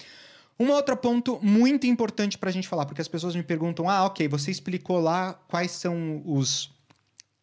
Um 0.59 0.69
outro 0.69 0.95
ponto 0.95 1.39
muito 1.41 1.87
importante 1.87 2.37
para 2.37 2.49
a 2.49 2.53
gente 2.53 2.67
falar, 2.67 2.85
porque 2.85 3.01
as 3.01 3.07
pessoas 3.07 3.35
me 3.35 3.41
perguntam: 3.41 3.89
ah, 3.89 4.05
ok, 4.05 4.27
você 4.27 4.51
explicou 4.51 4.99
lá 4.99 5.33
quais 5.47 5.71
são 5.71 6.21
os 6.25 6.71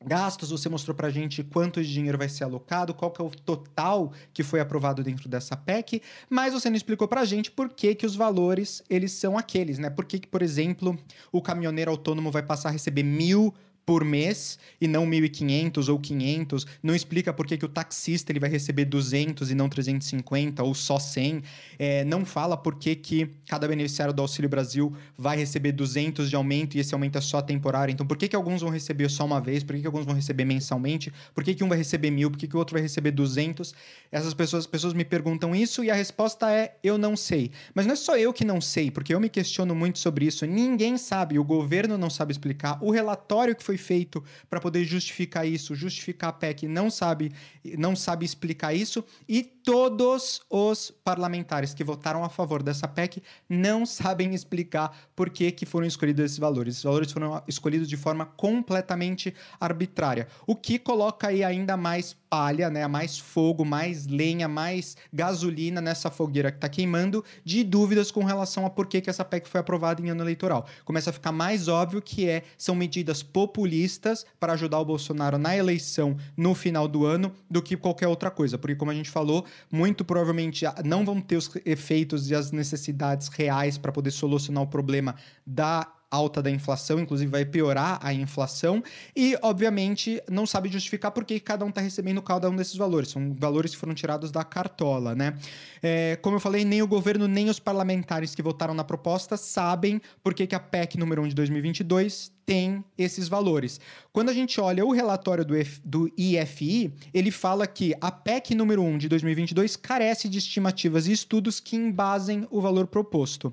gastos, 0.04 0.50
você 0.50 0.68
mostrou 0.68 0.94
para 0.94 1.08
a 1.08 1.10
gente 1.10 1.44
quanto 1.44 1.82
de 1.82 1.92
dinheiro 1.92 2.16
vai 2.16 2.28
ser 2.28 2.44
alocado, 2.44 2.94
qual 2.94 3.10
que 3.10 3.20
é 3.20 3.24
o 3.24 3.30
total 3.30 4.12
que 4.32 4.42
foi 4.42 4.58
aprovado 4.60 5.02
dentro 5.02 5.28
dessa 5.28 5.56
PEC, 5.56 6.02
mas 6.28 6.54
você 6.54 6.70
não 6.70 6.76
explicou 6.76 7.06
para 7.06 7.20
a 7.20 7.24
gente 7.24 7.50
por 7.50 7.68
que, 7.68 7.94
que 7.94 8.06
os 8.06 8.16
valores 8.16 8.82
eles 8.88 9.12
são 9.12 9.36
aqueles, 9.36 9.78
né? 9.78 9.90
Por 9.90 10.04
que, 10.06 10.18
que, 10.18 10.26
por 10.26 10.40
exemplo, 10.42 10.98
o 11.30 11.42
caminhoneiro 11.42 11.90
autônomo 11.90 12.30
vai 12.30 12.42
passar 12.42 12.70
a 12.70 12.72
receber 12.72 13.02
mil 13.02 13.54
por 13.90 14.04
mês 14.04 14.56
e 14.80 14.86
não 14.86 15.04
1.500 15.04 15.88
ou 15.88 15.98
500. 15.98 16.64
Não 16.80 16.94
explica 16.94 17.32
por 17.32 17.44
que, 17.44 17.58
que 17.58 17.64
o 17.64 17.68
taxista 17.68 18.30
ele 18.30 18.38
vai 18.38 18.48
receber 18.48 18.84
200 18.84 19.50
e 19.50 19.54
não 19.56 19.68
350 19.68 20.62
ou 20.62 20.76
só 20.76 20.96
100. 20.96 21.42
É, 21.76 22.04
não 22.04 22.24
fala 22.24 22.56
por 22.56 22.76
que, 22.76 22.94
que 22.94 23.28
cada 23.48 23.66
beneficiário 23.66 24.14
do 24.14 24.22
Auxílio 24.22 24.48
Brasil 24.48 24.94
vai 25.18 25.36
receber 25.36 25.72
200 25.72 26.30
de 26.30 26.36
aumento 26.36 26.76
e 26.76 26.78
esse 26.78 26.94
aumento 26.94 27.18
é 27.18 27.20
só 27.20 27.42
temporário. 27.42 27.90
Então, 27.90 28.06
por 28.06 28.16
que, 28.16 28.28
que 28.28 28.36
alguns 28.36 28.60
vão 28.60 28.70
receber 28.70 29.10
só 29.10 29.24
uma 29.24 29.40
vez? 29.40 29.64
Por 29.64 29.74
que, 29.74 29.80
que 29.80 29.86
alguns 29.88 30.06
vão 30.06 30.14
receber 30.14 30.44
mensalmente? 30.44 31.12
Por 31.34 31.42
que, 31.42 31.52
que 31.52 31.64
um 31.64 31.68
vai 31.68 31.78
receber 31.78 32.12
mil? 32.12 32.30
Por 32.30 32.38
que, 32.38 32.46
que 32.46 32.54
o 32.54 32.60
outro 32.60 32.74
vai 32.74 32.82
receber 32.82 33.10
200? 33.10 33.74
Essas 34.12 34.34
pessoas, 34.34 34.68
pessoas 34.68 34.94
me 34.94 35.04
perguntam 35.04 35.52
isso 35.52 35.82
e 35.82 35.90
a 35.90 35.96
resposta 35.96 36.48
é: 36.48 36.76
eu 36.84 36.96
não 36.96 37.16
sei. 37.16 37.50
Mas 37.74 37.86
não 37.86 37.94
é 37.94 37.96
só 37.96 38.16
eu 38.16 38.32
que 38.32 38.44
não 38.44 38.60
sei, 38.60 38.88
porque 38.88 39.12
eu 39.12 39.18
me 39.18 39.28
questiono 39.28 39.74
muito 39.74 39.98
sobre 39.98 40.26
isso. 40.26 40.46
Ninguém 40.46 40.96
sabe, 40.96 41.40
o 41.40 41.44
governo 41.44 41.98
não 41.98 42.08
sabe 42.08 42.30
explicar. 42.30 42.78
O 42.80 42.92
relatório 42.92 43.56
que 43.56 43.64
foi 43.64 43.79
feito 43.80 44.22
para 44.48 44.60
poder 44.60 44.84
justificar 44.84 45.44
isso, 45.46 45.74
justificar 45.74 46.30
a 46.30 46.32
PEC, 46.32 46.68
não 46.68 46.88
sabe, 46.88 47.32
não 47.76 47.96
sabe 47.96 48.24
explicar 48.24 48.72
isso, 48.72 49.04
e 49.28 49.42
todos 49.42 50.42
os 50.48 50.92
parlamentares 51.02 51.74
que 51.74 51.82
votaram 51.82 52.22
a 52.22 52.28
favor 52.28 52.62
dessa 52.62 52.86
PEC 52.86 53.22
não 53.48 53.84
sabem 53.84 54.34
explicar 54.34 54.96
por 55.16 55.30
que, 55.30 55.50
que 55.50 55.66
foram 55.66 55.86
escolhidos 55.86 56.24
esses 56.24 56.38
valores. 56.38 56.74
Esses 56.74 56.84
valores 56.84 57.10
foram 57.10 57.42
escolhidos 57.48 57.88
de 57.88 57.96
forma 57.96 58.24
completamente 58.24 59.34
arbitrária, 59.58 60.28
o 60.46 60.54
que 60.54 60.78
coloca 60.78 61.28
aí 61.28 61.42
ainda 61.42 61.76
mais 61.76 62.16
palha, 62.30 62.70
né, 62.70 62.86
mais 62.86 63.18
fogo, 63.18 63.64
mais 63.64 64.06
lenha, 64.06 64.46
mais 64.46 64.96
gasolina 65.12 65.80
nessa 65.80 66.10
fogueira 66.10 66.52
que 66.52 66.58
está 66.58 66.68
queimando, 66.68 67.24
de 67.44 67.64
dúvidas 67.64 68.12
com 68.12 68.22
relação 68.22 68.64
a 68.64 68.70
por 68.70 68.86
que, 68.86 69.00
que 69.00 69.10
essa 69.10 69.24
PEC 69.24 69.48
foi 69.48 69.60
aprovada 69.60 70.00
em 70.00 70.10
ano 70.10 70.22
eleitoral. 70.22 70.64
Começa 70.84 71.10
a 71.10 71.12
ficar 71.12 71.32
mais 71.32 71.66
óbvio 71.66 72.00
que 72.00 72.28
é, 72.28 72.44
são 72.56 72.76
medidas 72.76 73.20
populistas 73.20 74.24
para 74.38 74.52
ajudar 74.52 74.78
o 74.78 74.84
Bolsonaro 74.84 75.38
na 75.38 75.56
eleição 75.56 76.16
no 76.36 76.54
final 76.54 76.86
do 76.86 77.04
ano 77.04 77.32
do 77.50 77.60
que 77.60 77.76
qualquer 77.76 78.06
outra 78.06 78.30
coisa, 78.30 78.56
porque 78.56 78.76
como 78.76 78.92
a 78.92 78.94
gente 78.94 79.10
falou, 79.10 79.44
muito 79.70 80.04
provavelmente 80.04 80.64
não 80.84 81.04
vão 81.04 81.20
ter 81.20 81.36
os 81.36 81.50
efeitos 81.66 82.30
e 82.30 82.34
as 82.34 82.52
necessidades 82.52 83.26
reais 83.28 83.76
para 83.76 83.90
poder 83.90 84.12
solucionar 84.12 84.62
o 84.62 84.68
problema 84.68 85.16
da 85.44 85.99
alta 86.10 86.42
da 86.42 86.50
inflação, 86.50 86.98
inclusive 86.98 87.30
vai 87.30 87.44
piorar 87.44 87.98
a 88.02 88.12
inflação, 88.12 88.82
e 89.14 89.36
obviamente 89.42 90.20
não 90.28 90.44
sabe 90.46 90.68
justificar 90.68 91.12
por 91.12 91.24
que 91.24 91.38
cada 91.38 91.64
um 91.64 91.68
está 91.68 91.80
recebendo 91.80 92.20
cada 92.20 92.50
um 92.50 92.56
desses 92.56 92.76
valores. 92.76 93.10
São 93.10 93.34
valores 93.34 93.70
que 93.72 93.76
foram 93.76 93.94
tirados 93.94 94.30
da 94.30 94.42
cartola, 94.42 95.14
né? 95.14 95.38
É, 95.82 96.16
como 96.20 96.36
eu 96.36 96.40
falei, 96.40 96.64
nem 96.64 96.82
o 96.82 96.86
governo 96.86 97.28
nem 97.28 97.48
os 97.48 97.60
parlamentares 97.60 98.34
que 98.34 98.42
votaram 98.42 98.74
na 98.74 98.84
proposta 98.84 99.36
sabem 99.36 100.00
por 100.22 100.34
que, 100.34 100.48
a 100.54 100.60
PEC 100.60 100.98
número 100.98 101.22
1 101.22 101.28
de 101.28 101.34
2022 101.34 102.32
tem 102.44 102.84
esses 102.98 103.28
valores. 103.28 103.80
Quando 104.12 104.28
a 104.28 104.32
gente 104.32 104.60
olha 104.60 104.84
o 104.84 104.90
relatório 104.90 105.44
do, 105.44 105.54
F, 105.54 105.80
do 105.84 106.12
IFI, 106.18 106.92
ele 107.14 107.30
fala 107.30 107.64
que 107.64 107.94
a 108.00 108.10
PEC 108.10 108.56
número 108.56 108.82
1 108.82 108.98
de 108.98 109.08
2022 109.08 109.76
carece 109.76 110.28
de 110.28 110.38
estimativas 110.38 111.06
e 111.06 111.12
estudos 111.12 111.60
que 111.60 111.76
embasem 111.76 112.48
o 112.50 112.60
valor 112.60 112.88
proposto. 112.88 113.52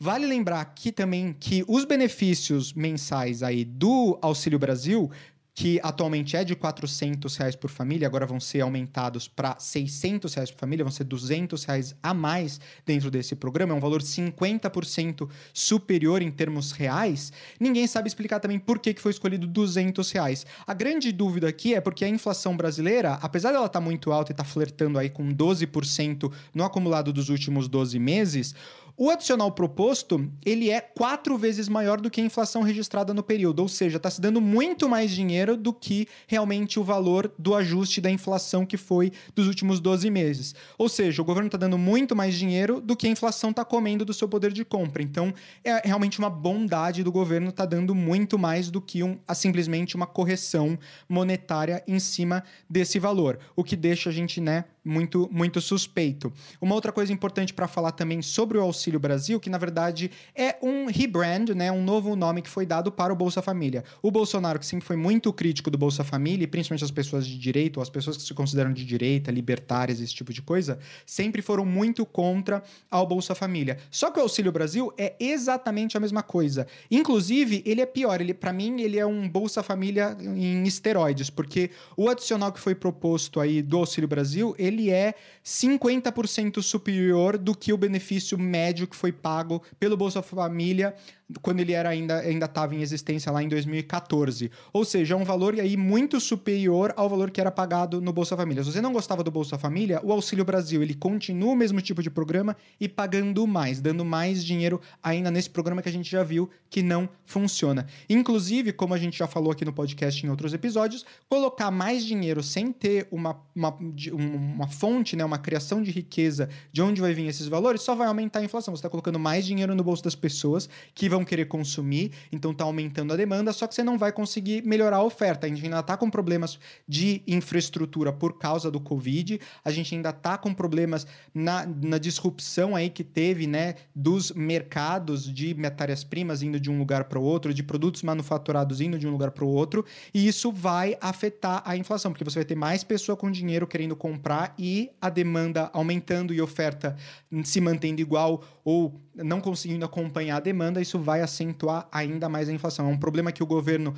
Vale 0.00 0.26
lembrar 0.26 0.60
aqui 0.60 0.92
também 0.92 1.32
que 1.32 1.64
os 1.66 1.84
benefícios 1.84 2.72
mensais 2.72 3.42
aí 3.42 3.64
do 3.64 4.16
Auxílio 4.22 4.56
Brasil 4.56 5.10
que 5.58 5.80
atualmente 5.82 6.36
é 6.36 6.44
de 6.44 6.54
400 6.54 7.36
reais 7.36 7.56
por 7.56 7.68
família, 7.68 8.06
agora 8.06 8.24
vão 8.24 8.38
ser 8.38 8.60
aumentados 8.60 9.26
para 9.26 9.58
600 9.58 10.32
reais 10.32 10.52
por 10.52 10.60
família, 10.60 10.84
vão 10.84 10.92
ser 10.92 11.02
200 11.02 11.64
reais 11.64 11.96
a 12.00 12.14
mais 12.14 12.60
dentro 12.86 13.10
desse 13.10 13.34
programa, 13.34 13.74
é 13.74 13.76
um 13.76 13.80
valor 13.80 14.00
50% 14.00 15.28
superior 15.52 16.22
em 16.22 16.30
termos 16.30 16.70
reais. 16.70 17.32
Ninguém 17.58 17.88
sabe 17.88 18.06
explicar 18.06 18.38
também 18.38 18.56
por 18.56 18.78
que, 18.78 18.94
foi 19.00 19.10
escolhido 19.10 19.48
200 19.48 20.08
reais. 20.12 20.46
A 20.64 20.72
grande 20.72 21.10
dúvida 21.10 21.48
aqui 21.48 21.74
é 21.74 21.80
porque 21.80 22.04
a 22.04 22.08
inflação 22.08 22.56
brasileira, 22.56 23.14
apesar 23.14 23.50
dela 23.50 23.66
estar 23.66 23.80
tá 23.80 23.84
muito 23.84 24.12
alta 24.12 24.30
e 24.30 24.34
estar 24.34 24.44
tá 24.44 24.48
flertando 24.48 24.96
aí 24.96 25.10
com 25.10 25.34
12% 25.34 26.32
no 26.54 26.62
acumulado 26.62 27.12
dos 27.12 27.30
últimos 27.30 27.66
12 27.66 27.98
meses, 27.98 28.54
O 29.00 29.10
adicional 29.10 29.52
proposto, 29.52 30.28
ele 30.44 30.70
é 30.70 30.80
quatro 30.80 31.38
vezes 31.38 31.68
maior 31.68 32.00
do 32.00 32.10
que 32.10 32.20
a 32.20 32.24
inflação 32.24 32.62
registrada 32.62 33.14
no 33.14 33.22
período, 33.22 33.60
ou 33.60 33.68
seja, 33.68 33.96
está 33.96 34.10
se 34.10 34.20
dando 34.20 34.40
muito 34.40 34.88
mais 34.88 35.12
dinheiro 35.12 35.47
do 35.56 35.72
que 35.72 36.06
realmente 36.26 36.78
o 36.78 36.84
valor 36.84 37.32
do 37.38 37.54
ajuste 37.54 38.00
da 38.00 38.10
inflação 38.10 38.66
que 38.66 38.76
foi 38.76 39.12
dos 39.34 39.46
últimos 39.46 39.80
12 39.80 40.10
meses. 40.10 40.54
Ou 40.76 40.88
seja, 40.88 41.22
o 41.22 41.24
governo 41.24 41.48
está 41.48 41.58
dando 41.58 41.78
muito 41.78 42.14
mais 42.14 42.34
dinheiro 42.34 42.80
do 42.80 42.96
que 42.96 43.06
a 43.06 43.10
inflação 43.10 43.50
está 43.50 43.64
comendo 43.64 44.04
do 44.04 44.14
seu 44.14 44.28
poder 44.28 44.52
de 44.52 44.64
compra. 44.64 45.02
Então, 45.02 45.32
é 45.64 45.86
realmente 45.86 46.18
uma 46.18 46.30
bondade 46.30 47.02
do 47.02 47.12
governo 47.12 47.50
estar 47.50 47.64
tá 47.64 47.76
dando 47.76 47.94
muito 47.94 48.38
mais 48.38 48.70
do 48.70 48.80
que 48.80 49.02
um, 49.02 49.18
a, 49.26 49.34
simplesmente 49.34 49.96
uma 49.96 50.06
correção 50.06 50.78
monetária 51.08 51.82
em 51.86 51.98
cima 51.98 52.44
desse 52.68 52.98
valor, 52.98 53.38
o 53.56 53.64
que 53.64 53.76
deixa 53.76 54.10
a 54.10 54.12
gente, 54.12 54.40
né, 54.40 54.64
muito, 54.88 55.28
muito 55.30 55.60
suspeito. 55.60 56.32
Uma 56.60 56.74
outra 56.74 56.90
coisa 56.90 57.12
importante 57.12 57.52
para 57.52 57.68
falar 57.68 57.92
também 57.92 58.22
sobre 58.22 58.56
o 58.56 58.62
Auxílio 58.62 58.98
Brasil, 58.98 59.38
que 59.38 59.50
na 59.50 59.58
verdade 59.58 60.10
é 60.34 60.56
um 60.62 60.86
rebrand, 60.86 61.50
né, 61.54 61.70
um 61.70 61.84
novo 61.84 62.16
nome 62.16 62.42
que 62.42 62.48
foi 62.48 62.64
dado 62.64 62.90
para 62.90 63.12
o 63.12 63.16
Bolsa 63.16 63.42
Família. 63.42 63.84
O 64.02 64.10
Bolsonaro, 64.10 64.58
que 64.58 64.66
sempre 64.66 64.86
foi 64.86 64.96
muito 64.96 65.32
crítico 65.32 65.70
do 65.70 65.76
Bolsa 65.76 66.02
Família, 66.02 66.44
e 66.44 66.46
principalmente 66.46 66.84
as 66.84 66.90
pessoas 66.90 67.26
de 67.26 67.38
direita, 67.38 67.78
ou 67.78 67.82
as 67.82 67.90
pessoas 67.90 68.16
que 68.16 68.22
se 68.22 68.34
consideram 68.34 68.72
de 68.72 68.84
direita, 68.84 69.30
libertárias, 69.30 70.00
esse 70.00 70.14
tipo 70.14 70.32
de 70.32 70.40
coisa, 70.40 70.78
sempre 71.04 71.42
foram 71.42 71.64
muito 71.64 72.06
contra 72.06 72.62
ao 72.90 73.06
Bolsa 73.06 73.34
Família. 73.34 73.78
Só 73.90 74.10
que 74.10 74.18
o 74.18 74.22
Auxílio 74.22 74.50
Brasil 74.50 74.92
é 74.96 75.14
exatamente 75.20 75.96
a 75.96 76.00
mesma 76.00 76.22
coisa. 76.22 76.66
Inclusive, 76.90 77.62
ele 77.66 77.80
é 77.80 77.86
pior. 77.86 78.20
Ele, 78.20 78.32
para 78.32 78.52
mim, 78.52 78.80
ele 78.80 78.98
é 78.98 79.06
um 79.06 79.28
Bolsa 79.28 79.62
Família 79.62 80.16
em 80.20 80.62
esteroides, 80.64 81.28
porque 81.30 81.70
o 81.96 82.08
adicional 82.08 82.52
que 82.52 82.60
foi 82.60 82.74
proposto 82.74 83.40
aí 83.40 83.60
do 83.60 83.78
Auxílio 83.78 84.08
Brasil, 84.08 84.54
ele 84.58 84.77
ele 84.78 84.90
é 84.90 85.14
50% 85.44 86.62
superior 86.62 87.36
do 87.36 87.54
que 87.54 87.72
o 87.72 87.76
benefício 87.76 88.38
médio 88.38 88.86
que 88.86 88.96
foi 88.96 89.12
pago 89.12 89.62
pelo 89.78 89.96
Bolsa 89.96 90.22
Família 90.22 90.94
quando 91.42 91.60
ele 91.60 91.72
era 91.72 91.90
ainda 91.90 92.18
ainda 92.20 92.46
estava 92.46 92.74
em 92.74 92.80
existência 92.80 93.30
lá 93.30 93.42
em 93.42 93.48
2014. 93.48 94.50
Ou 94.72 94.84
seja, 94.84 95.14
é 95.14 95.16
um 95.16 95.24
valor 95.24 95.54
aí 95.60 95.76
muito 95.76 96.20
superior 96.20 96.92
ao 96.96 97.08
valor 97.08 97.30
que 97.30 97.40
era 97.40 97.50
pagado 97.50 98.00
no 98.00 98.12
Bolsa 98.12 98.36
Família. 98.36 98.64
Se 98.64 98.72
você 98.72 98.80
não 98.80 98.92
gostava 98.92 99.22
do 99.22 99.30
Bolsa 99.30 99.58
Família, 99.58 100.00
o 100.02 100.12
Auxílio 100.12 100.44
Brasil, 100.44 100.82
ele 100.82 100.94
continua 100.94 101.52
o 101.52 101.56
mesmo 101.56 101.80
tipo 101.80 102.02
de 102.02 102.10
programa 102.10 102.56
e 102.80 102.88
pagando 102.88 103.46
mais, 103.46 103.80
dando 103.80 104.04
mais 104.04 104.44
dinheiro 104.44 104.80
ainda 105.02 105.30
nesse 105.30 105.50
programa 105.50 105.82
que 105.82 105.88
a 105.88 105.92
gente 105.92 106.10
já 106.10 106.22
viu 106.22 106.48
que 106.70 106.82
não 106.82 107.08
funciona. 107.24 107.86
Inclusive, 108.08 108.72
como 108.72 108.94
a 108.94 108.98
gente 108.98 109.18
já 109.18 109.26
falou 109.26 109.52
aqui 109.52 109.64
no 109.64 109.72
podcast 109.72 110.24
em 110.24 110.30
outros 110.30 110.52
episódios, 110.52 111.04
colocar 111.28 111.70
mais 111.70 112.04
dinheiro 112.04 112.42
sem 112.42 112.72
ter 112.72 113.06
uma, 113.10 113.40
uma, 113.54 113.76
uma 114.12 114.68
fonte, 114.68 115.16
né, 115.16 115.24
uma 115.24 115.38
criação 115.38 115.82
de 115.82 115.90
riqueza 115.90 116.48
de 116.72 116.82
onde 116.82 117.00
vai 117.00 117.12
vir 117.12 117.26
esses 117.26 117.48
valores, 117.48 117.82
só 117.82 117.94
vai 117.94 118.06
aumentar 118.06 118.40
a 118.40 118.44
inflação. 118.44 118.74
Você 118.74 118.80
está 118.80 118.90
colocando 118.90 119.18
mais 119.18 119.46
dinheiro 119.46 119.74
no 119.74 119.82
bolso 119.82 120.04
das 120.04 120.14
pessoas 120.14 120.68
que 120.94 121.08
vão 121.08 121.17
vão 121.18 121.24
querer 121.24 121.46
consumir, 121.46 122.12
então 122.30 122.54
tá 122.54 122.64
aumentando 122.64 123.12
a 123.12 123.16
demanda, 123.16 123.52
só 123.52 123.66
que 123.66 123.74
você 123.74 123.82
não 123.82 123.98
vai 123.98 124.12
conseguir 124.12 124.62
melhorar 124.64 124.98
a 124.98 125.02
oferta. 125.02 125.46
A 125.46 125.50
gente 125.50 125.64
ainda 125.64 125.82
tá 125.82 125.96
com 125.96 126.08
problemas 126.08 126.58
de 126.86 127.22
infraestrutura 127.26 128.12
por 128.12 128.38
causa 128.38 128.70
do 128.70 128.80
Covid, 128.80 129.40
a 129.64 129.70
gente 129.70 129.94
ainda 129.94 130.12
tá 130.12 130.38
com 130.38 130.54
problemas 130.54 131.06
na, 131.34 131.66
na 131.66 131.98
disrupção 131.98 132.76
aí 132.76 132.88
que 132.88 133.02
teve, 133.02 133.46
né, 133.46 133.74
dos 133.94 134.30
mercados 134.32 135.32
de 135.32 135.54
matérias-primas 135.54 136.42
indo 136.42 136.60
de 136.60 136.70
um 136.70 136.78
lugar 136.78 137.04
para 137.04 137.18
o 137.18 137.22
outro, 137.22 137.52
de 137.52 137.62
produtos 137.62 138.02
manufaturados 138.02 138.80
indo 138.80 138.98
de 138.98 139.06
um 139.06 139.10
lugar 139.10 139.32
para 139.32 139.44
o 139.44 139.48
outro, 139.48 139.84
e 140.14 140.26
isso 140.26 140.52
vai 140.52 140.96
afetar 141.00 141.62
a 141.64 141.76
inflação, 141.76 142.12
porque 142.12 142.24
você 142.24 142.38
vai 142.38 142.44
ter 142.44 142.54
mais 142.54 142.84
pessoa 142.84 143.16
com 143.16 143.30
dinheiro 143.30 143.66
querendo 143.66 143.96
comprar 143.96 144.54
e 144.58 144.90
a 145.00 145.10
demanda 145.10 145.70
aumentando 145.72 146.32
e 146.32 146.40
oferta 146.40 146.96
se 147.42 147.60
mantendo 147.60 148.00
igual 148.00 148.44
ou 148.64 149.00
não 149.14 149.40
conseguindo 149.40 149.84
acompanhar 149.84 150.36
a 150.36 150.40
demanda, 150.40 150.80
isso 150.80 150.98
vai 151.08 151.22
acentuar 151.22 151.88
ainda 151.90 152.28
mais 152.28 152.50
a 152.50 152.52
inflação. 152.52 152.86
É 152.86 152.90
um 152.90 152.98
problema 152.98 153.32
que 153.32 153.42
o 153.42 153.46
governo 153.46 153.94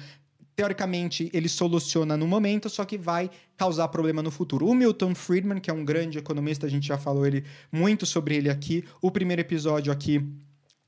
teoricamente 0.54 1.28
ele 1.32 1.48
soluciona 1.48 2.16
no 2.16 2.24
momento, 2.24 2.70
só 2.70 2.84
que 2.84 2.96
vai 2.96 3.28
causar 3.56 3.88
problema 3.88 4.22
no 4.22 4.30
futuro. 4.30 4.64
O 4.64 4.74
Milton 4.76 5.12
Friedman, 5.12 5.58
que 5.58 5.68
é 5.68 5.74
um 5.74 5.84
grande 5.84 6.18
economista, 6.18 6.66
a 6.66 6.70
gente 6.70 6.86
já 6.86 6.96
falou 6.96 7.26
ele 7.26 7.44
muito 7.72 8.06
sobre 8.06 8.36
ele 8.36 8.48
aqui. 8.48 8.84
O 9.02 9.10
primeiro 9.10 9.40
episódio 9.40 9.92
aqui 9.92 10.24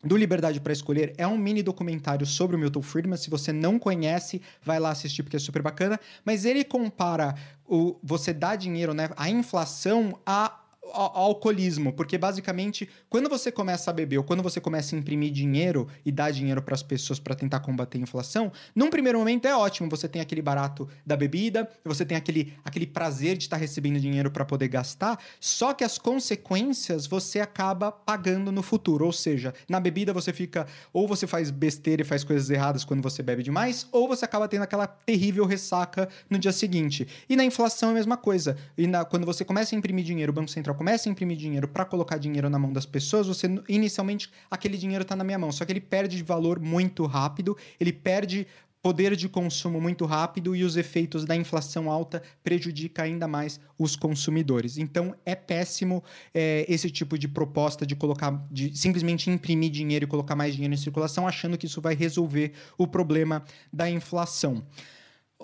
do 0.04 0.16
Liberdade 0.16 0.61
para 0.61 0.72
Escolher 0.72 1.12
é 1.18 1.26
um 1.26 1.37
mini 1.37 1.61
documentário 1.61 2.24
sobre 2.24 2.54
o 2.54 2.58
Milton 2.58 2.82
Friedman. 2.82 3.16
Se 3.16 3.28
você 3.28 3.52
não 3.52 3.80
conhece, 3.80 4.40
vai 4.62 4.78
lá 4.78 4.90
assistir 4.90 5.24
porque 5.24 5.38
é 5.38 5.40
super 5.40 5.61
bacana. 5.61 5.98
Mas 6.24 6.44
ele 6.44 6.62
compara 6.62 7.35
o 7.66 7.98
você 8.00 8.32
dar 8.32 8.54
dinheiro, 8.54 8.94
né, 8.94 9.11
a 9.16 9.28
inflação 9.28 10.20
a 10.24 10.62
alcoolismo, 10.92 11.92
porque 11.92 12.18
basicamente 12.18 12.88
quando 13.09 13.28
você 13.28 13.50
começa 13.50 13.90
a 13.90 13.94
beber 13.94 14.18
ou 14.18 14.24
quando 14.24 14.42
você 14.42 14.61
começa 14.61 14.94
a 14.94 14.98
imprimir 14.98 15.33
dinheiro 15.33 15.88
e 16.05 16.12
dar 16.12 16.31
dinheiro 16.31 16.62
para 16.62 16.74
as 16.74 16.83
pessoas 16.83 17.18
para 17.18 17.35
tentar 17.35 17.61
combater 17.61 17.98
a 17.98 18.00
inflação, 18.00 18.52
num 18.74 18.90
primeiro 18.90 19.18
momento 19.18 19.46
é 19.46 19.55
ótimo, 19.55 19.88
você 19.88 20.09
tem 20.09 20.20
aquele 20.20 20.42
barato 20.42 20.88
da 21.05 21.16
bebida, 21.16 21.68
você 21.85 22.05
tem 22.05 22.16
aquele, 22.16 22.55
aquele 22.64 22.87
prazer 22.87 23.37
de 23.37 23.44
estar 23.44 23.57
tá 23.57 23.61
recebendo 23.61 23.98
dinheiro 23.98 24.31
para 24.31 24.44
poder 24.44 24.68
gastar, 24.68 25.18
só 25.40 25.72
que 25.72 25.85
as 25.85 25.98
consequências 25.98 27.07
você 27.07 27.40
acaba 27.40 27.90
pagando 27.90 28.52
no 28.52 28.62
futuro, 28.62 29.07
ou 29.07 29.12
seja, 29.12 29.55
na 29.68 29.81
bebida 29.81 30.12
você 30.12 30.33
fica 30.33 30.66
ou 30.92 31.07
você 31.09 31.26
faz 31.26 31.50
besteira 31.50 32.02
e 32.02 32.05
faz 32.05 32.24
coisas 32.24 32.48
erradas 32.50 32.85
quando 32.85 33.02
você 33.02 33.22
bebe 33.22 33.42
demais, 33.42 33.87
ou 33.92 34.09
você 34.09 34.24
acaba 34.24 34.48
tendo 34.48 34.62
aquela 34.62 34.87
terrível 34.87 35.46
ressaca 35.46 36.09
no 36.28 36.38
dia 36.38 36.52
seguinte. 36.52 37.07
E 37.28 37.37
na 37.37 37.44
inflação 37.44 37.90
é 37.90 37.92
a 37.92 37.94
mesma 37.94 38.16
coisa. 38.16 38.57
E 38.76 38.87
na, 38.87 39.05
quando 39.05 39.24
você 39.24 39.44
começa 39.44 39.74
a 39.74 39.78
imprimir 39.78 40.05
dinheiro, 40.05 40.31
o 40.31 40.35
Banco 40.35 40.50
Central 40.50 40.76
começa 40.83 41.09
a 41.09 41.12
imprimir 41.12 41.37
dinheiro 41.37 41.68
para 41.68 41.85
colocar 41.85 42.18
dinheiro 42.18 42.51
na 42.51 42.59
mão 42.59 42.73
das 42.73 42.85
pessoas, 42.85 43.29
você 43.29 43.47
inicialmente 43.68 44.29
aquele 44.51 44.77
dinheiro 44.77 45.03
está 45.03 45.14
na 45.14 45.23
minha 45.23 45.38
mão, 45.38 45.53
só 45.53 45.64
que 45.64 45.71
ele 45.71 45.81
perde 45.81 46.16
de 46.16 46.25
valor 46.25 46.59
muito 46.59 47.07
rápido, 47.07 47.57
ele 47.79 47.92
perde 47.92 48.49
poder 48.83 49.14
de 49.14 49.29
consumo 49.29 49.81
muito 49.81 50.05
rápido 50.05 50.57
e 50.57 50.64
os 50.64 50.77
efeitos 50.77 51.25
da 51.25 51.37
inflação 51.37 51.88
alta 51.88 52.21
prejudica 52.42 53.05
ainda 53.05 53.29
mais 53.29 53.61
os 53.79 53.95
consumidores. 53.95 54.77
Então 54.77 55.14
é 55.25 55.37
péssimo 55.37 56.03
é, 56.35 56.66
esse 56.68 56.90
tipo 56.90 57.16
de 57.16 57.29
proposta 57.29 57.87
de 57.87 57.95
colocar, 57.95 58.45
de 58.51 58.77
simplesmente 58.77 59.31
imprimir 59.31 59.71
dinheiro 59.71 60.05
e 60.05 60.09
colocar 60.09 60.35
mais 60.35 60.53
dinheiro 60.53 60.75
em 60.75 60.77
circulação, 60.77 61.29
achando 61.29 61.57
que 61.57 61.66
isso 61.66 61.81
vai 61.81 61.95
resolver 61.95 62.55
o 62.77 62.88
problema 62.88 63.45
da 63.73 63.88
inflação. 63.88 64.64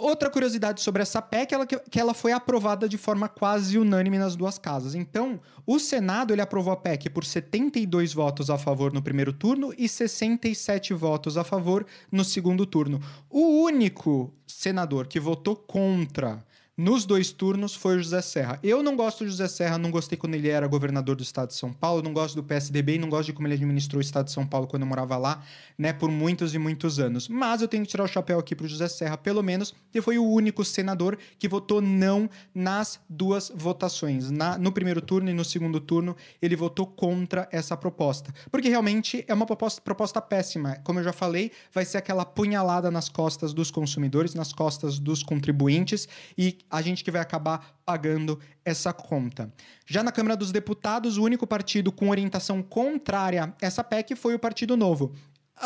Outra 0.00 0.30
curiosidade 0.30 0.80
sobre 0.80 1.02
essa 1.02 1.20
PEC 1.20 1.54
é 1.54 1.66
que 1.66 1.98
ela 1.98 2.14
foi 2.14 2.30
aprovada 2.30 2.88
de 2.88 2.96
forma 2.96 3.28
quase 3.28 3.76
unânime 3.76 4.16
nas 4.16 4.36
duas 4.36 4.56
casas. 4.56 4.94
Então, 4.94 5.40
o 5.66 5.80
Senado 5.80 6.32
ele 6.32 6.40
aprovou 6.40 6.72
a 6.72 6.76
PEC 6.76 7.10
por 7.10 7.24
72 7.24 8.14
votos 8.14 8.48
a 8.48 8.56
favor 8.56 8.92
no 8.92 9.02
primeiro 9.02 9.32
turno 9.32 9.74
e 9.76 9.88
67 9.88 10.94
votos 10.94 11.36
a 11.36 11.42
favor 11.42 11.84
no 12.12 12.24
segundo 12.24 12.64
turno. 12.64 13.00
O 13.28 13.64
único 13.64 14.32
senador 14.46 15.08
que 15.08 15.18
votou 15.18 15.56
contra 15.56 16.44
nos 16.78 17.04
dois 17.04 17.32
turnos 17.32 17.74
foi 17.74 17.96
o 17.96 17.98
José 17.98 18.22
Serra. 18.22 18.60
Eu 18.62 18.84
não 18.84 18.94
gosto 18.94 19.24
do 19.24 19.30
José 19.30 19.48
Serra, 19.48 19.76
não 19.76 19.90
gostei 19.90 20.16
quando 20.16 20.36
ele 20.36 20.48
era 20.48 20.64
governador 20.68 21.16
do 21.16 21.24
estado 21.24 21.48
de 21.48 21.54
São 21.54 21.72
Paulo, 21.72 22.02
não 22.02 22.12
gosto 22.12 22.36
do 22.36 22.44
PSDB 22.44 22.94
e 22.94 22.98
não 23.00 23.10
gosto 23.10 23.26
de 23.26 23.32
como 23.32 23.48
ele 23.48 23.54
administrou 23.54 23.98
o 23.98 24.00
estado 24.00 24.26
de 24.26 24.32
São 24.32 24.46
Paulo 24.46 24.68
quando 24.68 24.82
eu 24.82 24.86
morava 24.86 25.16
lá, 25.16 25.42
né, 25.76 25.92
por 25.92 26.08
muitos 26.08 26.54
e 26.54 26.58
muitos 26.58 27.00
anos. 27.00 27.28
Mas 27.28 27.62
eu 27.62 27.66
tenho 27.66 27.82
que 27.82 27.90
tirar 27.90 28.04
o 28.04 28.06
chapéu 28.06 28.38
aqui 28.38 28.54
pro 28.54 28.68
José 28.68 28.86
Serra, 28.86 29.16
pelo 29.16 29.42
menos, 29.42 29.74
que 29.90 30.00
foi 30.00 30.18
o 30.18 30.24
único 30.24 30.64
senador 30.64 31.18
que 31.36 31.48
votou 31.48 31.80
não 31.80 32.30
nas 32.54 33.00
duas 33.08 33.50
votações. 33.52 34.30
Na, 34.30 34.56
no 34.56 34.70
primeiro 34.70 35.02
turno 35.02 35.28
e 35.28 35.34
no 35.34 35.44
segundo 35.44 35.80
turno, 35.80 36.14
ele 36.40 36.54
votou 36.54 36.86
contra 36.86 37.48
essa 37.50 37.76
proposta. 37.76 38.32
Porque 38.52 38.68
realmente 38.68 39.24
é 39.26 39.34
uma 39.34 39.46
proposta, 39.46 39.82
proposta 39.82 40.20
péssima. 40.20 40.76
Como 40.84 41.00
eu 41.00 41.04
já 41.04 41.12
falei, 41.12 41.50
vai 41.74 41.84
ser 41.84 41.98
aquela 41.98 42.24
punhalada 42.24 42.88
nas 42.88 43.08
costas 43.08 43.52
dos 43.52 43.68
consumidores, 43.68 44.32
nas 44.32 44.52
costas 44.52 45.00
dos 45.00 45.24
contribuintes 45.24 46.06
e 46.36 46.56
a 46.70 46.82
gente 46.82 47.02
que 47.04 47.10
vai 47.10 47.20
acabar 47.20 47.78
pagando 47.84 48.38
essa 48.64 48.92
conta. 48.92 49.52
Já 49.86 50.02
na 50.02 50.12
Câmara 50.12 50.36
dos 50.36 50.52
Deputados, 50.52 51.16
o 51.16 51.22
único 51.22 51.46
partido 51.46 51.90
com 51.90 52.10
orientação 52.10 52.62
contrária 52.62 53.44
a 53.44 53.66
essa 53.66 53.82
PEC 53.82 54.14
foi 54.14 54.34
o 54.34 54.38
Partido 54.38 54.76
Novo 54.76 55.14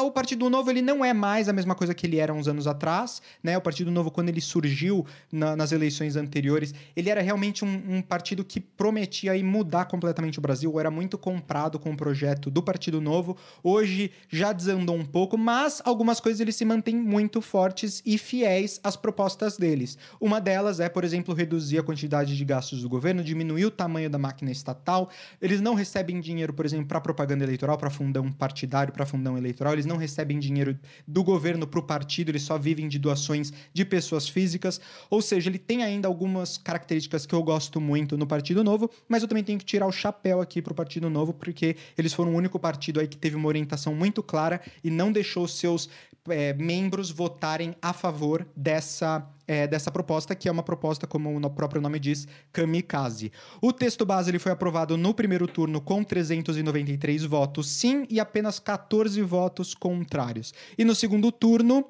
o 0.00 0.10
Partido 0.10 0.48
Novo 0.48 0.70
ele 0.70 0.80
não 0.80 1.04
é 1.04 1.12
mais 1.12 1.48
a 1.48 1.52
mesma 1.52 1.74
coisa 1.74 1.94
que 1.94 2.06
ele 2.06 2.18
era 2.18 2.32
uns 2.32 2.48
anos 2.48 2.66
atrás, 2.66 3.20
né? 3.42 3.56
O 3.58 3.60
Partido 3.60 3.90
Novo, 3.90 4.10
quando 4.10 4.28
ele 4.28 4.40
surgiu 4.40 5.04
na, 5.30 5.54
nas 5.54 5.72
eleições 5.72 6.16
anteriores, 6.16 6.74
ele 6.96 7.10
era 7.10 7.20
realmente 7.20 7.64
um, 7.64 7.96
um, 7.96 8.02
partido 8.02 8.44
que 8.44 8.60
prometia 8.60 9.32
mudar 9.42 9.86
completamente 9.86 10.38
o 10.38 10.42
Brasil, 10.42 10.78
era 10.78 10.90
muito 10.90 11.18
comprado 11.18 11.78
com 11.78 11.90
o 11.92 11.96
projeto 11.96 12.50
do 12.50 12.62
Partido 12.62 13.00
Novo. 13.00 13.36
Hoje 13.62 14.12
já 14.28 14.52
desandou 14.52 14.96
um 14.96 15.04
pouco, 15.04 15.36
mas 15.36 15.82
algumas 15.84 16.20
coisas 16.20 16.40
eles 16.40 16.56
se 16.56 16.64
mantêm 16.64 16.96
muito 16.96 17.40
fortes 17.40 18.02
e 18.06 18.16
fiéis 18.16 18.80
às 18.82 18.96
propostas 18.96 19.56
deles. 19.56 19.98
Uma 20.20 20.40
delas 20.40 20.80
é, 20.80 20.88
por 20.88 21.04
exemplo, 21.04 21.34
reduzir 21.34 21.78
a 21.78 21.82
quantidade 21.82 22.36
de 22.36 22.44
gastos 22.44 22.82
do 22.82 22.88
governo, 22.88 23.22
diminuir 23.22 23.66
o 23.66 23.70
tamanho 23.70 24.08
da 24.08 24.18
máquina 24.18 24.50
estatal. 24.50 25.10
Eles 25.40 25.60
não 25.60 25.74
recebem 25.74 26.20
dinheiro, 26.20 26.52
por 26.52 26.64
exemplo, 26.64 26.86
para 26.86 27.00
propaganda 27.00 27.44
eleitoral, 27.44 27.76
para 27.76 27.90
fundão 27.90 28.30
partidário, 28.30 28.92
para 28.92 29.04
fundão 29.04 29.36
eleitoral 29.36 29.72
eles 29.72 29.81
não 29.86 29.96
recebem 29.96 30.38
dinheiro 30.38 30.78
do 31.06 31.22
governo 31.22 31.66
para 31.66 31.80
o 31.80 31.82
partido, 31.82 32.30
eles 32.30 32.42
só 32.42 32.58
vivem 32.58 32.88
de 32.88 32.98
doações 32.98 33.52
de 33.72 33.84
pessoas 33.84 34.28
físicas. 34.28 34.80
Ou 35.10 35.22
seja, 35.22 35.48
ele 35.50 35.58
tem 35.58 35.82
ainda 35.82 36.08
algumas 36.08 36.56
características 36.56 37.26
que 37.26 37.34
eu 37.34 37.42
gosto 37.42 37.80
muito 37.80 38.16
no 38.16 38.26
Partido 38.26 38.62
Novo, 38.62 38.90
mas 39.08 39.22
eu 39.22 39.28
também 39.28 39.44
tenho 39.44 39.58
que 39.58 39.64
tirar 39.64 39.86
o 39.86 39.92
chapéu 39.92 40.40
aqui 40.40 40.60
para 40.60 40.72
o 40.72 40.76
Partido 40.76 41.08
Novo, 41.08 41.32
porque 41.32 41.76
eles 41.96 42.12
foram 42.12 42.32
o 42.32 42.36
único 42.36 42.58
partido 42.58 43.00
aí 43.00 43.06
que 43.06 43.16
teve 43.16 43.36
uma 43.36 43.48
orientação 43.48 43.94
muito 43.94 44.22
clara 44.22 44.60
e 44.82 44.90
não 44.90 45.12
deixou 45.12 45.46
seus 45.48 45.88
é, 46.28 46.52
membros 46.52 47.10
votarem 47.10 47.74
a 47.80 47.92
favor 47.92 48.46
dessa, 48.56 49.26
é, 49.46 49.66
dessa 49.66 49.90
proposta, 49.90 50.34
que 50.34 50.48
é 50.48 50.52
uma 50.52 50.62
proposta, 50.62 51.06
como 51.06 51.36
o 51.36 51.50
próprio 51.50 51.80
nome 51.80 51.98
diz, 51.98 52.26
kamikaze. 52.52 53.32
O 53.60 53.72
texto 53.72 54.04
base 54.04 54.30
ele 54.30 54.38
foi 54.38 54.52
aprovado 54.52 54.96
no 54.96 55.14
primeiro 55.14 55.46
turno 55.46 55.80
com 55.80 56.02
393 56.02 57.24
votos 57.24 57.68
sim 57.68 58.06
e 58.08 58.20
apenas 58.20 58.58
14 58.58 59.20
votos 59.22 59.74
contrários. 59.74 60.52
E 60.76 60.84
no 60.84 60.94
segundo 60.94 61.30
turno, 61.30 61.84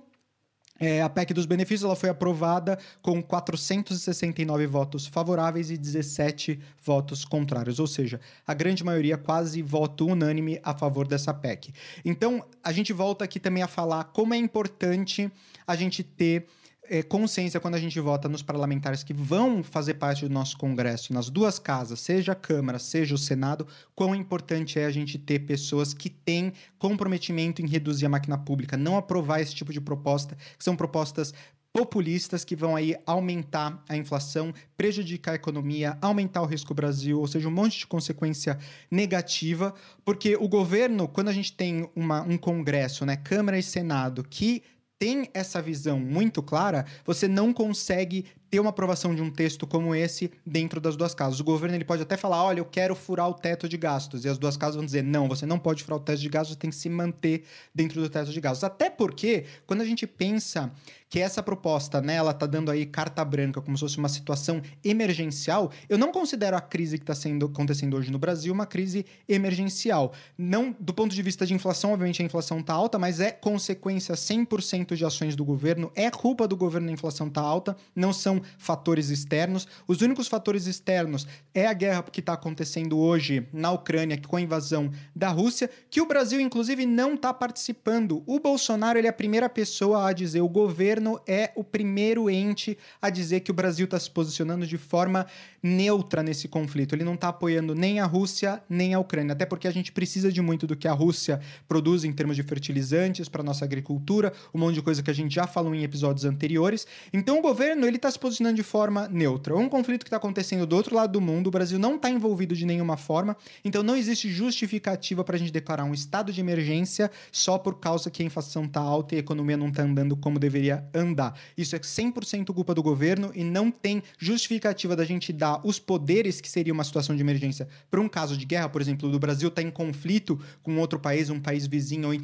é, 0.82 1.00
a 1.00 1.08
PEC 1.08 1.32
dos 1.32 1.46
benefícios 1.46 1.84
ela 1.84 1.94
foi 1.94 2.08
aprovada 2.08 2.76
com 3.00 3.22
469 3.22 4.66
votos 4.66 5.06
favoráveis 5.06 5.70
e 5.70 5.76
17 5.76 6.58
votos 6.82 7.24
contrários, 7.24 7.78
ou 7.78 7.86
seja, 7.86 8.20
a 8.44 8.52
grande 8.52 8.82
maioria 8.82 9.16
quase 9.16 9.62
voto 9.62 10.06
unânime 10.06 10.58
a 10.62 10.74
favor 10.74 11.06
dessa 11.06 11.32
PEC. 11.32 11.72
Então, 12.04 12.44
a 12.64 12.72
gente 12.72 12.92
volta 12.92 13.24
aqui 13.24 13.38
também 13.38 13.62
a 13.62 13.68
falar 13.68 14.04
como 14.04 14.34
é 14.34 14.36
importante 14.36 15.30
a 15.64 15.76
gente 15.76 16.02
ter 16.02 16.48
é, 16.88 17.02
consciência 17.02 17.60
quando 17.60 17.74
a 17.74 17.80
gente 17.80 17.98
vota 18.00 18.28
nos 18.28 18.42
parlamentares 18.42 19.02
que 19.02 19.14
vão 19.14 19.62
fazer 19.62 19.94
parte 19.94 20.26
do 20.26 20.32
nosso 20.32 20.58
Congresso, 20.58 21.12
nas 21.12 21.30
duas 21.30 21.58
casas, 21.58 22.00
seja 22.00 22.32
a 22.32 22.36
Câmara, 22.36 22.78
seja 22.78 23.14
o 23.14 23.18
Senado, 23.18 23.66
quão 23.94 24.14
importante 24.14 24.78
é 24.78 24.84
a 24.84 24.90
gente 24.90 25.18
ter 25.18 25.40
pessoas 25.40 25.94
que 25.94 26.10
têm 26.10 26.52
comprometimento 26.78 27.62
em 27.62 27.68
reduzir 27.68 28.06
a 28.06 28.08
máquina 28.08 28.36
pública, 28.36 28.76
não 28.76 28.96
aprovar 28.96 29.40
esse 29.40 29.54
tipo 29.54 29.72
de 29.72 29.80
proposta, 29.80 30.36
que 30.58 30.64
são 30.64 30.76
propostas 30.76 31.32
populistas 31.72 32.44
que 32.44 32.54
vão 32.54 32.76
aí 32.76 32.94
aumentar 33.06 33.82
a 33.88 33.96
inflação, 33.96 34.52
prejudicar 34.76 35.32
a 35.32 35.36
economia, 35.36 35.96
aumentar 36.02 36.42
o 36.42 36.46
risco 36.46 36.74
Brasil, 36.74 37.18
ou 37.18 37.26
seja, 37.26 37.48
um 37.48 37.52
monte 37.52 37.78
de 37.78 37.86
consequência 37.86 38.58
negativa, 38.90 39.74
porque 40.04 40.36
o 40.36 40.46
governo, 40.46 41.08
quando 41.08 41.28
a 41.28 41.32
gente 41.32 41.52
tem 41.54 41.88
uma, 41.96 42.20
um 42.22 42.36
Congresso, 42.36 43.06
né, 43.06 43.16
Câmara 43.16 43.58
e 43.58 43.62
Senado, 43.62 44.22
que 44.22 44.62
tem 45.02 45.28
essa 45.34 45.60
visão 45.60 45.98
muito 45.98 46.40
clara, 46.40 46.86
você 47.04 47.26
não 47.26 47.52
consegue 47.52 48.24
ter 48.52 48.60
uma 48.60 48.68
aprovação 48.68 49.14
de 49.14 49.22
um 49.22 49.30
texto 49.30 49.66
como 49.66 49.94
esse 49.94 50.30
dentro 50.44 50.78
das 50.78 50.94
duas 50.94 51.14
casas. 51.14 51.40
O 51.40 51.44
governo 51.44 51.74
ele 51.74 51.86
pode 51.86 52.02
até 52.02 52.18
falar, 52.18 52.44
olha, 52.44 52.60
eu 52.60 52.66
quero 52.66 52.94
furar 52.94 53.26
o 53.26 53.32
teto 53.32 53.66
de 53.66 53.78
gastos, 53.78 54.26
e 54.26 54.28
as 54.28 54.36
duas 54.36 54.58
casas 54.58 54.76
vão 54.76 54.84
dizer, 54.84 55.02
não, 55.02 55.26
você 55.26 55.46
não 55.46 55.58
pode 55.58 55.82
furar 55.82 55.98
o 55.98 56.02
teto 56.02 56.20
de 56.20 56.28
gastos, 56.28 56.52
você 56.52 56.58
tem 56.58 56.68
que 56.68 56.76
se 56.76 56.90
manter 56.90 57.44
dentro 57.74 57.98
do 57.98 58.10
teto 58.10 58.30
de 58.30 58.38
gastos. 58.42 58.62
Até 58.62 58.90
porque, 58.90 59.46
quando 59.66 59.80
a 59.80 59.86
gente 59.86 60.06
pensa 60.06 60.70
que 61.08 61.20
essa 61.20 61.42
proposta, 61.42 62.00
né, 62.00 62.14
ela 62.14 62.32
tá 62.32 62.46
dando 62.46 62.70
aí 62.70 62.86
carta 62.86 63.22
branca 63.22 63.60
como 63.60 63.76
se 63.76 63.82
fosse 63.82 63.98
uma 63.98 64.08
situação 64.08 64.62
emergencial, 64.82 65.70
eu 65.86 65.98
não 65.98 66.10
considero 66.10 66.56
a 66.56 66.60
crise 66.60 66.96
que 66.96 67.02
está 67.02 67.14
sendo 67.14 67.44
acontecendo 67.46 67.94
hoje 67.96 68.10
no 68.10 68.18
Brasil 68.18 68.52
uma 68.52 68.64
crise 68.64 69.04
emergencial. 69.28 70.14
Não 70.38 70.74
do 70.78 70.94
ponto 70.94 71.14
de 71.14 71.22
vista 71.22 71.44
de 71.44 71.52
inflação, 71.52 71.92
obviamente 71.92 72.22
a 72.22 72.24
inflação 72.24 72.60
está 72.60 72.72
alta, 72.72 72.98
mas 72.98 73.20
é 73.20 73.30
consequência 73.30 74.14
100% 74.14 74.94
de 74.94 75.04
ações 75.04 75.36
do 75.36 75.44
governo, 75.44 75.92
é 75.94 76.10
culpa 76.10 76.48
do 76.48 76.56
governo 76.56 76.88
a 76.88 76.92
inflação 76.92 77.28
tá 77.28 77.42
alta, 77.42 77.76
não 77.94 78.10
são 78.10 78.41
fatores 78.58 79.10
externos. 79.10 79.66
Os 79.86 80.00
únicos 80.00 80.28
fatores 80.28 80.66
externos 80.66 81.26
é 81.54 81.66
a 81.66 81.72
guerra 81.72 82.02
que 82.02 82.20
está 82.20 82.32
acontecendo 82.32 82.98
hoje 82.98 83.46
na 83.52 83.70
Ucrânia 83.70 84.20
com 84.26 84.36
a 84.36 84.40
invasão 84.40 84.90
da 85.14 85.28
Rússia, 85.28 85.70
que 85.90 86.00
o 86.00 86.06
Brasil 86.06 86.40
inclusive 86.40 86.86
não 86.86 87.14
está 87.14 87.32
participando. 87.32 88.22
O 88.26 88.38
Bolsonaro 88.38 88.98
ele 88.98 89.06
é 89.06 89.10
a 89.10 89.14
primeira 89.14 89.48
pessoa 89.48 90.08
a 90.08 90.12
dizer 90.12 90.40
o 90.40 90.48
governo 90.48 91.20
é 91.26 91.52
o 91.54 91.64
primeiro 91.64 92.30
ente 92.30 92.78
a 93.00 93.10
dizer 93.10 93.40
que 93.40 93.50
o 93.50 93.54
Brasil 93.54 93.84
está 93.84 93.98
se 93.98 94.10
posicionando 94.10 94.66
de 94.66 94.78
forma 94.78 95.26
neutra 95.62 96.22
nesse 96.22 96.48
conflito. 96.48 96.94
Ele 96.94 97.04
não 97.04 97.14
está 97.14 97.28
apoiando 97.28 97.74
nem 97.74 98.00
a 98.00 98.06
Rússia 98.06 98.62
nem 98.68 98.94
a 98.94 98.98
Ucrânia, 98.98 99.32
até 99.32 99.46
porque 99.46 99.68
a 99.68 99.70
gente 99.70 99.92
precisa 99.92 100.32
de 100.32 100.42
muito 100.42 100.66
do 100.66 100.74
que 100.74 100.88
a 100.88 100.92
Rússia 100.92 101.40
produz 101.68 102.04
em 102.04 102.12
termos 102.12 102.34
de 102.34 102.42
fertilizantes 102.42 103.28
para 103.28 103.42
nossa 103.42 103.64
agricultura, 103.64 104.32
um 104.52 104.58
monte 104.58 104.74
de 104.74 104.82
coisa 104.82 105.02
que 105.02 105.10
a 105.10 105.14
gente 105.14 105.34
já 105.34 105.46
falou 105.46 105.74
em 105.74 105.84
episódios 105.84 106.24
anteriores. 106.24 106.86
Então 107.12 107.38
o 107.38 107.42
governo 107.42 107.86
ele 107.86 107.96
está 107.96 108.10
se 108.10 108.18
posicionando 108.18 108.56
de 108.56 108.62
forma 108.62 109.08
neutra. 109.08 109.56
Um 109.56 109.68
conflito 109.68 110.02
que 110.04 110.08
está 110.08 110.16
acontecendo 110.16 110.66
do 110.66 110.74
outro 110.74 110.96
lado 110.96 111.12
do 111.12 111.20
mundo, 111.20 111.46
o 111.46 111.50
Brasil 111.50 111.78
não 111.78 111.96
está 111.96 112.10
envolvido 112.10 112.54
de 112.54 112.66
nenhuma 112.66 112.96
forma, 112.96 113.36
então 113.64 113.82
não 113.82 113.94
existe 113.94 114.30
justificativa 114.30 115.22
para 115.22 115.36
a 115.36 115.38
gente 115.38 115.52
declarar 115.52 115.84
um 115.84 115.94
estado 115.94 116.32
de 116.32 116.40
emergência 116.40 117.10
só 117.30 117.58
por 117.58 117.78
causa 117.78 118.10
que 118.10 118.22
a 118.22 118.26
inflação 118.26 118.64
está 118.64 118.80
alta 118.80 119.14
e 119.14 119.18
a 119.18 119.20
economia 119.20 119.56
não 119.56 119.68
está 119.68 119.82
andando 119.82 120.16
como 120.16 120.38
deveria 120.38 120.84
andar. 120.94 121.38
Isso 121.56 121.76
é 121.76 121.78
100% 121.78 122.52
culpa 122.52 122.74
do 122.74 122.82
governo 122.82 123.30
e 123.34 123.44
não 123.44 123.70
tem 123.70 124.02
justificativa 124.18 124.96
da 124.96 125.04
gente 125.04 125.32
dar 125.32 125.51
os 125.64 125.78
poderes 125.78 126.40
que 126.40 126.48
seria 126.48 126.72
uma 126.72 126.84
situação 126.84 127.16
de 127.16 127.22
emergência 127.22 127.68
para 127.90 128.00
um 128.00 128.08
caso 128.08 128.36
de 128.36 128.44
guerra, 128.44 128.68
por 128.68 128.80
exemplo, 128.80 129.10
do 129.10 129.18
Brasil 129.18 129.48
está 129.48 129.62
em 129.62 129.70
conflito 129.70 130.38
com 130.62 130.76
outro 130.78 130.98
país, 130.98 131.30
um 131.30 131.40
país 131.40 131.66
vizinho, 131.66 132.08
ou 132.08 132.14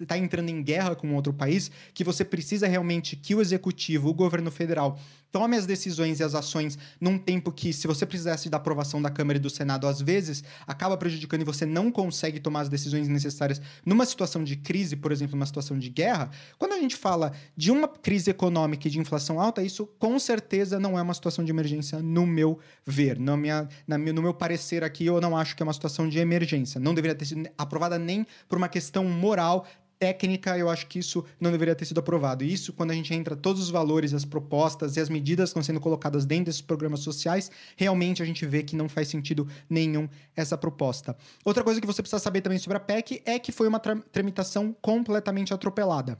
está 0.00 0.16
entrando 0.16 0.48
em 0.48 0.62
guerra 0.62 0.94
com 0.94 1.14
outro 1.14 1.32
país, 1.32 1.70
que 1.92 2.04
você 2.04 2.24
precisa 2.24 2.66
realmente 2.66 3.16
que 3.16 3.34
o 3.34 3.40
executivo, 3.40 4.08
o 4.08 4.14
governo 4.14 4.50
federal, 4.50 4.98
tome 5.32 5.56
as 5.56 5.66
decisões 5.66 6.20
e 6.20 6.22
as 6.22 6.34
ações 6.34 6.78
num 7.00 7.18
tempo 7.18 7.50
que, 7.50 7.72
se 7.72 7.86
você 7.86 8.04
precisasse 8.04 8.50
da 8.50 8.58
aprovação 8.58 9.00
da 9.00 9.10
Câmara 9.10 9.38
e 9.38 9.40
do 9.40 9.48
Senado, 9.48 9.88
às 9.88 10.00
vezes 10.00 10.44
acaba 10.66 10.96
prejudicando 10.96 11.40
e 11.40 11.44
você 11.44 11.64
não 11.64 11.90
consegue 11.90 12.38
tomar 12.38 12.60
as 12.60 12.68
decisões 12.68 13.08
necessárias 13.08 13.60
numa 13.84 14.04
situação 14.04 14.44
de 14.44 14.56
crise, 14.56 14.94
por 14.94 15.10
exemplo, 15.10 15.34
numa 15.34 15.46
situação 15.46 15.78
de 15.78 15.88
guerra. 15.88 16.30
Quando 16.58 16.72
a 16.72 16.78
gente 16.78 16.94
fala 16.94 17.32
de 17.56 17.72
uma 17.72 17.88
crise 17.88 18.30
econômica 18.30 18.86
e 18.86 18.90
de 18.90 19.00
inflação 19.00 19.40
alta, 19.40 19.62
isso 19.62 19.86
com 19.98 20.18
certeza 20.18 20.78
não 20.78 20.98
é 20.98 21.02
uma 21.02 21.14
situação 21.14 21.44
de 21.44 21.50
emergência, 21.50 22.00
no 22.02 22.26
meu 22.26 22.58
ver. 22.84 23.18
No, 23.18 23.36
minha, 23.36 23.66
na, 23.86 23.96
no 23.96 24.20
meu 24.20 24.34
parecer 24.34 24.84
aqui, 24.84 25.06
eu 25.06 25.20
não 25.20 25.36
acho 25.36 25.56
que 25.56 25.62
é 25.62 25.64
uma 25.64 25.72
situação 25.72 26.08
de 26.08 26.18
emergência. 26.18 26.78
Não 26.78 26.94
deveria 26.94 27.16
ter 27.16 27.24
sido 27.24 27.48
aprovada 27.56 27.98
nem 27.98 28.26
por 28.48 28.58
uma 28.58 28.68
questão 28.68 29.04
moral, 29.04 29.66
técnica, 30.02 30.58
eu 30.58 30.68
acho 30.68 30.88
que 30.88 30.98
isso 30.98 31.24
não 31.40 31.52
deveria 31.52 31.76
ter 31.76 31.84
sido 31.84 32.00
aprovado. 32.00 32.42
Isso, 32.42 32.72
quando 32.72 32.90
a 32.90 32.94
gente 32.94 33.14
entra 33.14 33.36
todos 33.36 33.62
os 33.62 33.70
valores, 33.70 34.12
as 34.12 34.24
propostas 34.24 34.96
e 34.96 35.00
as 35.00 35.08
medidas 35.08 35.50
que 35.50 35.50
estão 35.50 35.62
sendo 35.62 35.78
colocadas 35.78 36.26
dentro 36.26 36.46
desses 36.46 36.60
programas 36.60 36.98
sociais, 36.98 37.52
realmente 37.76 38.20
a 38.20 38.26
gente 38.26 38.44
vê 38.44 38.64
que 38.64 38.74
não 38.74 38.88
faz 38.88 39.06
sentido 39.06 39.46
nenhum 39.70 40.08
essa 40.34 40.58
proposta. 40.58 41.16
Outra 41.44 41.62
coisa 41.62 41.80
que 41.80 41.86
você 41.86 42.02
precisa 42.02 42.18
saber 42.18 42.40
também 42.40 42.58
sobre 42.58 42.78
a 42.78 42.80
PEC 42.80 43.22
é 43.24 43.38
que 43.38 43.52
foi 43.52 43.68
uma 43.68 43.78
tramitação 43.78 44.74
completamente 44.82 45.54
atropelada. 45.54 46.18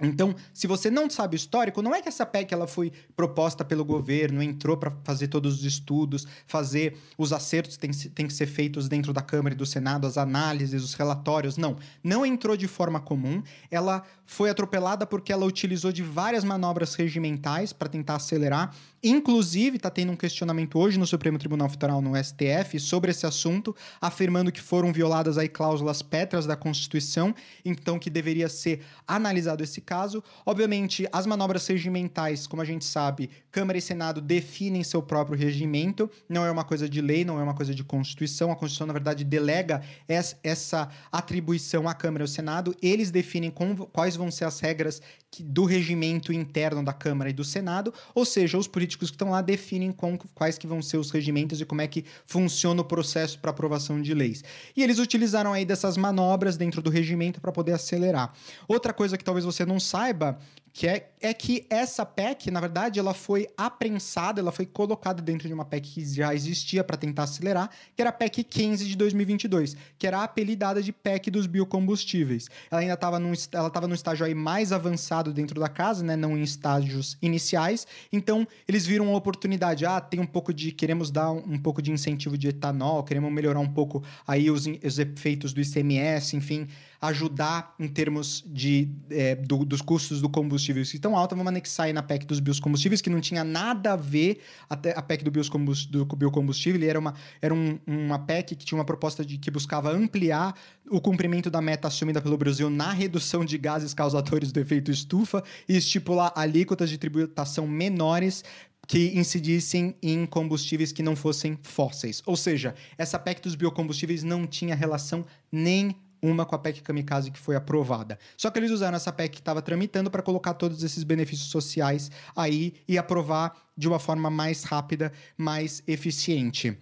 Então, 0.00 0.34
se 0.54 0.66
você 0.66 0.90
não 0.90 1.10
sabe 1.10 1.34
o 1.34 1.36
histórico, 1.36 1.82
não 1.82 1.94
é 1.94 2.00
que 2.00 2.08
essa 2.08 2.24
PEC 2.24 2.52
ela 2.52 2.66
foi 2.66 2.90
proposta 3.14 3.62
pelo 3.62 3.84
governo, 3.84 4.42
entrou 4.42 4.76
para 4.76 4.90
fazer 5.04 5.28
todos 5.28 5.58
os 5.58 5.64
estudos, 5.64 6.26
fazer 6.46 6.96
os 7.18 7.32
acertos 7.32 7.76
que 7.76 7.88
têm 7.88 7.92
tem 7.92 8.26
que 8.26 8.32
ser 8.32 8.46
feitos 8.46 8.88
dentro 8.88 9.12
da 9.12 9.20
Câmara 9.20 9.54
e 9.54 9.58
do 9.58 9.66
Senado, 9.66 10.06
as 10.06 10.16
análises, 10.16 10.82
os 10.82 10.94
relatórios. 10.94 11.58
Não, 11.58 11.76
não 12.02 12.24
entrou 12.24 12.56
de 12.56 12.66
forma 12.66 13.00
comum. 13.00 13.42
Ela 13.70 14.02
foi 14.24 14.48
atropelada 14.48 15.06
porque 15.06 15.32
ela 15.32 15.44
utilizou 15.44 15.92
de 15.92 16.02
várias 16.02 16.42
manobras 16.42 16.94
regimentais 16.94 17.72
para 17.72 17.88
tentar 17.88 18.16
acelerar. 18.16 18.74
Inclusive, 19.04 19.78
está 19.78 19.90
tendo 19.90 20.12
um 20.12 20.16
questionamento 20.16 20.78
hoje 20.78 20.96
no 20.96 21.04
Supremo 21.04 21.36
Tribunal 21.36 21.68
Federal, 21.68 22.00
no 22.00 22.12
STF, 22.16 22.78
sobre 22.78 23.10
esse 23.10 23.26
assunto, 23.26 23.74
afirmando 24.00 24.52
que 24.52 24.60
foram 24.60 24.92
violadas 24.92 25.36
aí 25.36 25.48
cláusulas 25.48 26.02
pétreas 26.02 26.46
da 26.46 26.54
Constituição, 26.54 27.34
então 27.64 27.98
que 27.98 28.08
deveria 28.08 28.48
ser 28.48 28.84
analisado 29.04 29.60
esse 29.60 29.80
caso. 29.80 30.22
Obviamente, 30.46 31.04
as 31.12 31.26
manobras 31.26 31.66
regimentais, 31.66 32.46
como 32.46 32.62
a 32.62 32.64
gente 32.64 32.84
sabe, 32.84 33.28
Câmara 33.50 33.76
e 33.76 33.82
Senado 33.82 34.20
definem 34.20 34.84
seu 34.84 35.02
próprio 35.02 35.36
regimento, 35.36 36.08
não 36.28 36.46
é 36.46 36.50
uma 36.52 36.62
coisa 36.62 36.88
de 36.88 37.00
lei, 37.00 37.24
não 37.24 37.40
é 37.40 37.42
uma 37.42 37.54
coisa 37.54 37.74
de 37.74 37.82
Constituição. 37.82 38.52
A 38.52 38.56
Constituição, 38.56 38.86
na 38.86 38.92
verdade, 38.92 39.24
delega 39.24 39.82
essa 40.06 40.88
atribuição 41.10 41.88
à 41.88 41.94
Câmara 41.94 42.22
e 42.22 42.26
ao 42.26 42.28
Senado, 42.28 42.72
eles 42.80 43.10
definem 43.10 43.52
quais 43.90 44.14
vão 44.14 44.30
ser 44.30 44.44
as 44.44 44.60
regras 44.60 45.02
do 45.40 45.64
regimento 45.64 46.32
interno 46.32 46.84
da 46.84 46.92
Câmara 46.92 47.30
e 47.30 47.32
do 47.32 47.42
Senado, 47.42 47.92
ou 48.14 48.24
seja, 48.24 48.56
os 48.56 48.68
políticos 48.68 48.91
que 48.96 49.04
estão 49.04 49.30
lá 49.30 49.40
definem 49.40 49.92
com, 49.92 50.18
quais 50.34 50.58
que 50.58 50.66
vão 50.66 50.82
ser 50.82 50.96
os 50.96 51.10
regimentos 51.10 51.60
e 51.60 51.64
como 51.64 51.80
é 51.80 51.86
que 51.86 52.04
funciona 52.24 52.80
o 52.80 52.84
processo 52.84 53.38
para 53.38 53.50
aprovação 53.50 54.00
de 54.00 54.14
leis. 54.14 54.42
E 54.76 54.82
eles 54.82 54.98
utilizaram 54.98 55.52
aí 55.52 55.64
dessas 55.64 55.96
manobras 55.96 56.56
dentro 56.56 56.82
do 56.82 56.90
regimento 56.90 57.40
para 57.40 57.52
poder 57.52 57.72
acelerar. 57.72 58.32
Outra 58.68 58.92
coisa 58.92 59.16
que 59.18 59.24
talvez 59.24 59.44
você 59.44 59.64
não 59.64 59.78
saiba 59.78 60.38
que 60.72 60.86
é, 60.86 61.10
é 61.20 61.34
que 61.34 61.66
essa 61.68 62.04
PEC, 62.06 62.50
na 62.50 62.60
verdade, 62.60 62.98
ela 62.98 63.12
foi 63.12 63.46
aprensada, 63.56 64.40
ela 64.40 64.50
foi 64.50 64.64
colocada 64.64 65.20
dentro 65.20 65.46
de 65.46 65.52
uma 65.52 65.64
PEC 65.64 65.92
que 65.92 66.04
já 66.14 66.34
existia 66.34 66.82
para 66.82 66.96
tentar 66.96 67.24
acelerar, 67.24 67.70
que 67.94 68.00
era 68.00 68.08
a 68.08 68.12
PEC 68.12 68.42
15 68.42 68.86
de 68.86 68.96
2022, 68.96 69.76
que 69.98 70.06
era 70.06 70.22
apelidada 70.22 70.82
de 70.82 70.90
PEC 70.90 71.30
dos 71.30 71.46
biocombustíveis. 71.46 72.48
Ela 72.70 72.80
ainda 72.80 72.94
estava 72.94 73.18
num, 73.18 73.32
ela 73.52 73.94
estágio 73.94 74.24
aí 74.24 74.34
mais 74.34 74.72
avançado 74.72 75.32
dentro 75.32 75.60
da 75.60 75.68
casa, 75.68 76.02
né, 76.02 76.16
não 76.16 76.38
em 76.38 76.42
estágios 76.42 77.18
iniciais. 77.20 77.86
Então, 78.10 78.46
eles 78.66 78.86
viram 78.86 79.06
uma 79.06 79.16
oportunidade, 79.16 79.84
ah, 79.84 80.00
tem 80.00 80.20
um 80.20 80.26
pouco 80.26 80.54
de 80.54 80.72
queremos 80.72 81.10
dar 81.10 81.30
um, 81.30 81.52
um 81.52 81.58
pouco 81.58 81.82
de 81.82 81.92
incentivo 81.92 82.38
de 82.38 82.48
etanol, 82.48 83.04
queremos 83.04 83.30
melhorar 83.30 83.60
um 83.60 83.68
pouco 83.68 84.02
aí 84.26 84.50
os, 84.50 84.66
os 84.66 84.98
efeitos 84.98 85.52
do 85.52 85.60
ICMS, 85.60 86.36
enfim, 86.36 86.66
ajudar 87.02 87.74
em 87.80 87.88
termos 87.88 88.44
de, 88.46 88.88
é, 89.10 89.34
do, 89.34 89.64
dos 89.64 89.82
custos 89.82 90.20
do 90.20 90.28
combustível 90.28 90.84
que 90.84 90.94
estão 90.94 91.16
altos, 91.16 91.36
vamos 91.36 91.50
anexar 91.50 91.86
aí 91.86 91.92
na 91.92 92.02
PEC 92.02 92.24
dos 92.24 92.38
biocombustíveis, 92.38 93.00
que 93.00 93.10
não 93.10 93.20
tinha 93.20 93.42
nada 93.42 93.94
a 93.94 93.96
ver 93.96 94.40
até 94.70 94.96
a 94.96 95.02
PEC 95.02 95.24
do 95.24 95.30
biocombustível, 95.30 96.88
era, 96.88 97.00
uma, 97.00 97.14
era 97.40 97.52
um, 97.52 97.76
uma 97.84 98.20
PEC 98.20 98.54
que 98.54 98.64
tinha 98.64 98.78
uma 98.78 98.84
proposta 98.84 99.24
de 99.24 99.36
que 99.36 99.50
buscava 99.50 99.90
ampliar 99.90 100.54
o 100.88 101.00
cumprimento 101.00 101.50
da 101.50 101.60
meta 101.60 101.88
assumida 101.88 102.22
pelo 102.22 102.38
Brasil 102.38 102.70
na 102.70 102.92
redução 102.92 103.44
de 103.44 103.58
gases 103.58 103.92
causadores 103.92 104.52
do 104.52 104.60
efeito 104.60 104.92
estufa 104.92 105.42
e 105.68 105.76
estipular 105.76 106.32
alíquotas 106.36 106.88
de 106.88 106.98
tributação 106.98 107.66
menores 107.66 108.44
que 108.86 109.18
incidissem 109.18 109.96
em 110.00 110.24
combustíveis 110.24 110.92
que 110.92 111.02
não 111.02 111.16
fossem 111.16 111.58
fósseis. 111.62 112.22
Ou 112.26 112.36
seja, 112.36 112.76
essa 112.96 113.18
PEC 113.18 113.42
dos 113.42 113.56
biocombustíveis 113.56 114.22
não 114.22 114.46
tinha 114.46 114.74
relação 114.74 115.24
nem 115.50 115.96
uma 116.22 116.46
com 116.46 116.54
a 116.54 116.58
PEC 116.58 116.82
Kamikaze 116.82 117.30
que 117.30 117.38
foi 117.38 117.56
aprovada. 117.56 118.18
Só 118.36 118.50
que 118.50 118.58
eles 118.58 118.70
usaram 118.70 118.96
essa 118.96 119.12
PEC 119.12 119.32
que 119.32 119.40
estava 119.40 119.60
tramitando 119.60 120.10
para 120.10 120.22
colocar 120.22 120.54
todos 120.54 120.82
esses 120.82 121.02
benefícios 121.02 121.50
sociais 121.50 122.10
aí 122.36 122.74
e 122.86 122.96
aprovar 122.96 123.56
de 123.76 123.88
uma 123.88 123.98
forma 123.98 124.30
mais 124.30 124.62
rápida, 124.62 125.12
mais 125.36 125.82
eficiente. 125.86 126.78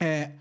É, 0.00 0.32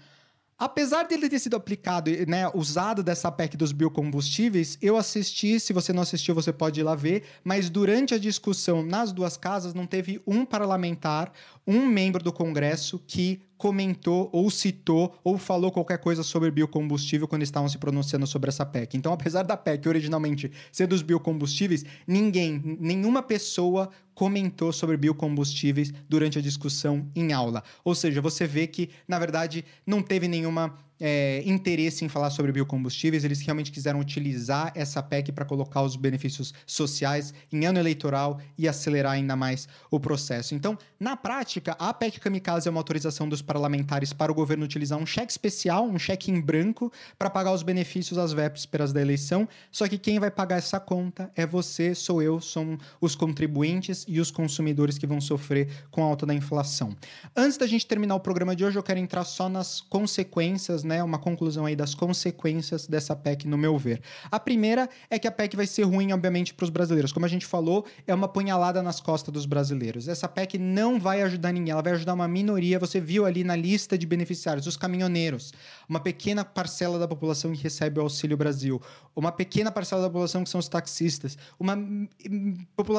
Apesar 0.60 1.04
dele 1.04 1.30
ter 1.30 1.38
sido 1.38 1.56
aplicado, 1.56 2.10
né, 2.28 2.50
usado 2.56 3.04
dessa 3.04 3.32
PEC 3.32 3.56
dos 3.56 3.72
biocombustíveis, 3.72 4.76
eu 4.82 4.98
assisti, 4.98 5.60
se 5.60 5.72
você 5.72 5.94
não 5.94 6.02
assistiu, 6.02 6.34
você 6.34 6.52
pode 6.52 6.80
ir 6.80 6.84
lá 6.84 6.96
ver, 6.96 7.26
mas 7.44 7.70
durante 7.70 8.16
a 8.16 8.18
discussão 8.18 8.82
nas 8.82 9.12
duas 9.12 9.38
casas 9.38 9.76
não 9.76 9.86
teve 9.86 10.20
um 10.26 10.44
parlamentar, 10.44 11.32
um 11.68 11.86
membro 11.86 12.24
do 12.24 12.34
Congresso 12.34 12.98
que 13.06 13.40
comentou 13.56 14.30
ou 14.34 14.50
citou 14.50 15.20
ou 15.24 15.38
falou 15.38 15.72
qualquer 15.72 16.00
coisa 16.00 16.24
sobre 16.24 16.50
biocombustível 16.50 17.28
quando 17.28 17.44
estavam 17.44 17.70
se 17.70 17.78
pronunciando 17.78 18.26
sobre 18.26 18.50
essa 18.50 18.66
PEC. 18.66 18.98
Então, 18.98 19.14
apesar 19.14 19.44
da 19.44 19.56
PEC 19.56 19.88
originalmente 19.88 20.52
ser 20.72 20.88
dos 20.88 21.04
biocombustíveis, 21.04 21.86
ninguém, 22.08 22.78
nenhuma 22.80 23.22
pessoa 23.22 23.90
comentou 24.18 24.74
sobre 24.74 24.98
biocombustíveis 24.98 25.94
durante 26.10 26.40
a 26.40 26.42
discussão 26.42 27.08
em 27.16 27.34
aula. 27.34 27.64
Ou 27.84 27.94
seja, 27.94 28.20
você 28.20 28.48
vê 28.48 28.66
que, 28.66 28.90
na 29.08 29.20
verdade, 29.20 29.64
não 29.86 30.02
teve 30.02 30.28
nenhuma 30.28 30.76
é, 31.00 31.42
interesse 31.46 32.04
em 32.04 32.10
falar 32.10 32.30
sobre 32.30 32.52
biocombustíveis, 32.52 33.24
eles 33.24 33.42
realmente 33.42 33.72
quiseram 33.72 34.00
utilizar 34.00 34.72
essa 34.76 35.02
PEC 35.02 35.32
para 35.32 35.46
colocar 35.46 35.82
os 35.82 35.96
benefícios 35.96 36.54
sociais 36.66 37.34
em 37.52 37.66
ano 37.66 37.80
eleitoral 37.80 38.40
e 38.58 38.68
acelerar 38.68 39.14
ainda 39.14 39.36
mais 39.36 39.68
o 39.92 40.00
processo. 40.00 40.56
Então, 40.56 40.78
na 41.00 41.16
prática, 41.16 41.76
a 41.80 41.94
PEC 41.94 42.20
Kamikaze 42.20 42.68
é 42.68 42.72
uma 42.72 42.80
autorização 42.80 43.30
dos 43.30 43.42
parlamentares 43.42 44.14
para 44.14 44.32
o 44.32 44.36
governo 44.36 44.66
utilizar 44.66 44.98
um 44.98 45.06
cheque 45.06 45.32
especial, 45.32 45.86
um 45.86 46.00
cheque 46.00 46.32
em 46.32 46.42
branco, 46.42 46.92
para 47.18 47.30
pagar 47.30 47.52
os 47.52 47.64
benefícios 47.64 48.18
às 48.18 48.34
vésperas 48.34 48.92
da 48.92 49.02
eleição. 49.02 49.48
Só 49.72 49.88
que 49.88 49.98
quem 49.98 50.20
vai 50.20 50.32
pagar 50.32 50.58
essa 50.58 50.80
conta 50.80 51.32
é 51.36 51.46
você, 51.46 51.94
sou 51.94 52.22
eu, 52.22 52.42
são 52.42 52.78
os 53.00 53.16
contribuintes 53.16 54.06
e 54.08 54.20
os 54.20 54.32
consumidores 54.32 54.98
que 54.98 55.08
vão 55.08 55.22
sofrer 55.22 55.68
com 55.92 56.04
a 56.04 56.08
alta 56.08 56.26
da 56.26 56.34
inflação. 56.34 56.96
Antes 57.36 57.58
da 57.58 57.68
gente 57.68 57.86
terminar 57.86 58.16
o 58.16 58.20
programa 58.20 58.56
de 58.56 58.66
hoje, 58.66 58.78
eu 58.78 58.84
quero 58.84 59.00
entrar 59.00 59.24
só 59.24 59.48
nas 59.50 59.82
consequências 59.82 60.84
né, 60.88 61.04
uma 61.04 61.20
conclusão 61.20 61.66
aí 61.66 61.76
das 61.76 61.94
consequências 61.94 62.88
dessa 62.88 63.16
PEC, 63.16 63.48
no 63.48 63.58
meu 63.58 63.78
ver. 63.78 64.02
A 64.32 64.40
primeira 64.40 64.90
é 65.10 65.20
que 65.20 65.28
a 65.28 65.32
PEC 65.32 65.56
vai 65.56 65.68
ser 65.68 65.84
ruim, 65.84 66.12
obviamente, 66.14 66.54
para 66.54 66.64
os 66.64 66.70
brasileiros. 66.70 67.12
Como 67.12 67.26
a 67.26 67.30
gente 67.30 67.46
falou, 67.46 67.86
é 68.08 68.14
uma 68.14 68.28
punhalada 68.28 68.82
nas 68.82 69.00
costas 69.00 69.34
dos 69.34 69.46
brasileiros. 69.46 70.08
Essa 70.08 70.28
PEC 70.28 70.58
não 70.58 71.00
vai 71.00 71.22
ajudar 71.22 71.52
ninguém, 71.52 71.72
ela 71.72 71.82
vai 71.82 71.94
ajudar 71.94 72.14
uma 72.14 72.28
minoria. 72.28 72.80
Você 72.80 73.00
viu 73.00 73.26
ali 73.26 73.44
na 73.44 73.56
lista 73.56 73.98
de 73.98 74.08
beneficiários, 74.08 74.66
os 74.66 74.78
caminhoneiros, 74.78 75.54
uma 75.88 76.00
pequena 76.00 76.44
parcela 76.44 76.98
da 76.98 77.08
população 77.08 77.52
que 77.52 77.62
recebe 77.62 78.00
o 78.00 78.04
Auxílio 78.04 78.38
Brasil, 78.38 78.82
uma 79.16 79.32
pequena 79.32 79.72
parcela 79.72 80.02
da 80.02 80.08
população 80.08 80.44
que 80.44 80.50
são 80.50 80.60
os 80.60 80.70
taxistas, 80.70 81.38
uma, 81.60 81.78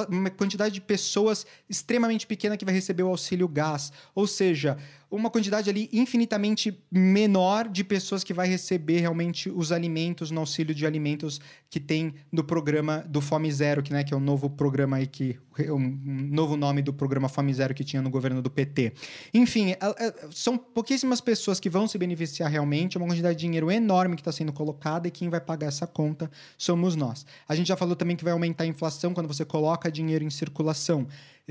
uma 0.08 0.30
quantidade 0.30 0.74
de 0.74 0.80
pessoas 0.80 1.46
extremamente 1.68 2.26
pequena 2.26 2.56
que 2.56 2.64
vai 2.64 2.74
receber 2.74 3.02
o 3.02 3.08
auxílio 3.08 3.48
gás. 3.48 3.92
Ou 4.14 4.26
seja, 4.26 4.76
uma 5.10 5.30
quantidade 5.30 5.70
ali 5.70 5.88
infinitamente 5.92 6.78
menor 6.90 7.68
de 7.68 7.82
pessoas 7.82 8.22
que 8.22 8.34
vai 8.34 8.46
receber 8.46 9.00
realmente 9.00 9.48
os 9.48 9.72
alimentos 9.72 10.30
no 10.30 10.40
auxílio 10.40 10.74
de 10.74 10.86
alimentos 10.86 11.40
que 11.70 11.80
tem 11.80 12.14
no 12.30 12.44
programa 12.44 13.04
do 13.08 13.20
Fome 13.20 13.50
Zero, 13.50 13.82
que, 13.82 13.92
né, 13.92 14.04
que 14.04 14.12
é 14.12 14.16
o 14.16 14.20
novo 14.20 14.50
programa 14.50 14.98
aí 14.98 15.06
que 15.06 15.38
um 15.70 16.28
novo 16.30 16.56
nome 16.56 16.82
do 16.82 16.92
programa 16.92 17.28
Fome 17.28 17.52
Zero 17.52 17.74
que 17.74 17.82
tinha 17.82 18.02
no 18.02 18.10
governo 18.10 18.42
do 18.42 18.50
PT. 18.50 18.92
Enfim, 19.34 19.70
é, 19.70 19.78
é, 19.80 20.14
são 20.30 20.56
pouquíssimas 20.56 21.20
pessoas 21.20 21.58
que 21.58 21.70
vão 21.70 21.88
se 21.88 21.98
beneficiar 21.98 22.50
realmente, 22.50 22.96
é 22.96 23.00
uma 23.00 23.08
quantidade 23.08 23.36
de 23.36 23.40
dinheiro 23.40 23.70
enorme 23.70 24.14
que 24.14 24.20
está 24.20 24.30
sendo 24.30 24.52
colocada 24.52 25.08
e 25.08 25.10
quem 25.10 25.28
vai 25.28 25.40
pagar 25.40 25.66
essa 25.66 25.86
conta 25.86 26.30
somos 26.56 26.94
nós. 26.94 27.26
A 27.48 27.54
gente 27.54 27.66
já 27.66 27.76
falou 27.76 27.96
também 27.96 28.16
que 28.16 28.24
vai 28.24 28.32
aumentar 28.32 28.64
a 28.64 28.66
inflação 28.66 29.14
quando 29.14 29.26
você 29.26 29.44
coloca 29.44 29.90
dinheiro 29.90 30.24
em 30.24 30.30
circulação 30.30 31.06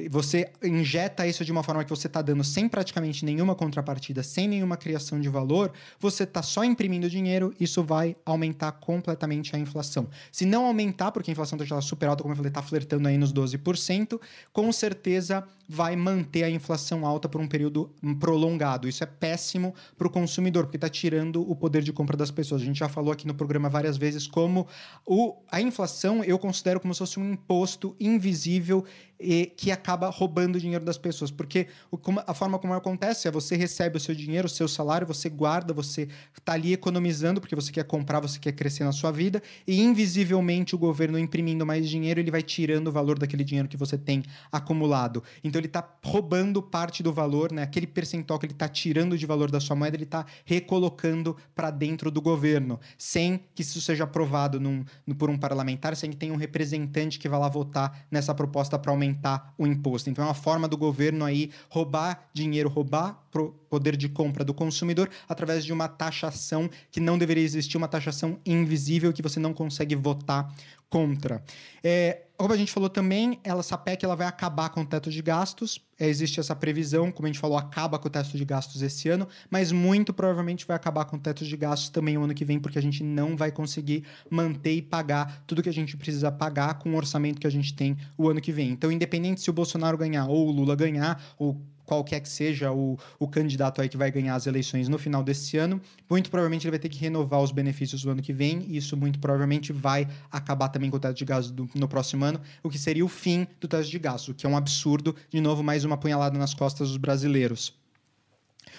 você 0.09 0.51
injeta 0.63 1.25
isso 1.25 1.43
de 1.43 1.51
uma 1.51 1.63
forma 1.63 1.83
que 1.83 1.89
você 1.89 2.05
está 2.05 2.21
dando 2.21 2.43
sem 2.43 2.69
praticamente 2.69 3.25
nenhuma 3.25 3.55
contrapartida, 3.55 4.21
sem 4.21 4.47
nenhuma 4.47 4.77
criação 4.77 5.19
de 5.19 5.27
valor, 5.27 5.71
você 5.99 6.23
está 6.23 6.43
só 6.43 6.63
imprimindo 6.63 7.09
dinheiro, 7.09 7.53
isso 7.59 7.83
vai 7.83 8.15
aumentar 8.23 8.73
completamente 8.73 9.55
a 9.55 9.59
inflação. 9.59 10.07
Se 10.31 10.45
não 10.45 10.65
aumentar, 10.65 11.11
porque 11.11 11.31
a 11.31 11.33
inflação 11.33 11.57
está 11.59 11.81
super 11.81 12.09
alta, 12.09 12.21
como 12.21 12.33
eu 12.33 12.37
falei, 12.37 12.49
está 12.49 12.61
flertando 12.61 13.07
aí 13.07 13.17
nos 13.17 13.33
12%, 13.33 14.19
com 14.53 14.71
certeza 14.71 15.43
vai 15.67 15.95
manter 15.95 16.43
a 16.43 16.49
inflação 16.49 17.05
alta 17.05 17.27
por 17.27 17.41
um 17.41 17.47
período 17.47 17.91
prolongado. 18.19 18.87
Isso 18.87 19.03
é 19.03 19.07
péssimo 19.07 19.73
para 19.97 20.07
o 20.07 20.09
consumidor, 20.09 20.63
porque 20.63 20.77
está 20.77 20.89
tirando 20.89 21.41
o 21.41 21.55
poder 21.55 21.83
de 21.83 21.91
compra 21.91 22.15
das 22.15 22.31
pessoas. 22.31 22.61
A 22.61 22.65
gente 22.65 22.79
já 22.79 22.87
falou 22.87 23.11
aqui 23.11 23.27
no 23.27 23.33
programa 23.33 23.69
várias 23.69 23.97
vezes 23.97 24.27
como 24.27 24.67
o, 25.05 25.35
a 25.51 25.59
inflação 25.59 26.23
eu 26.23 26.39
considero 26.39 26.79
como 26.79 26.93
se 26.93 26.99
fosse 26.99 27.19
um 27.19 27.33
imposto 27.33 27.95
invisível 27.99 28.85
e 29.19 29.47
que 29.57 29.71
acaba 29.71 30.09
roubando 30.09 30.55
o 30.55 30.59
dinheiro 30.59 30.85
das 30.85 30.97
pessoas. 30.97 31.31
Porque 31.31 31.67
o, 31.91 31.97
a 32.25 32.33
forma 32.33 32.59
como 32.59 32.73
acontece 32.73 33.27
é 33.27 33.31
você 33.31 33.55
recebe 33.55 33.97
o 33.97 33.99
seu 33.99 34.13
dinheiro, 34.13 34.45
o 34.45 34.49
seu 34.49 34.67
salário, 34.67 35.07
você 35.07 35.29
guarda, 35.29 35.73
você 35.73 36.07
está 36.37 36.53
ali 36.53 36.73
economizando 36.73 37.41
porque 37.41 37.55
você 37.55 37.71
quer 37.71 37.83
comprar, 37.83 38.19
você 38.19 38.39
quer 38.39 38.51
crescer 38.51 38.83
na 38.83 38.91
sua 38.91 39.11
vida, 39.11 39.41
e 39.65 39.81
invisivelmente 39.81 40.75
o 40.75 40.77
governo 40.77 41.17
imprimindo 41.17 41.65
mais 41.65 41.89
dinheiro, 41.89 42.19
ele 42.19 42.31
vai 42.31 42.41
tirando 42.41 42.87
o 42.87 42.91
valor 42.91 43.17
daquele 43.17 43.43
dinheiro 43.43 43.67
que 43.67 43.77
você 43.77 43.97
tem 43.97 44.23
acumulado. 44.51 45.23
Então 45.43 45.56
ele 45.57 45.67
está 45.67 45.97
roubando 46.03 46.61
parte 46.61 47.01
do 47.03 47.11
valor, 47.11 47.51
né? 47.51 47.63
aquele 47.63 47.87
percentual 47.87 48.39
que 48.39 48.45
ele 48.45 48.53
está 48.53 48.67
tirando 48.67 49.17
de 49.17 49.25
valor 49.25 49.51
da 49.51 49.59
sua 49.59 49.75
moeda, 49.75 49.95
ele 49.95 50.03
está 50.03 50.25
recolocando 50.45 51.35
para 51.55 51.69
dentro 51.71 52.09
do 52.09 52.21
governo, 52.21 52.79
sem 52.97 53.41
que 53.53 53.61
isso 53.61 53.81
seja 53.81 54.03
aprovado 54.03 54.59
num, 54.59 54.85
por 55.17 55.29
um 55.29 55.37
parlamentar, 55.37 55.95
sem 55.95 56.09
que 56.09 56.15
tenha 56.17 56.33
um 56.33 56.37
representante 56.37 57.19
que 57.19 57.27
vá 57.27 57.37
lá 57.37 57.49
votar 57.49 58.05
nessa 58.11 58.33
proposta 58.33 58.77
para 58.77 58.91
aumentar 58.91 59.17
aumentar 59.17 59.53
o 59.57 59.65
imposto. 59.65 60.09
Então 60.09 60.23
é 60.23 60.27
uma 60.27 60.33
forma 60.33 60.67
do 60.67 60.77
governo 60.77 61.25
aí 61.25 61.51
roubar 61.69 62.29
dinheiro, 62.33 62.69
roubar 62.69 63.23
poder 63.69 63.95
de 63.95 64.09
compra 64.09 64.43
do 64.43 64.53
consumidor 64.53 65.09
através 65.27 65.63
de 65.63 65.71
uma 65.71 65.87
taxação 65.87 66.69
que 66.91 66.99
não 66.99 67.17
deveria 67.17 67.43
existir, 67.43 67.77
uma 67.77 67.87
taxação 67.87 68.39
invisível 68.45 69.13
que 69.13 69.21
você 69.21 69.39
não 69.39 69.53
consegue 69.53 69.95
votar 69.95 70.51
contra. 70.89 71.43
É, 71.83 72.23
como 72.37 72.53
a 72.53 72.57
gente 72.57 72.71
falou 72.71 72.89
também, 72.89 73.39
essa 73.43 73.77
PEC 73.77 74.05
ela 74.05 74.15
vai 74.15 74.27
acabar 74.27 74.69
com 74.69 74.81
o 74.81 74.85
teto 74.85 75.09
de 75.09 75.21
gastos. 75.23 75.81
É, 75.99 76.07
existe 76.07 76.39
essa 76.39 76.55
previsão, 76.55 77.11
como 77.11 77.25
a 77.25 77.29
gente 77.29 77.39
falou, 77.39 77.57
acaba 77.57 77.97
com 77.97 78.07
o 78.07 78.11
teto 78.11 78.37
de 78.37 78.45
gastos 78.45 78.83
esse 78.83 79.09
ano, 79.09 79.27
mas 79.49 79.71
muito 79.71 80.13
provavelmente 80.13 80.65
vai 80.65 80.75
acabar 80.75 81.05
com 81.05 81.17
o 81.17 81.19
teto 81.19 81.43
de 81.43 81.57
gastos 81.57 81.89
também 81.89 82.15
o 82.15 82.23
ano 82.23 82.35
que 82.35 82.45
vem, 82.45 82.59
porque 82.59 82.77
a 82.77 82.81
gente 82.81 83.03
não 83.03 83.35
vai 83.35 83.51
conseguir 83.51 84.03
manter 84.29 84.73
e 84.73 84.81
pagar 84.83 85.43
tudo 85.47 85.63
que 85.63 85.69
a 85.69 85.73
gente 85.73 85.97
precisa 85.97 86.31
pagar 86.31 86.75
com 86.75 86.93
o 86.93 86.95
orçamento 86.95 87.41
que 87.41 87.47
a 87.47 87.51
gente 87.51 87.73
tem 87.73 87.97
o 88.15 88.29
ano 88.29 88.39
que 88.39 88.51
vem. 88.51 88.69
Então, 88.69 88.91
independente 88.91 89.41
se 89.41 89.49
o 89.49 89.53
Bolsonaro 89.53 89.97
ganhar 89.97 90.27
ou 90.27 90.47
o 90.47 90.51
Lula 90.51 90.75
ganhar, 90.75 91.19
ou 91.39 91.59
qualquer 91.87 92.19
que 92.19 92.29
seja 92.29 92.71
o, 92.71 92.99
o 93.17 93.27
candidato 93.27 93.81
aí 93.81 93.87
que 93.89 93.97
vai 93.97 94.11
ganhar 94.11 94.35
as 94.35 94.45
eleições 94.45 94.87
no 94.89 94.99
final 94.99 95.23
desse 95.23 95.57
ano, 95.57 95.81
muito 96.07 96.29
provavelmente 96.29 96.65
ele 96.65 96.71
vai 96.71 96.79
ter 96.79 96.89
que 96.89 96.99
renovar 96.99 97.41
os 97.41 97.51
benefícios 97.51 98.03
do 98.03 98.11
ano 98.11 98.21
que 98.21 98.33
vem, 98.33 98.63
e 98.67 98.77
isso 98.77 98.95
muito 98.95 99.17
provavelmente 99.17 99.71
vai 99.71 100.07
acabar 100.29 100.67
também 100.67 100.91
com 100.91 100.97
o 100.97 100.99
teto 100.99 101.17
de 101.17 101.25
gastos 101.25 101.51
do, 101.51 101.67
no 101.73 101.87
próximo 101.87 102.25
ano, 102.25 102.39
o 102.61 102.69
que 102.69 102.77
seria 102.77 103.05
o 103.05 103.07
fim 103.07 103.47
do 103.59 103.67
teto 103.67 103.87
de 103.87 103.97
gastos, 103.97 104.29
o 104.29 104.33
que 104.35 104.45
é 104.45 104.49
um 104.49 104.57
absurdo, 104.57 105.15
de 105.29 105.39
novo, 105.39 105.63
mais 105.63 105.85
uma 105.85 105.97
punhalada 105.97 106.37
nas 106.37 106.53
costas 106.53 106.89
dos 106.89 106.97
brasileiros. 106.97 107.73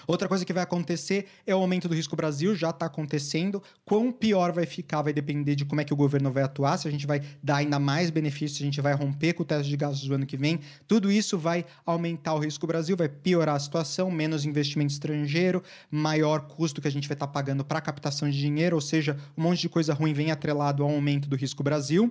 Outra 0.08 0.26
coisa 0.26 0.42
que 0.42 0.54
vai 0.54 0.62
acontecer 0.62 1.26
é 1.46 1.54
o 1.54 1.58
aumento 1.58 1.86
do 1.86 1.94
risco 1.94 2.16
Brasil, 2.16 2.56
já 2.56 2.70
está 2.70 2.86
acontecendo. 2.86 3.62
Quão 3.84 4.10
pior 4.10 4.52
vai 4.52 4.64
ficar 4.64 5.02
vai 5.02 5.12
depender 5.12 5.54
de 5.54 5.66
como 5.66 5.82
é 5.82 5.84
que 5.84 5.92
o 5.92 5.96
governo 5.96 6.32
vai 6.32 6.42
atuar, 6.42 6.78
se 6.78 6.88
a 6.88 6.90
gente 6.90 7.06
vai 7.06 7.20
dar 7.42 7.56
ainda 7.56 7.78
mais 7.78 8.08
benefícios, 8.08 8.56
se 8.56 8.62
a 8.62 8.64
gente 8.64 8.80
vai 8.80 8.94
romper 8.94 9.34
com 9.34 9.42
o 9.42 9.44
teste 9.44 9.68
de 9.68 9.76
gastos 9.76 10.08
do 10.08 10.14
ano 10.14 10.24
que 10.24 10.38
vem. 10.38 10.60
Tudo 10.86 11.12
isso 11.12 11.36
vai 11.36 11.66
aumentar 11.84 12.32
o 12.32 12.38
risco 12.38 12.66
Brasil, 12.66 12.96
vai 12.96 13.06
piorar 13.06 13.56
a 13.56 13.58
situação, 13.58 14.10
menos 14.10 14.46
investimento 14.46 14.94
estrangeiro, 14.94 15.62
maior 15.90 16.40
custo 16.40 16.80
que 16.80 16.88
a 16.88 16.90
gente 16.90 17.06
vai 17.06 17.14
estar 17.14 17.26
tá 17.26 17.32
pagando 17.32 17.62
para 17.62 17.78
captação 17.78 18.30
de 18.30 18.40
dinheiro, 18.40 18.76
ou 18.76 18.80
seja, 18.80 19.14
um 19.36 19.42
monte 19.42 19.60
de 19.60 19.68
coisa 19.68 19.92
ruim 19.92 20.14
vem 20.14 20.30
atrelado 20.30 20.82
ao 20.82 20.88
aumento 20.88 21.28
do 21.28 21.36
risco 21.36 21.62
Brasil. 21.62 22.10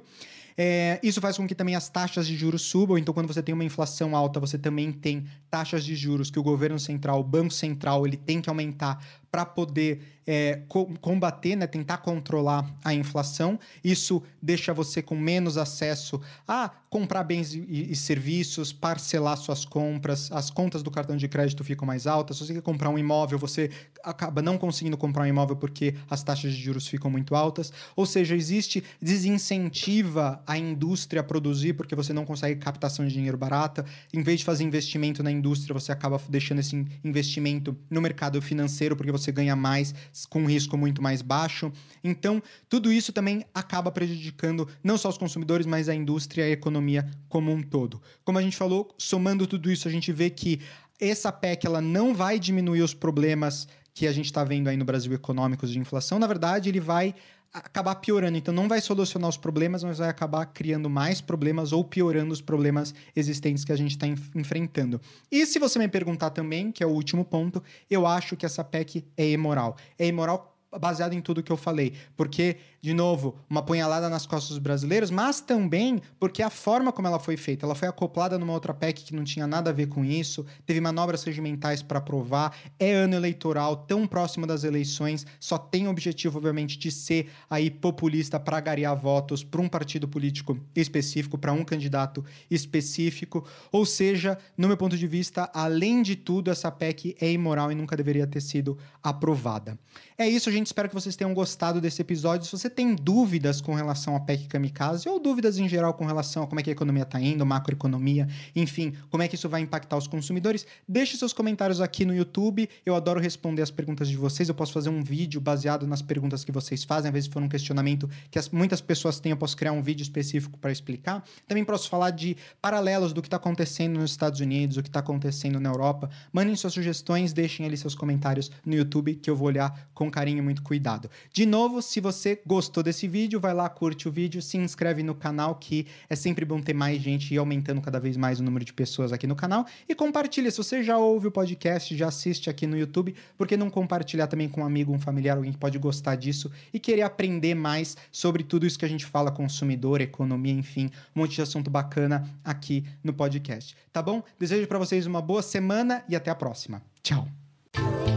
É, 0.60 1.00
isso 1.04 1.22
faz 1.22 1.38
com 1.38 1.48
que 1.48 1.54
também 1.54 1.76
as 1.76 1.88
taxas 1.88 2.26
de 2.26 2.36
juros 2.36 2.64
subam. 2.64 2.98
Então, 2.98 3.14
quando 3.14 3.28
você 3.28 3.44
tem 3.44 3.54
uma 3.54 3.64
inflação 3.64 4.16
alta, 4.16 4.40
você 4.40 4.58
também 4.58 4.92
tem 4.92 5.26
taxas 5.52 5.86
de 5.86 5.96
juros 5.96 6.32
que 6.32 6.40
o 6.40 6.44
governo 6.44 6.80
central, 6.80 7.20
o 7.20 7.24
Banco 7.24 7.54
Central, 7.54 8.08
ele 8.08 8.18
tem 8.18 8.42
que 8.42 8.50
aumentar 8.50 9.06
para 9.38 9.46
poder 9.46 10.02
é, 10.28 10.62
combater, 11.00 11.56
né, 11.56 11.66
tentar 11.66 12.00
controlar 12.00 12.70
a 12.84 12.94
inflação. 12.94 13.58
Isso 13.84 14.22
deixa 14.42 14.74
você 14.74 15.02
com 15.02 15.16
menos 15.16 15.58
acesso 15.58 16.20
a 16.46 16.70
comprar 16.90 17.24
bens 17.24 17.54
e, 17.54 17.92
e, 17.92 17.96
serviços, 17.96 18.74
parcelar 18.74 19.38
suas 19.38 19.64
compras, 19.64 20.32
as 20.32 20.50
contas 20.50 20.82
do 20.84 20.92
cartão 20.92 21.16
de 21.16 21.28
crédito 21.28 21.64
ficam 21.64 21.86
mais 21.86 22.08
altas. 22.08 22.38
Se 22.38 22.46
você 22.46 22.54
quer 22.56 22.62
comprar 22.62 22.90
um 22.90 22.98
imóvel, 22.98 23.38
você 23.38 23.70
acaba 24.04 24.42
não 24.42 24.58
conseguindo 24.58 24.98
comprar 24.98 25.24
um 25.24 25.28
imóvel 25.28 25.56
porque 25.56 25.96
as 26.10 26.24
taxas 26.24 26.54
de 26.54 26.62
juros 26.62 26.88
ficam 26.88 27.10
muito 27.12 27.36
altas. 27.36 27.72
Ou 27.96 28.06
seja, 28.06 28.36
existe 28.36 28.84
desincentiva 29.02 30.42
a 30.46 30.58
indústria 30.58 31.22
a 31.22 31.24
produzir 31.24 31.74
porque 31.74 31.96
você 31.96 32.12
não 32.12 32.26
consegue 32.26 32.60
captação 32.60 33.06
de 33.06 33.14
dinheiro 33.14 33.38
barata. 33.38 33.86
Em 34.14 34.24
vez 34.24 34.40
de 34.40 34.46
fazer 34.46 34.64
investimento 34.64 35.22
na 35.22 35.32
indústria, 35.32 35.74
você 35.74 35.92
acaba 35.92 36.20
deixando 36.30 36.60
esse 36.60 36.86
investimento 37.04 37.78
no 37.90 38.02
mercado 38.02 38.42
financeiro 38.42 38.96
porque 38.96 39.12
você 39.12 39.27
ganha 39.32 39.56
mais 39.56 39.94
com 40.30 40.42
um 40.42 40.46
risco 40.46 40.78
muito 40.78 41.02
mais 41.02 41.22
baixo. 41.22 41.72
Então, 42.04 42.42
tudo 42.70 42.92
isso 42.92 43.12
também 43.12 43.46
acaba 43.54 43.92
prejudicando 43.92 44.68
não 44.84 44.98
só 44.98 45.10
os 45.10 45.18
consumidores, 45.18 45.66
mas 45.66 45.90
a 45.90 45.96
indústria 45.96 46.44
e 46.44 46.50
a 46.50 46.54
economia 46.54 47.10
como 47.30 47.52
um 47.52 47.62
todo. 47.62 48.02
Como 48.24 48.38
a 48.38 48.42
gente 48.42 48.58
falou, 48.58 48.94
somando 48.98 49.48
tudo 49.48 49.72
isso, 49.72 49.88
a 49.88 49.92
gente 49.92 50.12
vê 50.12 50.30
que 50.30 50.60
essa 51.00 51.32
PEC 51.32 51.66
ela 51.66 51.82
não 51.82 52.14
vai 52.14 52.40
diminuir 52.40 52.82
os 52.82 52.94
problemas 52.94 53.68
que 53.94 54.06
a 54.06 54.12
gente 54.12 54.26
está 54.26 54.44
vendo 54.44 54.68
aí 54.68 54.78
no 54.78 54.86
Brasil 54.86 55.12
econômicos 55.14 55.72
de 55.72 55.80
inflação. 55.80 56.20
Na 56.20 56.28
verdade, 56.28 56.70
ele 56.70 56.80
vai 56.80 57.16
acabar 57.54 57.96
piorando. 57.96 58.38
Então, 58.38 58.54
não 58.54 58.68
vai 58.68 58.82
solucionar 58.82 59.30
os 59.30 59.38
problemas, 59.38 59.84
mas 59.84 59.98
vai 59.98 60.10
acabar 60.10 60.46
criando 60.48 60.90
mais 60.90 61.22
problemas 61.22 61.72
ou 61.72 61.84
piorando 61.84 62.34
os 62.34 62.42
problemas 62.42 62.94
existentes 63.16 63.64
que 63.64 63.72
a 63.72 63.76
gente 63.76 63.92
está 63.92 64.08
enfrentando. 64.36 65.00
E 65.32 65.46
se 65.46 65.60
você 65.60 65.80
me 65.80 65.88
perguntar 65.88 66.30
também, 66.32 66.72
que 66.72 66.84
é 66.84 66.88
o 66.88 66.92
último 66.92 67.24
ponto, 67.24 67.64
eu 67.90 68.06
acho 68.06 68.36
que 68.36 68.46
essa 68.46 68.64
PEC 68.64 69.06
é 69.16 69.30
imoral. 69.30 69.76
É 69.98 70.08
imoral 70.08 70.57
baseado 70.80 71.14
em 71.14 71.22
tudo 71.22 71.44
que 71.44 71.52
eu 71.52 71.58
falei. 71.58 71.94
Porque, 72.16 72.58
de 72.82 72.94
novo, 72.94 73.36
uma 73.50 73.62
punhalada 73.62 74.10
nas 74.10 74.26
costas 74.26 74.50
dos 74.50 74.60
brasileiros, 74.60 75.10
mas 75.10 75.40
também 75.40 76.02
porque 76.20 76.42
a 76.42 76.50
forma 76.50 76.92
como 76.92 77.08
ela 77.08 77.20
foi 77.20 77.38
feita, 77.38 77.66
ela 77.66 77.76
foi 77.76 77.88
acoplada 77.88 78.38
numa 78.38 78.54
outra 78.54 78.74
PEC 78.74 79.06
que 79.06 79.16
não 79.16 79.24
tinha 79.24 79.48
nada 79.48 79.70
a 79.70 79.74
ver 79.74 79.88
com 79.88 80.04
isso, 80.04 80.46
teve 80.66 80.82
manobras 80.82 81.24
regimentais 81.24 81.82
para 81.82 82.00
aprovar, 82.00 82.56
é 82.80 82.94
ano 82.94 83.16
eleitoral, 83.16 83.78
tão 83.78 84.06
próximo 84.06 84.46
das 84.46 84.64
eleições, 84.64 85.26
só 85.40 85.58
tem 85.58 85.88
o 85.88 85.92
objetivo, 85.92 86.38
obviamente, 86.38 86.78
de 86.78 86.92
ser 86.92 87.30
aí 87.50 87.70
populista 87.70 88.40
para 88.40 88.60
garear 88.60 88.96
votos 88.96 89.44
para 89.44 89.62
um 89.62 89.70
partido 89.70 90.08
político 90.08 90.58
específico, 90.76 91.38
para 91.38 91.54
um 91.54 91.64
candidato 91.64 92.24
específico. 92.50 93.46
Ou 93.72 93.86
seja, 93.86 94.38
no 94.58 94.68
meu 94.68 94.78
ponto 94.78 94.98
de 94.98 95.08
vista, 95.08 95.50
além 95.54 96.02
de 96.02 96.16
tudo, 96.16 96.52
essa 96.52 96.72
PEC 96.72 97.16
é 97.20 97.32
imoral 97.32 97.72
e 97.72 97.76
nunca 97.76 97.96
deveria 97.96 98.28
ter 98.28 98.42
sido 98.42 98.78
aprovada. 99.02 99.78
É 100.18 100.28
isso, 100.28 100.52
gente. 100.52 100.57
Espero 100.64 100.88
que 100.90 100.96
vocês 100.96 101.16
tenham 101.16 101.34
gostado 101.34 101.80
desse 101.80 102.02
episódio. 102.02 102.46
Se 102.46 102.52
você 102.52 102.70
tem 102.70 102.96
dúvidas 102.96 103.62
com 103.62 103.74
relação 103.74 104.16
à 104.16 104.20
PEC 104.20 104.48
Kamikaze 104.48 105.08
ou 105.08 105.20
dúvidas 105.20 105.58
em 105.58 105.68
geral 105.68 105.94
com 105.94 106.06
relação 106.06 106.44
a 106.44 106.48
como 106.48 106.60
é 106.60 106.64
que 106.64 106.70
a 106.70 106.74
economia 106.74 107.04
está 107.04 107.20
indo, 107.20 107.46
macroeconomia, 107.46 108.28
enfim, 108.56 108.94
como 109.10 109.24
é 109.24 109.28
que 109.28 109.36
isso 109.36 109.48
vai 109.48 109.62
impactar 109.62 109.98
os 109.98 110.08
consumidores, 110.08 110.66
deixe 110.88 111.18
seus 111.18 111.34
comentários 111.34 111.82
aqui 111.82 112.06
no 112.06 112.16
YouTube. 112.16 112.68
Eu 112.86 112.96
adoro 112.96 113.20
responder 113.20 113.62
as 113.62 113.72
perguntas 113.72 114.08
de 114.08 114.18
vocês. 114.18 114.50
Eu 114.50 114.56
posso 114.56 114.74
fazer 114.74 114.90
um 114.90 115.04
vídeo 115.04 115.40
baseado 115.40 115.86
nas 115.86 116.02
perguntas 116.02 116.44
que 116.44 116.52
vocês 116.52 116.84
fazem. 116.84 117.10
Às 117.10 117.14
vezes 117.14 117.30
for 117.30 117.42
um 117.42 117.50
questionamento 117.50 118.10
que 118.32 118.40
as, 118.40 118.50
muitas 118.50 118.82
pessoas 118.82 119.20
têm, 119.20 119.32
eu 119.32 119.38
posso 119.38 119.56
criar 119.56 119.74
um 119.74 119.82
vídeo 119.82 120.04
específico 120.04 120.58
para 120.58 120.72
explicar. 120.72 121.24
Também 121.48 121.64
posso 121.64 121.90
falar 121.90 122.12
de 122.12 122.36
paralelos 122.62 123.14
do 123.14 123.22
que 123.22 123.28
está 123.28 123.38
acontecendo 123.38 124.00
nos 124.00 124.12
Estados 124.12 124.40
Unidos, 124.40 124.78
o 124.78 124.84
que 124.84 124.90
está 124.90 125.00
acontecendo 125.00 125.60
na 125.60 125.70
Europa. 125.70 126.10
Mandem 126.32 126.56
suas 126.56 126.74
sugestões, 126.74 127.34
deixem 127.34 127.66
ali 127.66 127.78
seus 127.78 127.96
comentários 127.96 128.50
no 128.66 128.74
YouTube 128.74 129.16
que 129.16 129.30
eu 129.30 129.36
vou 129.36 129.48
olhar 129.48 129.90
com 129.94 130.10
carinho 130.10 130.47
muito 130.48 130.64
cuidado. 130.64 131.12
De 131.34 131.46
novo, 131.46 131.82
se 131.82 132.00
você 132.00 132.42
gostou 132.46 132.82
desse 132.82 133.06
vídeo, 133.06 133.38
vai 133.38 133.54
lá, 133.54 133.68
curte 133.68 134.08
o 134.08 134.12
vídeo, 134.12 134.42
se 134.42 134.58
inscreve 134.58 135.04
no 135.04 135.14
canal, 135.14 135.56
que 135.56 135.86
é 136.10 136.16
sempre 136.16 136.46
bom 136.46 136.62
ter 136.62 136.74
mais 136.74 137.02
gente 137.02 137.34
e 137.34 137.38
aumentando 137.38 137.82
cada 137.82 138.00
vez 138.00 138.16
mais 138.16 138.40
o 138.40 138.44
número 138.44 138.64
de 138.64 138.72
pessoas 138.72 139.12
aqui 139.12 139.28
no 139.28 139.36
canal. 139.36 139.66
E 139.90 139.94
compartilha, 139.94 140.50
se 140.50 140.58
você 140.58 140.82
já 140.82 140.98
ouve 140.98 141.28
o 141.28 141.32
podcast, 141.32 141.96
já 141.98 142.08
assiste 142.08 142.50
aqui 142.50 142.66
no 142.66 142.78
YouTube, 142.78 143.14
por 143.38 143.46
que 143.46 143.58
não 143.58 143.70
compartilhar 143.70 144.28
também 144.28 144.48
com 144.48 144.62
um 144.62 144.66
amigo, 144.66 144.94
um 144.94 145.00
familiar, 145.00 145.36
alguém 145.36 145.52
que 145.52 145.58
pode 145.58 145.78
gostar 145.78 146.16
disso 146.16 146.50
e 146.74 146.80
querer 146.80 147.02
aprender 147.02 147.54
mais 147.54 147.98
sobre 148.10 148.42
tudo 148.42 148.66
isso 148.66 148.80
que 148.80 148.86
a 148.86 148.90
gente 148.90 149.06
fala, 149.06 149.30
consumidor, 149.30 150.00
economia, 150.00 150.54
enfim, 150.54 150.90
um 151.14 151.22
monte 151.22 151.36
de 151.36 151.42
assunto 151.42 151.70
bacana 151.70 152.30
aqui 152.42 152.86
no 153.04 153.12
podcast. 153.12 153.76
Tá 153.92 154.02
bom? 154.02 154.24
Desejo 154.40 154.66
para 154.66 154.80
vocês 154.80 155.06
uma 155.06 155.22
boa 155.22 155.42
semana 155.42 156.06
e 156.08 156.16
até 156.16 156.32
a 156.32 156.36
próxima. 156.36 156.82
Tchau! 157.04 158.17